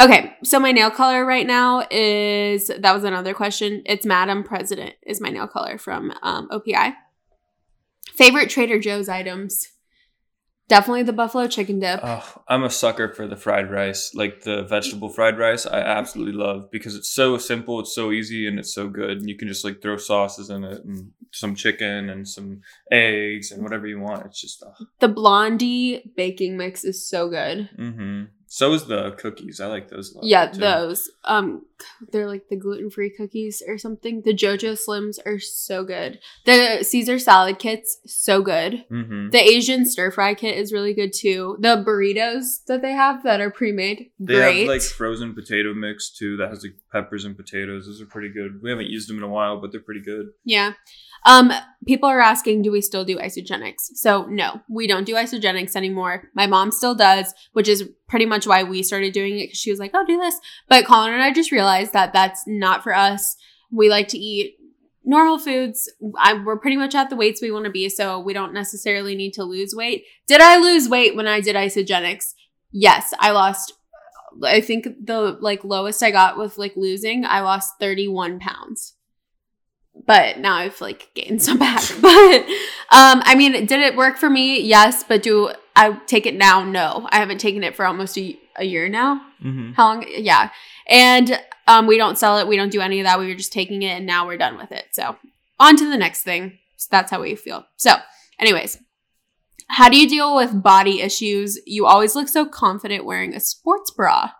Okay, 0.00 0.34
so 0.42 0.58
my 0.58 0.72
nail 0.72 0.90
color 0.90 1.24
right 1.24 1.46
now 1.46 1.86
is 1.90 2.68
that 2.68 2.94
was 2.94 3.04
another 3.04 3.34
question. 3.34 3.82
It's 3.84 4.06
Madam 4.06 4.42
President 4.42 4.94
is 5.02 5.20
my 5.20 5.28
nail 5.28 5.46
color 5.46 5.76
from 5.76 6.12
um, 6.22 6.48
OPI. 6.50 6.94
Favorite 8.14 8.48
Trader 8.48 8.78
Joe's 8.78 9.08
items? 9.08 9.68
Definitely 10.68 11.02
the 11.02 11.12
buffalo 11.12 11.46
chicken 11.48 11.80
dip. 11.80 12.00
Oh, 12.02 12.42
I'm 12.48 12.62
a 12.64 12.70
sucker 12.70 13.12
for 13.12 13.26
the 13.26 13.36
fried 13.36 13.70
rice, 13.70 14.14
like 14.14 14.42
the 14.42 14.62
vegetable 14.62 15.10
fried 15.10 15.38
rice. 15.38 15.66
I 15.66 15.80
absolutely 15.80 16.32
love 16.32 16.70
because 16.70 16.96
it's 16.96 17.10
so 17.10 17.36
simple, 17.36 17.80
it's 17.80 17.94
so 17.94 18.10
easy, 18.10 18.46
and 18.46 18.58
it's 18.58 18.74
so 18.74 18.88
good. 18.88 19.18
And 19.18 19.28
you 19.28 19.36
can 19.36 19.48
just 19.48 19.64
like 19.64 19.82
throw 19.82 19.98
sauces 19.98 20.48
in 20.48 20.64
it 20.64 20.82
and 20.84 21.10
some 21.30 21.54
chicken 21.54 22.08
and 22.08 22.26
some 22.26 22.62
eggs 22.90 23.50
and 23.50 23.62
whatever 23.62 23.86
you 23.86 24.00
want. 24.00 24.24
It's 24.24 24.40
just. 24.40 24.62
Uh, 24.62 24.84
the 25.00 25.08
blondie 25.08 26.10
baking 26.16 26.56
mix 26.56 26.84
is 26.84 27.06
so 27.06 27.28
good. 27.28 27.68
mm-hmm. 27.78 28.24
So 28.54 28.74
is 28.74 28.84
the 28.84 29.12
cookies. 29.12 29.60
I 29.62 29.66
like 29.68 29.88
those. 29.88 30.12
A 30.12 30.16
lot 30.18 30.24
Yeah, 30.26 30.46
too. 30.48 30.60
those. 30.60 31.10
Um, 31.24 31.64
they're 32.10 32.28
like 32.28 32.50
the 32.50 32.56
gluten 32.56 32.90
free 32.90 33.08
cookies 33.08 33.62
or 33.66 33.78
something. 33.78 34.20
The 34.26 34.34
JoJo 34.34 34.76
Slims 34.86 35.16
are 35.24 35.38
so 35.40 35.84
good. 35.84 36.18
The 36.44 36.82
Caesar 36.82 37.18
salad 37.18 37.58
kits 37.58 37.96
so 38.04 38.42
good. 38.42 38.84
Mm-hmm. 38.90 39.30
The 39.30 39.40
Asian 39.40 39.86
stir 39.86 40.10
fry 40.10 40.34
kit 40.34 40.58
is 40.58 40.70
really 40.70 40.92
good 40.92 41.14
too. 41.14 41.56
The 41.60 41.82
burritos 41.82 42.62
that 42.66 42.82
they 42.82 42.92
have 42.92 43.22
that 43.22 43.40
are 43.40 43.50
pre 43.50 43.72
made, 43.72 44.10
They 44.20 44.34
great. 44.34 44.58
have 44.58 44.68
like 44.68 44.82
frozen 44.82 45.32
potato 45.34 45.72
mix 45.72 46.10
too 46.10 46.36
that 46.36 46.50
has 46.50 46.62
like 46.62 46.74
peppers 46.92 47.24
and 47.24 47.36
potatoes. 47.36 47.86
Those 47.86 48.02
are 48.02 48.06
pretty 48.06 48.28
good. 48.28 48.60
We 48.62 48.70
haven't 48.70 48.90
used 48.90 49.08
them 49.08 49.16
in 49.16 49.22
a 49.22 49.28
while, 49.28 49.60
but 49.60 49.72
they're 49.72 49.80
pretty 49.80 50.02
good. 50.02 50.26
Yeah. 50.44 50.74
Um, 51.24 51.52
people 51.86 52.08
are 52.08 52.20
asking, 52.20 52.62
do 52.62 52.72
we 52.72 52.80
still 52.80 53.04
do 53.04 53.18
Isagenix? 53.18 53.74
So 53.94 54.26
no, 54.26 54.60
we 54.68 54.86
don't 54.86 55.04
do 55.04 55.14
Isagenix 55.14 55.76
anymore. 55.76 56.30
My 56.34 56.46
mom 56.46 56.70
still 56.70 56.94
does, 56.94 57.32
which 57.52 57.68
is 57.68 57.88
pretty 58.08 58.26
much 58.26 58.46
why 58.46 58.62
we 58.62 58.82
started 58.82 59.12
doing 59.12 59.38
it 59.38 59.44
because 59.44 59.58
she 59.58 59.70
was 59.70 59.80
like, 59.80 59.92
oh, 59.94 60.04
do 60.06 60.18
this. 60.18 60.38
But 60.68 60.84
Colin 60.84 61.12
and 61.12 61.22
I 61.22 61.32
just 61.32 61.52
realized 61.52 61.92
that 61.92 62.12
that's 62.12 62.42
not 62.46 62.82
for 62.82 62.94
us. 62.94 63.36
We 63.70 63.88
like 63.88 64.08
to 64.08 64.18
eat 64.18 64.56
normal 65.04 65.38
foods. 65.38 65.90
I, 66.18 66.34
we're 66.34 66.58
pretty 66.58 66.76
much 66.76 66.94
at 66.94 67.08
the 67.08 67.16
weights 67.16 67.40
we 67.40 67.52
want 67.52 67.64
to 67.64 67.70
be, 67.70 67.88
so 67.88 68.20
we 68.20 68.32
don't 68.32 68.52
necessarily 68.52 69.14
need 69.14 69.32
to 69.34 69.44
lose 69.44 69.74
weight. 69.74 70.04
Did 70.26 70.40
I 70.40 70.58
lose 70.58 70.88
weight 70.88 71.16
when 71.16 71.26
I 71.28 71.40
did 71.40 71.56
Isagenix? 71.56 72.34
Yes, 72.70 73.14
I 73.18 73.30
lost. 73.30 73.74
I 74.42 74.60
think 74.60 74.86
the 75.04 75.38
like 75.40 75.64
lowest 75.64 76.02
I 76.02 76.10
got 76.10 76.38
with 76.38 76.58
like 76.58 76.76
losing, 76.76 77.24
I 77.24 77.40
lost 77.40 77.74
31 77.80 78.38
pounds 78.38 78.94
but 80.06 80.38
now 80.38 80.56
I've 80.56 80.80
like 80.80 81.10
gained 81.14 81.42
some 81.42 81.58
back. 81.58 81.82
But 82.02 82.44
um, 82.90 83.22
I 83.24 83.34
mean, 83.36 83.52
did 83.66 83.80
it 83.80 83.96
work 83.96 84.16
for 84.16 84.28
me? 84.28 84.60
Yes, 84.60 85.04
but 85.04 85.22
do 85.22 85.52
I 85.76 85.92
take 86.06 86.26
it 86.26 86.34
now? 86.34 86.64
No, 86.64 87.08
I 87.10 87.18
haven't 87.18 87.38
taken 87.38 87.62
it 87.62 87.74
for 87.76 87.86
almost 87.86 88.18
a, 88.18 88.38
a 88.56 88.64
year 88.64 88.88
now. 88.88 89.22
Mm-hmm. 89.42 89.72
How 89.72 89.86
long? 89.86 90.04
Yeah, 90.08 90.50
and 90.88 91.40
um, 91.66 91.86
we 91.86 91.96
don't 91.96 92.18
sell 92.18 92.38
it. 92.38 92.48
We 92.48 92.56
don't 92.56 92.72
do 92.72 92.80
any 92.80 93.00
of 93.00 93.04
that. 93.04 93.18
We 93.18 93.28
were 93.28 93.34
just 93.34 93.52
taking 93.52 93.82
it, 93.82 93.96
and 93.96 94.06
now 94.06 94.26
we're 94.26 94.36
done 94.36 94.58
with 94.58 94.72
it. 94.72 94.86
So 94.92 95.16
on 95.58 95.76
to 95.76 95.88
the 95.88 95.96
next 95.96 96.22
thing. 96.22 96.58
So 96.76 96.88
that's 96.90 97.10
how 97.10 97.22
we 97.22 97.34
feel. 97.34 97.64
So, 97.76 97.94
anyways. 98.38 98.78
How 99.72 99.88
do 99.88 99.96
you 99.96 100.06
deal 100.06 100.36
with 100.36 100.62
body 100.62 101.00
issues? 101.00 101.58
You 101.64 101.86
always 101.86 102.14
look 102.14 102.28
so 102.28 102.44
confident 102.44 103.06
wearing 103.06 103.34
a 103.34 103.40
sports 103.40 103.90
bra. 103.90 104.32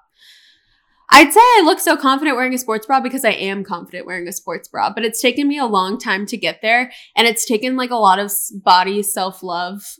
I'd 1.09 1.33
say 1.33 1.41
I 1.41 1.63
look 1.65 1.81
so 1.81 1.97
confident 1.97 2.37
wearing 2.37 2.53
a 2.53 2.59
sports 2.59 2.85
bra 2.85 3.01
because 3.01 3.25
I 3.25 3.31
am 3.31 3.65
confident 3.65 4.05
wearing 4.05 4.29
a 4.29 4.33
sports 4.33 4.69
bra, 4.69 4.93
but 4.93 5.07
it's 5.07 5.23
taken 5.23 5.49
me 5.49 5.57
a 5.57 5.65
long 5.65 5.99
time 5.99 6.27
to 6.27 6.37
get 6.37 6.61
there. 6.61 6.93
And 7.17 7.27
it's 7.27 7.47
taken 7.47 7.79
like 7.79 7.91
a 7.91 7.97
lot 7.97 8.19
of 8.19 8.31
body 8.53 9.03
self 9.03 9.43
love, 9.43 9.97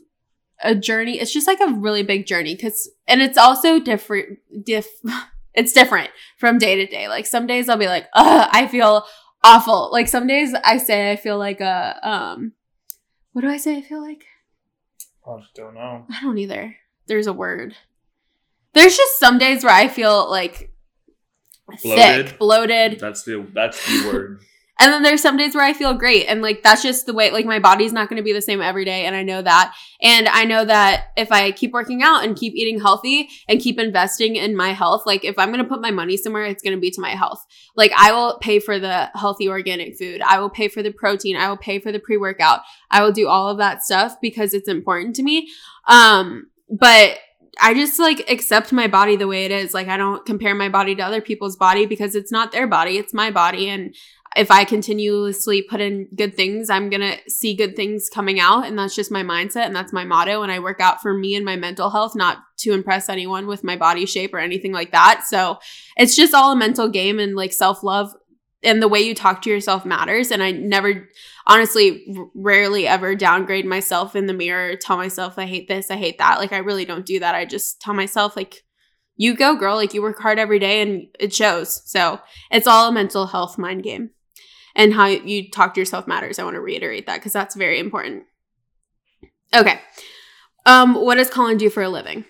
a 0.61 0.75
journey. 0.75 1.19
It's 1.19 1.33
just 1.33 1.47
like 1.47 1.59
a 1.61 1.73
really 1.73 2.03
big 2.03 2.27
journey 2.27 2.53
because, 2.53 2.91
and 3.07 3.19
it's 3.19 3.37
also 3.37 3.79
different, 3.79 4.37
diff, 4.63 4.87
it's 5.55 5.73
different 5.73 6.11
from 6.37 6.59
day 6.59 6.75
to 6.75 6.85
day. 6.85 7.07
Like 7.07 7.25
some 7.25 7.47
days 7.47 7.69
I'll 7.69 7.77
be 7.77 7.87
like, 7.87 8.05
ugh, 8.13 8.49
I 8.51 8.67
feel 8.67 9.03
awful. 9.43 9.89
Like 9.91 10.07
some 10.07 10.27
days 10.27 10.53
I 10.63 10.77
say 10.77 11.11
I 11.11 11.15
feel 11.15 11.39
like 11.39 11.59
a, 11.59 11.99
um, 12.03 12.53
what 13.31 13.41
do 13.41 13.49
I 13.49 13.57
say 13.57 13.77
I 13.77 13.81
feel 13.81 13.99
like? 13.99 14.25
I 15.27 15.39
just 15.39 15.53
don't 15.53 15.73
know. 15.75 16.05
I 16.09 16.21
don't 16.21 16.37
either. 16.37 16.75
There's 17.07 17.27
a 17.27 17.33
word. 17.33 17.75
There's 18.73 18.97
just 18.97 19.19
some 19.19 19.37
days 19.37 19.63
where 19.63 19.73
I 19.73 19.87
feel 19.87 20.29
like 20.29 20.71
Bloated? 21.81 22.29
thick, 22.29 22.39
bloated. 22.39 22.99
That's 22.99 23.23
the 23.23 23.45
that's 23.53 23.83
the 23.85 24.09
word. 24.13 24.39
And 24.79 24.91
then 24.91 25.03
there's 25.03 25.21
some 25.21 25.37
days 25.37 25.55
where 25.55 25.63
I 25.63 25.71
feel 25.71 25.93
great. 25.93 26.25
And 26.25 26.41
like 26.41 26.63
that's 26.63 26.81
just 26.83 27.05
the 27.05 27.13
way 27.13 27.31
like 27.31 27.45
my 27.45 27.59
body's 27.59 27.93
not 27.93 28.09
gonna 28.09 28.23
be 28.23 28.33
the 28.33 28.41
same 28.41 28.61
every 28.61 28.83
day. 28.83 29.05
And 29.05 29.15
I 29.15 29.23
know 29.23 29.41
that. 29.41 29.73
And 30.01 30.27
I 30.27 30.43
know 30.45 30.65
that 30.65 31.11
if 31.15 31.31
I 31.31 31.51
keep 31.51 31.71
working 31.71 32.01
out 32.03 32.23
and 32.25 32.35
keep 32.35 32.53
eating 32.53 32.81
healthy 32.81 33.29
and 33.47 33.61
keep 33.61 33.79
investing 33.79 34.35
in 34.35 34.55
my 34.55 34.69
health, 34.73 35.03
like 35.05 35.23
if 35.23 35.37
I'm 35.39 35.51
gonna 35.51 35.63
put 35.63 35.81
my 35.81 35.91
money 35.91 36.17
somewhere, 36.17 36.45
it's 36.45 36.63
gonna 36.63 36.77
be 36.77 36.91
to 36.91 37.01
my 37.01 37.11
health. 37.11 37.45
Like 37.75 37.91
I 37.97 38.11
will 38.11 38.37
pay 38.39 38.59
for 38.59 38.79
the 38.79 39.09
healthy 39.15 39.49
organic 39.49 39.97
food. 39.97 40.21
I 40.21 40.39
will 40.39 40.49
pay 40.49 40.67
for 40.67 40.83
the 40.83 40.91
protein. 40.91 41.35
I 41.35 41.49
will 41.49 41.57
pay 41.57 41.79
for 41.79 41.91
the 41.91 41.99
pre-workout. 41.99 42.61
I 42.91 43.03
will 43.03 43.11
do 43.11 43.27
all 43.27 43.49
of 43.49 43.57
that 43.57 43.83
stuff 43.83 44.15
because 44.21 44.53
it's 44.53 44.67
important 44.67 45.15
to 45.17 45.23
me. 45.23 45.49
Um, 45.87 46.49
but 46.69 47.17
I 47.61 47.73
just 47.73 47.99
like 47.99 48.29
accept 48.29 48.71
my 48.73 48.87
body 48.87 49.15
the 49.15 49.27
way 49.27 49.45
it 49.45 49.51
is. 49.51 49.73
Like 49.73 49.87
I 49.87 49.97
don't 49.97 50.25
compare 50.25 50.55
my 50.55 50.69
body 50.69 50.95
to 50.95 51.03
other 51.03 51.21
people's 51.21 51.55
body 51.55 51.85
because 51.85 52.15
it's 52.15 52.31
not 52.31 52.51
their 52.51 52.67
body, 52.67 52.97
it's 52.97 53.13
my 53.13 53.31
body. 53.31 53.69
And 53.69 53.95
if 54.35 54.49
I 54.49 54.65
continuously 54.65 55.61
put 55.61 55.79
in 55.79 56.07
good 56.15 56.35
things, 56.35 56.69
I'm 56.69 56.89
going 56.89 57.01
to 57.01 57.17
see 57.29 57.55
good 57.55 57.75
things 57.75 58.09
coming 58.09 58.39
out. 58.39 58.65
And 58.65 58.77
that's 58.77 58.95
just 58.95 59.11
my 59.11 59.21
mindset 59.23 59.67
and 59.67 59.75
that's 59.75 59.93
my 59.93 60.03
motto. 60.03 60.41
And 60.41 60.51
I 60.51 60.59
work 60.59 60.79
out 60.79 61.01
for 61.01 61.13
me 61.13 61.35
and 61.35 61.45
my 61.45 61.55
mental 61.55 61.91
health, 61.91 62.15
not 62.15 62.42
to 62.63 62.73
impress 62.73 63.09
anyone 63.09 63.47
with 63.47 63.63
my 63.63 63.75
body 63.75 64.05
shape 64.05 64.33
or 64.33 64.39
anything 64.39 64.71
like 64.71 64.91
that. 64.91 65.23
So 65.27 65.59
it's 65.97 66.15
just 66.15 66.33
all 66.33 66.51
a 66.51 66.55
mental 66.55 66.89
game 66.89 67.19
and 67.19 67.35
like 67.35 67.53
self 67.53 67.83
love. 67.83 68.13
And 68.63 68.81
the 68.81 68.87
way 68.87 69.01
you 69.01 69.13
talk 69.13 69.41
to 69.41 69.49
yourself 69.49 69.85
matters. 69.85 70.31
And 70.31 70.41
I 70.41 70.51
never, 70.51 71.09
honestly, 71.45 72.07
rarely 72.33 72.87
ever 72.87 73.13
downgrade 73.13 73.65
myself 73.65 74.15
in 74.15 74.25
the 74.25 74.33
mirror, 74.33 74.77
tell 74.77 74.95
myself, 74.95 75.37
I 75.37 75.45
hate 75.45 75.67
this, 75.67 75.91
I 75.91 75.97
hate 75.97 76.17
that. 76.19 76.39
Like, 76.39 76.53
I 76.53 76.59
really 76.59 76.85
don't 76.85 77.05
do 77.05 77.19
that. 77.19 77.35
I 77.35 77.43
just 77.43 77.81
tell 77.81 77.93
myself, 77.93 78.37
like, 78.37 78.63
you 79.17 79.35
go, 79.35 79.55
girl. 79.55 79.75
Like, 79.75 79.93
you 79.93 80.01
work 80.01 80.17
hard 80.19 80.39
every 80.39 80.59
day 80.59 80.81
and 80.81 81.07
it 81.19 81.33
shows. 81.33 81.81
So 81.89 82.21
it's 82.51 82.65
all 82.65 82.87
a 82.87 82.93
mental 82.93 83.27
health 83.27 83.57
mind 83.57 83.83
game 83.83 84.11
and 84.75 84.93
how 84.93 85.07
you 85.07 85.49
talk 85.51 85.73
to 85.73 85.81
yourself 85.81 86.07
matters. 86.07 86.39
I 86.39 86.43
want 86.43 86.55
to 86.55 86.61
reiterate 86.61 87.05
that 87.07 87.17
because 87.17 87.33
that's 87.33 87.55
very 87.55 87.79
important. 87.79 88.23
Okay. 89.53 89.79
Um, 90.65 90.95
what 90.95 91.15
does 91.15 91.29
Colin 91.29 91.57
do 91.57 91.69
for 91.69 91.83
a 91.83 91.89
living? 91.89 92.25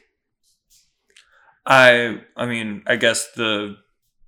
I 1.65 2.21
I 2.35 2.45
mean, 2.45 2.83
I 2.85 2.95
guess 2.95 3.31
the 3.31 3.77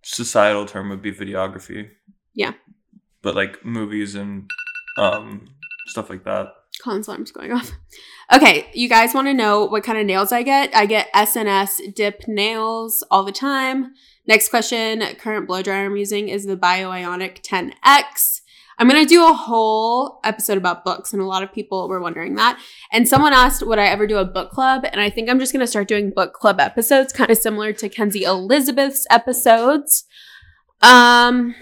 societal 0.04 0.66
term 0.66 0.90
would 0.90 1.02
be 1.02 1.12
videography. 1.12 1.90
Yeah. 2.34 2.54
But 3.22 3.36
like 3.36 3.66
movies 3.66 4.16
and 4.16 4.50
um 4.98 5.48
stuff 5.88 6.10
like 6.10 6.24
that. 6.26 6.54
Colin's 6.82 7.08
alarm's 7.08 7.32
going 7.32 7.52
off. 7.52 7.72
Okay, 8.34 8.68
you 8.74 8.90
guys 8.90 9.14
want 9.14 9.28
to 9.28 9.34
know 9.34 9.66
what 9.66 9.84
kind 9.84 10.00
of 10.00 10.06
nails 10.06 10.32
I 10.32 10.42
get? 10.42 10.76
I 10.76 10.88
get 10.88 11.14
SNS 11.14 11.94
dip 11.94 12.28
nails 12.28 13.04
all 13.12 13.24
the 13.24 13.32
time. 13.32 13.94
Next 14.28 14.50
question 14.50 15.04
current 15.20 15.48
blow 15.48 15.62
dryer 15.62 15.86
I'm 15.86 15.96
using 15.96 16.30
is 16.30 16.46
the 16.46 16.58
BioIonic 16.58 17.44
10X. 17.44 18.35
I'm 18.78 18.89
going 18.89 19.01
to 19.01 19.07
do 19.07 19.28
a 19.28 19.34
whole 19.34 20.19
episode 20.23 20.57
about 20.57 20.84
books, 20.84 21.13
and 21.13 21.21
a 21.21 21.26
lot 21.26 21.43
of 21.43 21.53
people 21.53 21.88
were 21.88 22.01
wondering 22.01 22.36
that. 22.36 22.59
And 22.91 23.07
someone 23.07 23.34
asked, 23.34 23.65
would 23.65 23.80
I 23.80 23.88
ever 23.88 24.05
do 24.05 24.17
a 24.17 24.26
book 24.26 24.51
club? 24.51 24.86
And 24.91 24.99
I 24.99 25.09
think 25.09 25.30
I'm 25.30 25.39
just 25.39 25.53
going 25.53 25.61
to 25.61 25.67
start 25.67 25.88
doing 25.88 26.11
book 26.11 26.34
club 26.34 26.59
episodes, 26.59 27.13
kind 27.13 27.30
of 27.30 27.38
similar 27.38 27.73
to 27.73 27.89
Kenzie 27.89 28.23
Elizabeth's 28.23 29.07
episodes. 29.09 30.05
Um, 30.82 31.55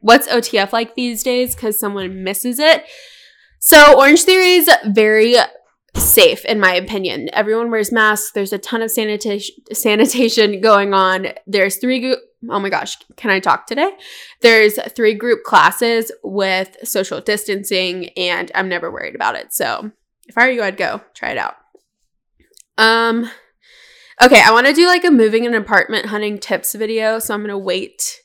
what's 0.00 0.28
OTF 0.28 0.72
like 0.72 0.94
these 0.94 1.22
days? 1.22 1.54
Because 1.54 1.78
someone 1.78 2.22
misses 2.22 2.58
it. 2.58 2.84
So, 3.58 3.98
Orangetheory 3.98 4.58
is 4.58 4.70
very 4.86 5.36
safe, 5.96 6.44
in 6.44 6.60
my 6.60 6.74
opinion. 6.74 7.28
Everyone 7.32 7.70
wears 7.70 7.92
masks. 7.92 8.32
There's 8.32 8.52
a 8.52 8.58
ton 8.58 8.82
of 8.82 8.90
sanitation 8.90 9.54
sanitation 9.72 10.60
going 10.62 10.94
on. 10.94 11.28
There's 11.46 11.76
three 11.76 12.16
oh 12.50 12.58
my 12.58 12.70
gosh, 12.70 12.96
can 13.16 13.30
I 13.30 13.40
talk 13.40 13.66
today? 13.66 13.90
There's 14.40 14.78
three 14.94 15.14
group 15.14 15.44
classes 15.44 16.10
with 16.24 16.76
social 16.82 17.20
distancing, 17.20 18.08
and 18.10 18.50
I'm 18.54 18.68
never 18.68 18.90
worried 18.90 19.14
about 19.14 19.36
it. 19.36 19.52
So 19.52 19.92
if 20.26 20.36
I 20.36 20.46
were 20.46 20.52
you, 20.52 20.62
I'd 20.62 20.76
go 20.76 21.00
try 21.14 21.30
it 21.30 21.38
out. 21.38 21.54
Um, 22.78 23.30
okay, 24.22 24.42
I 24.44 24.50
want 24.50 24.66
to 24.66 24.72
do 24.72 24.86
like 24.86 25.04
a 25.04 25.10
moving 25.10 25.46
an 25.46 25.54
apartment 25.54 26.06
hunting 26.06 26.38
tips 26.38 26.74
video, 26.74 27.18
so 27.18 27.34
I'm 27.34 27.42
gonna 27.42 27.58
wait 27.58 28.20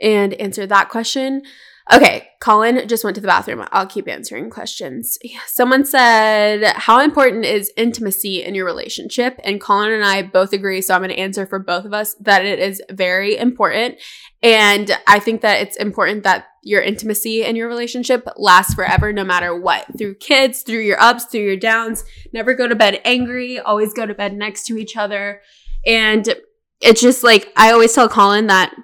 and 0.00 0.34
answer 0.34 0.66
that 0.66 0.88
question. 0.88 1.42
Okay, 1.90 2.28
Colin 2.40 2.86
just 2.86 3.02
went 3.02 3.14
to 3.14 3.20
the 3.20 3.26
bathroom. 3.26 3.66
I'll 3.72 3.86
keep 3.86 4.08
answering 4.08 4.50
questions. 4.50 5.18
Someone 5.46 5.86
said, 5.86 6.62
How 6.76 7.00
important 7.00 7.46
is 7.46 7.72
intimacy 7.78 8.42
in 8.44 8.54
your 8.54 8.66
relationship? 8.66 9.40
And 9.42 9.60
Colin 9.60 9.92
and 9.92 10.04
I 10.04 10.22
both 10.22 10.52
agree. 10.52 10.82
So 10.82 10.94
I'm 10.94 11.00
going 11.00 11.10
to 11.10 11.18
answer 11.18 11.46
for 11.46 11.58
both 11.58 11.86
of 11.86 11.94
us 11.94 12.14
that 12.20 12.44
it 12.44 12.58
is 12.58 12.82
very 12.90 13.38
important. 13.38 13.96
And 14.42 14.96
I 15.06 15.18
think 15.18 15.40
that 15.40 15.62
it's 15.62 15.76
important 15.76 16.24
that 16.24 16.46
your 16.62 16.82
intimacy 16.82 17.42
in 17.42 17.56
your 17.56 17.68
relationship 17.68 18.28
lasts 18.36 18.74
forever, 18.74 19.10
no 19.10 19.24
matter 19.24 19.58
what. 19.58 19.86
Through 19.96 20.16
kids, 20.16 20.62
through 20.62 20.80
your 20.80 21.00
ups, 21.00 21.24
through 21.24 21.40
your 21.40 21.56
downs. 21.56 22.04
Never 22.34 22.52
go 22.52 22.68
to 22.68 22.76
bed 22.76 23.00
angry, 23.04 23.58
always 23.58 23.94
go 23.94 24.04
to 24.04 24.14
bed 24.14 24.34
next 24.34 24.66
to 24.66 24.76
each 24.76 24.94
other. 24.94 25.40
And 25.86 26.34
it's 26.80 27.00
just 27.00 27.24
like, 27.24 27.50
I 27.56 27.72
always 27.72 27.94
tell 27.94 28.10
Colin 28.10 28.48
that 28.48 28.74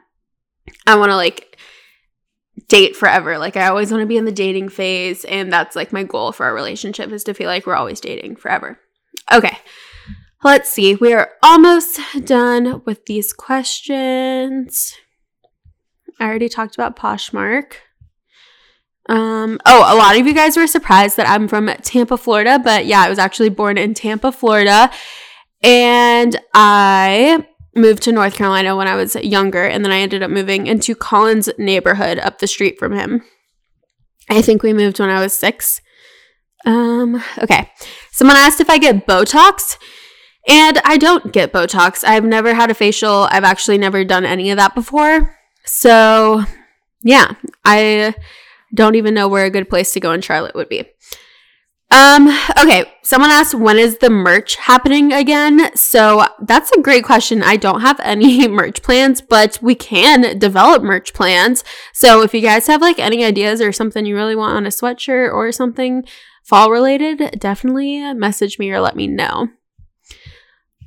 I 0.87 0.97
want 0.97 1.11
to 1.11 1.17
like 1.17 1.54
date 2.69 2.97
forever. 2.97 3.39
Like 3.39 3.57
I 3.57 3.69
always 3.69 3.91
want 3.91 4.03
to 4.03 4.07
be 4.07 4.17
in 4.17 4.25
the 4.25 4.33
dating 4.33 4.69
phase 4.69 5.25
and 5.25 5.53
that's 5.53 5.77
like 5.77 5.93
my 5.93 6.03
goal 6.03 6.33
for 6.33 6.47
our 6.47 6.55
relationship 6.55 7.11
is 7.13 7.25
to 7.25 7.35
feel 7.35 7.49
like 7.49 7.67
we're 7.67 7.77
always 7.77 8.01
dating 8.01 8.37
forever. 8.37 8.79
Okay. 9.33 9.57
Let's 10.43 10.69
see. 10.69 10.95
We 10.95 11.15
are 11.15 11.31
almost 11.43 11.99
done 12.25 12.83
with 12.85 13.07
these 13.07 13.33
questions. 13.33 14.95
I 16.21 16.27
already 16.27 16.49
talked 16.49 16.75
about 16.75 16.97
Poshmark. 16.97 17.75
Um, 19.09 19.59
oh, 19.67 19.95
a 19.95 19.97
lot 19.97 20.19
of 20.19 20.27
you 20.27 20.35
guys 20.35 20.57
were 20.57 20.67
surprised 20.67 21.17
that 21.17 21.29
I'm 21.29 21.49
from 21.49 21.67
Tampa, 21.83 22.17
Florida, 22.17 22.59
but 22.63 22.87
yeah, 22.87 23.01
I 23.01 23.09
was 23.09 23.19
actually 23.19 23.51
born 23.51 23.79
in 23.79 23.95
Tampa, 23.95 24.33
Florida. 24.33 24.91
And 25.63 26.39
I 26.53 27.47
moved 27.77 28.03
to 28.05 28.13
North 28.13 28.35
Carolina 28.37 28.77
when 28.77 28.89
I 28.89 28.97
was 28.97 29.15
younger, 29.17 29.65
and 29.65 29.85
then 29.85 29.93
I 29.93 29.99
ended 29.99 30.23
up 30.23 30.31
moving 30.31 30.67
into 30.67 30.95
Colin's 30.95 31.49
neighborhood 31.59 32.19
up 32.19 32.39
the 32.39 32.47
street 32.47 32.79
from 32.79 32.93
him. 32.93 33.23
I 34.31 34.43
think 34.43 34.63
we 34.63 34.73
moved 34.73 35.01
when 35.01 35.11
I 35.11 35.21
was 35.21 35.37
six. 35.37 35.81
Um, 36.65 37.23
okay. 37.39 37.71
Someone 38.11 38.37
asked 38.37 38.61
if 38.61 38.71
I 38.71 38.79
get 38.79 39.07
Botox, 39.07 39.77
and 40.47 40.79
I 40.85 40.97
don't 40.97 41.33
get 41.33 41.53
Botox. 41.53 42.05
I've 42.05 42.25
never 42.25 42.55
had 42.55 42.71
a 42.71 42.75
facial. 42.75 43.29
I've 43.31 43.45
actually 43.45 43.79
never 43.79 44.05
done 44.05 44.25
any 44.25 44.51
of 44.51 44.57
that 44.57 44.75
before. 44.75 45.37
So, 45.65 46.45
yeah, 47.03 47.33
I 47.65 48.15
don't 48.75 48.95
even 48.95 49.15
know 49.15 49.29
where 49.29 49.45
a 49.45 49.51
good 49.51 49.71
place 49.71 49.93
to 49.93 50.01
go 50.01 50.13
in 50.13 50.21
Charlotte 50.21 50.55
would 50.55 50.69
be. 50.69 50.85
Um, 51.95 52.27
okay, 52.59 52.93
someone 53.03 53.31
asked 53.31 53.55
when 53.55 53.79
is 53.79 53.99
the 53.99 54.11
merch 54.11 54.57
happening 54.57 55.13
again? 55.13 55.71
So 55.77 56.27
that's 56.41 56.73
a 56.73 56.81
great 56.81 57.05
question. 57.05 57.41
I 57.41 57.57
don't 57.57 57.83
have 57.83 58.01
any 58.03 58.49
merch 58.49 58.83
plans, 58.83 59.21
but 59.21 59.61
we 59.63 59.77
can 59.77 60.37
develop 60.41 60.83
merch 60.83 61.15
plans. 61.15 61.63
So 61.93 62.23
if 62.23 62.35
you 62.35 62.41
guys 62.41 62.67
have 62.67 62.81
like 62.81 62.99
any 62.99 63.25
ideas 63.25 63.61
or 63.61 63.71
something 63.71 64.05
you 64.05 64.17
really 64.17 64.35
want 64.35 64.57
on 64.57 64.67
a 64.67 64.71
sweatshirt 64.71 65.33
or 65.33 65.53
something 65.53 66.05
fall 66.43 66.73
related, 66.73 67.39
definitely 67.39 68.13
message 68.15 68.59
me 68.59 68.73
or 68.73 68.81
let 68.81 68.97
me 68.97 69.07
know. 69.07 69.51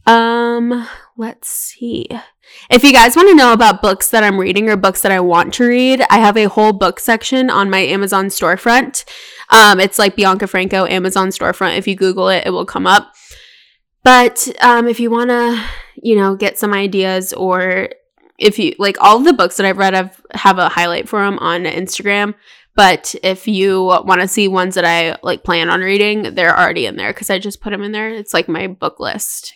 Um, 0.06 0.90
let's 1.16 1.48
see. 1.48 2.10
If 2.70 2.84
you 2.84 2.92
guys 2.92 3.16
want 3.16 3.30
to 3.30 3.36
know 3.36 3.54
about 3.54 3.82
books 3.82 4.10
that 4.10 4.24
I'm 4.24 4.38
reading 4.38 4.70
or 4.70 4.76
books 4.76 5.02
that 5.02 5.12
I 5.12 5.20
want 5.20 5.54
to 5.56 5.68
read, 5.68 6.04
I 6.10 6.20
have 6.20 6.38
a 6.38 6.46
whole 6.46 6.74
book 6.74 7.00
section 7.00 7.50
on 7.50 7.70
my 7.70 7.80
Amazon 7.80 8.28
storefront. 8.28 9.06
Um, 9.50 9.80
it's 9.80 9.98
like 9.98 10.16
Bianca 10.16 10.48
Franco 10.48 10.86
Amazon 10.86 11.30
storefront. 11.30 11.78
If 11.78 11.88
you 11.88 11.96
Google 11.96 12.30
it, 12.30 12.46
it 12.46 12.50
will 12.50 12.66
come 12.66 12.86
up. 12.86 13.14
But 14.04 14.48
um, 14.62 14.88
if 14.88 15.00
you 15.00 15.10
want 15.10 15.30
to, 15.30 15.64
you 15.96 16.16
know, 16.16 16.36
get 16.36 16.58
some 16.58 16.74
ideas 16.74 17.34
or 17.34 17.90
if 18.40 18.60
you 18.60 18.76
like 18.78 18.98
all 19.02 19.20
the 19.20 19.34
books 19.34 19.58
that 19.58 19.66
I've 19.66 19.78
read, 19.78 19.94
I've 19.94 20.22
have 20.34 20.60
a 20.60 20.70
highlight 20.70 21.10
for 21.10 21.24
them 21.24 21.40
on 21.40 21.64
Instagram. 21.64 22.36
But 22.76 23.16
if 23.24 23.48
you 23.48 23.84
want 23.84 24.22
to 24.22 24.28
see 24.28 24.48
ones 24.48 24.76
that 24.76 24.86
I 24.86 25.18
like 25.24 25.44
plan 25.44 25.70
on 25.70 25.82
reading, 25.82 26.36
they're 26.36 26.58
already 26.58 26.86
in 26.86 26.96
there 26.96 27.12
because 27.12 27.30
I 27.32 27.40
just 27.40 27.60
put 27.60 27.72
them 27.72 27.82
in 27.82 27.92
there. 27.92 28.10
It's 28.10 28.34
like 28.34 28.48
my 28.48 28.68
book 28.68 29.00
list. 29.00 29.56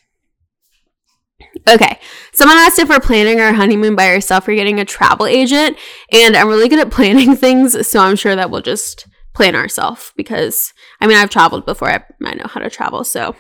Okay, 1.68 2.00
someone 2.34 2.58
asked 2.58 2.80
if 2.80 2.90
we're 2.90 3.00
planning 3.00 3.40
our 3.40 3.54
honeymoon 3.54 3.96
by 3.96 4.08
ourselves 4.08 4.48
or 4.48 4.56
getting 4.56 4.80
a 4.80 4.86
travel 4.86 5.28
agent, 5.28 5.78
and 6.12 6.36
I'm 6.36 6.48
really 6.48 6.70
good 6.70 6.80
at 6.80 6.92
planning 6.92 7.36
things, 7.36 7.88
so 7.88 8.00
I'm 8.00 8.16
sure 8.16 8.36
that 8.36 8.50
we'll 8.50 8.62
just 8.62 9.08
plan 9.34 9.56
ourselves 9.56 10.12
because 10.16 10.74
I 11.00 11.08
mean 11.08 11.18
I've 11.18 11.30
traveled 11.30 11.66
before. 11.66 11.90
I, 11.90 12.04
I 12.24 12.34
know 12.36 12.48
how 12.48 12.60
to 12.60 12.70
travel, 12.70 13.04
so 13.04 13.36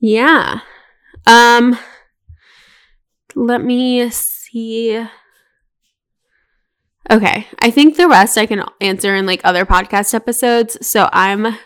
yeah. 0.00 0.60
Um 1.26 1.78
let 3.34 3.62
me 3.62 4.08
see. 4.10 5.04
Okay, 7.10 7.46
I 7.60 7.70
think 7.70 7.96
the 7.96 8.08
rest 8.08 8.36
I 8.36 8.46
can 8.46 8.64
answer 8.80 9.14
in 9.14 9.26
like 9.26 9.40
other 9.44 9.64
podcast 9.64 10.12
episodes. 10.14 10.86
So 10.86 11.08
I'm 11.12 11.56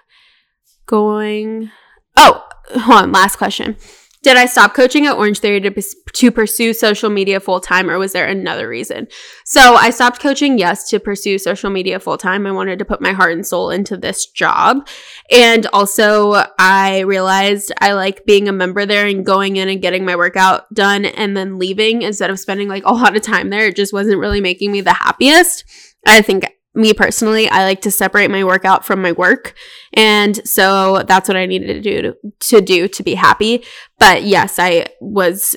going 0.86 1.70
Oh, 2.16 2.46
hold 2.74 3.04
on, 3.04 3.12
last 3.12 3.36
question. 3.36 3.76
Did 4.22 4.36
I 4.36 4.46
stop 4.46 4.74
coaching 4.74 5.06
at 5.06 5.16
Orangetheory 5.16 5.62
to, 5.62 5.82
to 6.12 6.30
pursue 6.30 6.72
social 6.72 7.10
media 7.10 7.40
full 7.40 7.58
time, 7.58 7.90
or 7.90 7.98
was 7.98 8.12
there 8.12 8.26
another 8.26 8.68
reason? 8.68 9.08
So 9.44 9.74
I 9.74 9.90
stopped 9.90 10.20
coaching, 10.20 10.58
yes, 10.58 10.88
to 10.90 11.00
pursue 11.00 11.38
social 11.38 11.70
media 11.70 11.98
full 11.98 12.16
time. 12.16 12.46
I 12.46 12.52
wanted 12.52 12.78
to 12.78 12.84
put 12.84 13.00
my 13.00 13.12
heart 13.12 13.32
and 13.32 13.44
soul 13.44 13.70
into 13.70 13.96
this 13.96 14.26
job. 14.26 14.86
And 15.30 15.66
also, 15.72 16.44
I 16.56 17.00
realized 17.00 17.72
I 17.80 17.94
like 17.94 18.24
being 18.24 18.48
a 18.48 18.52
member 18.52 18.86
there 18.86 19.06
and 19.06 19.26
going 19.26 19.56
in 19.56 19.68
and 19.68 19.82
getting 19.82 20.04
my 20.04 20.14
workout 20.14 20.72
done 20.72 21.04
and 21.04 21.36
then 21.36 21.58
leaving 21.58 22.02
instead 22.02 22.30
of 22.30 22.38
spending 22.38 22.68
like 22.68 22.84
a 22.84 22.92
lot 22.92 23.16
of 23.16 23.22
time 23.22 23.50
there. 23.50 23.66
It 23.66 23.76
just 23.76 23.92
wasn't 23.92 24.18
really 24.18 24.40
making 24.40 24.70
me 24.70 24.82
the 24.82 24.92
happiest. 24.92 25.64
I 26.06 26.22
think 26.22 26.44
me 26.74 26.94
personally, 26.94 27.48
I 27.48 27.64
like 27.64 27.82
to 27.82 27.90
separate 27.90 28.30
my 28.30 28.44
workout 28.44 28.84
from 28.84 29.02
my 29.02 29.12
work. 29.12 29.54
And 29.92 30.46
so 30.48 31.02
that's 31.06 31.28
what 31.28 31.36
I 31.36 31.46
needed 31.46 31.66
to 31.74 31.80
do 31.80 32.02
to, 32.02 32.16
to 32.40 32.60
do 32.60 32.88
to 32.88 33.02
be 33.02 33.14
happy. 33.14 33.64
But 33.98 34.22
yes, 34.22 34.58
I 34.58 34.86
was 35.00 35.56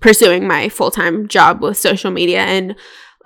pursuing 0.00 0.46
my 0.46 0.68
full-time 0.68 1.28
job 1.28 1.62
with 1.62 1.78
social 1.78 2.10
media 2.10 2.40
and 2.40 2.76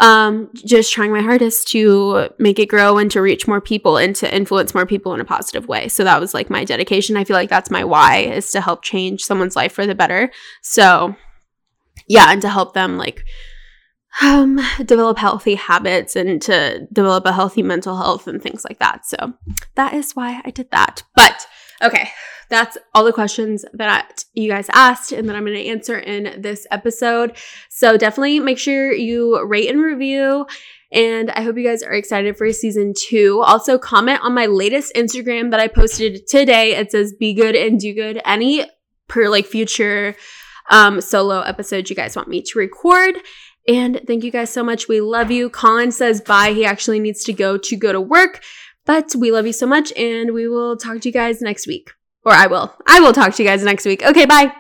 um, 0.01 0.51
just 0.55 0.93
trying 0.93 1.11
my 1.11 1.23
hardest 1.23 1.67
to 1.69 2.29
make 2.39 2.59
it 2.59 2.67
grow 2.67 2.99
and 2.99 3.11
to 3.11 3.21
reach 3.21 3.49
more 3.49 3.61
people 3.61 3.97
and 3.97 4.15
to 4.17 4.33
influence 4.33 4.75
more 4.75 4.87
people 4.87 5.13
in 5.13 5.21
a 5.21 5.25
positive 5.25 5.67
way. 5.67 5.89
So 5.89 6.05
that 6.05 6.21
was 6.21 6.35
like 6.35 6.51
my 6.51 6.65
dedication. 6.65 7.17
I 7.17 7.25
feel 7.25 7.35
like 7.35 7.51
that's 7.51 7.71
my 7.71 7.83
why 7.83 8.19
is 8.19 8.51
to 8.53 8.61
help 8.61 8.83
change 8.83 9.23
someone's 9.23 9.57
life 9.57 9.73
for 9.73 9.87
the 9.87 9.97
better. 9.97 10.31
So 10.63 11.17
yeah, 12.07 12.31
and 12.31 12.41
to 12.43 12.49
help 12.49 12.75
them 12.75 12.97
like 12.97 13.25
um, 14.23 14.61
develop 14.85 15.19
healthy 15.19 15.55
habits 15.55 16.17
and 16.17 16.41
to 16.43 16.87
develop 16.93 17.27
a 17.27 17.33
healthy 17.33 17.63
mental 17.63 17.97
health 17.97 18.27
and 18.27 18.43
things 18.43 18.65
like 18.69 18.79
that. 18.79 19.07
So 19.07 19.35
that 19.75 19.95
is 19.95 20.13
why 20.13 20.41
I 20.45 20.51
did 20.51 20.71
that. 20.71 21.03
But 21.15 21.47
okay, 21.83 22.11
that's 22.49 22.79
all 22.95 23.05
the 23.05 23.13
questions 23.13 23.65
that 23.75 24.25
you 24.33 24.49
guys 24.49 24.69
asked 24.73 25.13
and 25.13 25.29
that 25.29 25.37
I'm 25.37 25.45
going 25.45 25.57
to 25.57 25.69
answer 25.69 25.99
in 25.99 26.41
this 26.41 26.67
episode. 26.71 27.37
So 27.69 27.97
definitely 27.97 28.41
make 28.41 28.59
sure 28.59 28.93
you 28.93 29.45
rate 29.47 29.71
and 29.71 29.81
review. 29.81 30.47
And 30.91 31.31
I 31.31 31.43
hope 31.43 31.59
you 31.59 31.65
guys 31.65 31.83
are 31.83 31.93
excited 31.93 32.39
for 32.39 32.51
season 32.51 32.95
two. 32.97 33.43
Also, 33.43 33.77
comment 33.77 34.21
on 34.23 34.35
my 34.35 34.47
latest 34.47 34.95
Instagram 34.95 35.51
that 35.51 35.61
I 35.61 35.69
posted 35.69 36.27
today. 36.27 36.77
It 36.77 36.91
says 36.91 37.13
be 37.13 37.35
good 37.35 37.55
and 37.55 37.79
do 37.79 37.93
good. 37.95 38.23
Any 38.25 38.65
per 39.07 39.29
like 39.29 39.45
future 39.45 40.17
um, 40.71 41.01
solo 41.01 41.41
episodes 41.41 41.91
you 41.91 41.97
guys 41.97 42.17
want 42.17 42.29
me 42.29 42.43
to 42.43 42.59
record. 42.59 43.17
And 43.69 44.01
thank 44.07 44.25
you 44.25 44.31
guys 44.31 44.51
so 44.51 44.65
much. 44.65 44.89
We 44.89 45.01
love 45.01 45.31
you. 45.31 45.51
Colin 45.51 45.93
says 45.93 46.23
bye. 46.23 46.53
He 46.53 46.65
actually 46.65 46.99
needs 46.99 47.23
to 47.25 47.33
go 47.33 47.59
to 47.59 47.77
go 47.77 47.93
to 47.93 48.01
work. 48.01 48.43
But 48.87 49.15
we 49.15 49.31
love 49.31 49.47
you 49.47 49.53
so 49.53 49.67
much, 49.67 49.93
and 49.93 50.33
we 50.33 50.49
will 50.49 50.75
talk 50.77 51.03
to 51.03 51.09
you 51.09 51.13
guys 51.13 51.43
next 51.43 51.67
week. 51.67 51.91
Or 52.25 52.33
I 52.33 52.47
will. 52.47 52.75
I 52.87 53.01
will 53.01 53.13
talk 53.13 53.35
to 53.35 53.43
you 53.43 53.49
guys 53.49 53.63
next 53.63 53.85
week. 53.85 54.03
Okay, 54.03 54.25
bye. 54.25 54.51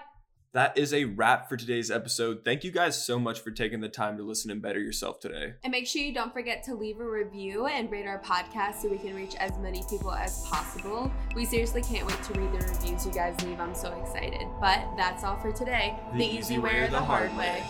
That 0.54 0.78
is 0.78 0.94
a 0.94 1.04
wrap 1.04 1.50
for 1.50 1.58
today's 1.58 1.90
episode. 1.90 2.42
Thank 2.42 2.64
you 2.64 2.70
guys 2.70 3.04
so 3.04 3.18
much 3.18 3.40
for 3.40 3.50
taking 3.50 3.80
the 3.80 3.88
time 3.90 4.16
to 4.16 4.22
listen 4.22 4.50
and 4.50 4.62
better 4.62 4.80
yourself 4.80 5.20
today. 5.20 5.52
And 5.62 5.70
make 5.70 5.86
sure 5.86 6.00
you 6.00 6.14
don't 6.14 6.32
forget 6.32 6.62
to 6.64 6.74
leave 6.74 7.00
a 7.00 7.04
review 7.06 7.66
and 7.66 7.90
rate 7.90 8.06
our 8.06 8.18
podcast 8.22 8.80
so 8.80 8.88
we 8.88 8.96
can 8.96 9.14
reach 9.14 9.34
as 9.34 9.52
many 9.58 9.84
people 9.90 10.10
as 10.10 10.46
possible. 10.46 11.12
We 11.36 11.44
seriously 11.44 11.82
can't 11.82 12.06
wait 12.06 12.22
to 12.22 12.32
read 12.40 12.50
the 12.52 12.66
reviews 12.66 13.04
you 13.04 13.12
guys 13.12 13.38
leave. 13.44 13.60
I'm 13.60 13.74
so 13.74 13.92
excited. 14.00 14.48
But 14.58 14.88
that's 14.96 15.22
all 15.22 15.36
for 15.36 15.52
today. 15.52 16.00
The, 16.12 16.18
the 16.18 16.24
easy 16.24 16.58
way 16.58 16.78
or 16.78 16.88
the 16.88 16.98
hard 16.98 17.36
way. 17.36 17.62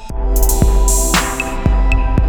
way. 2.14 2.27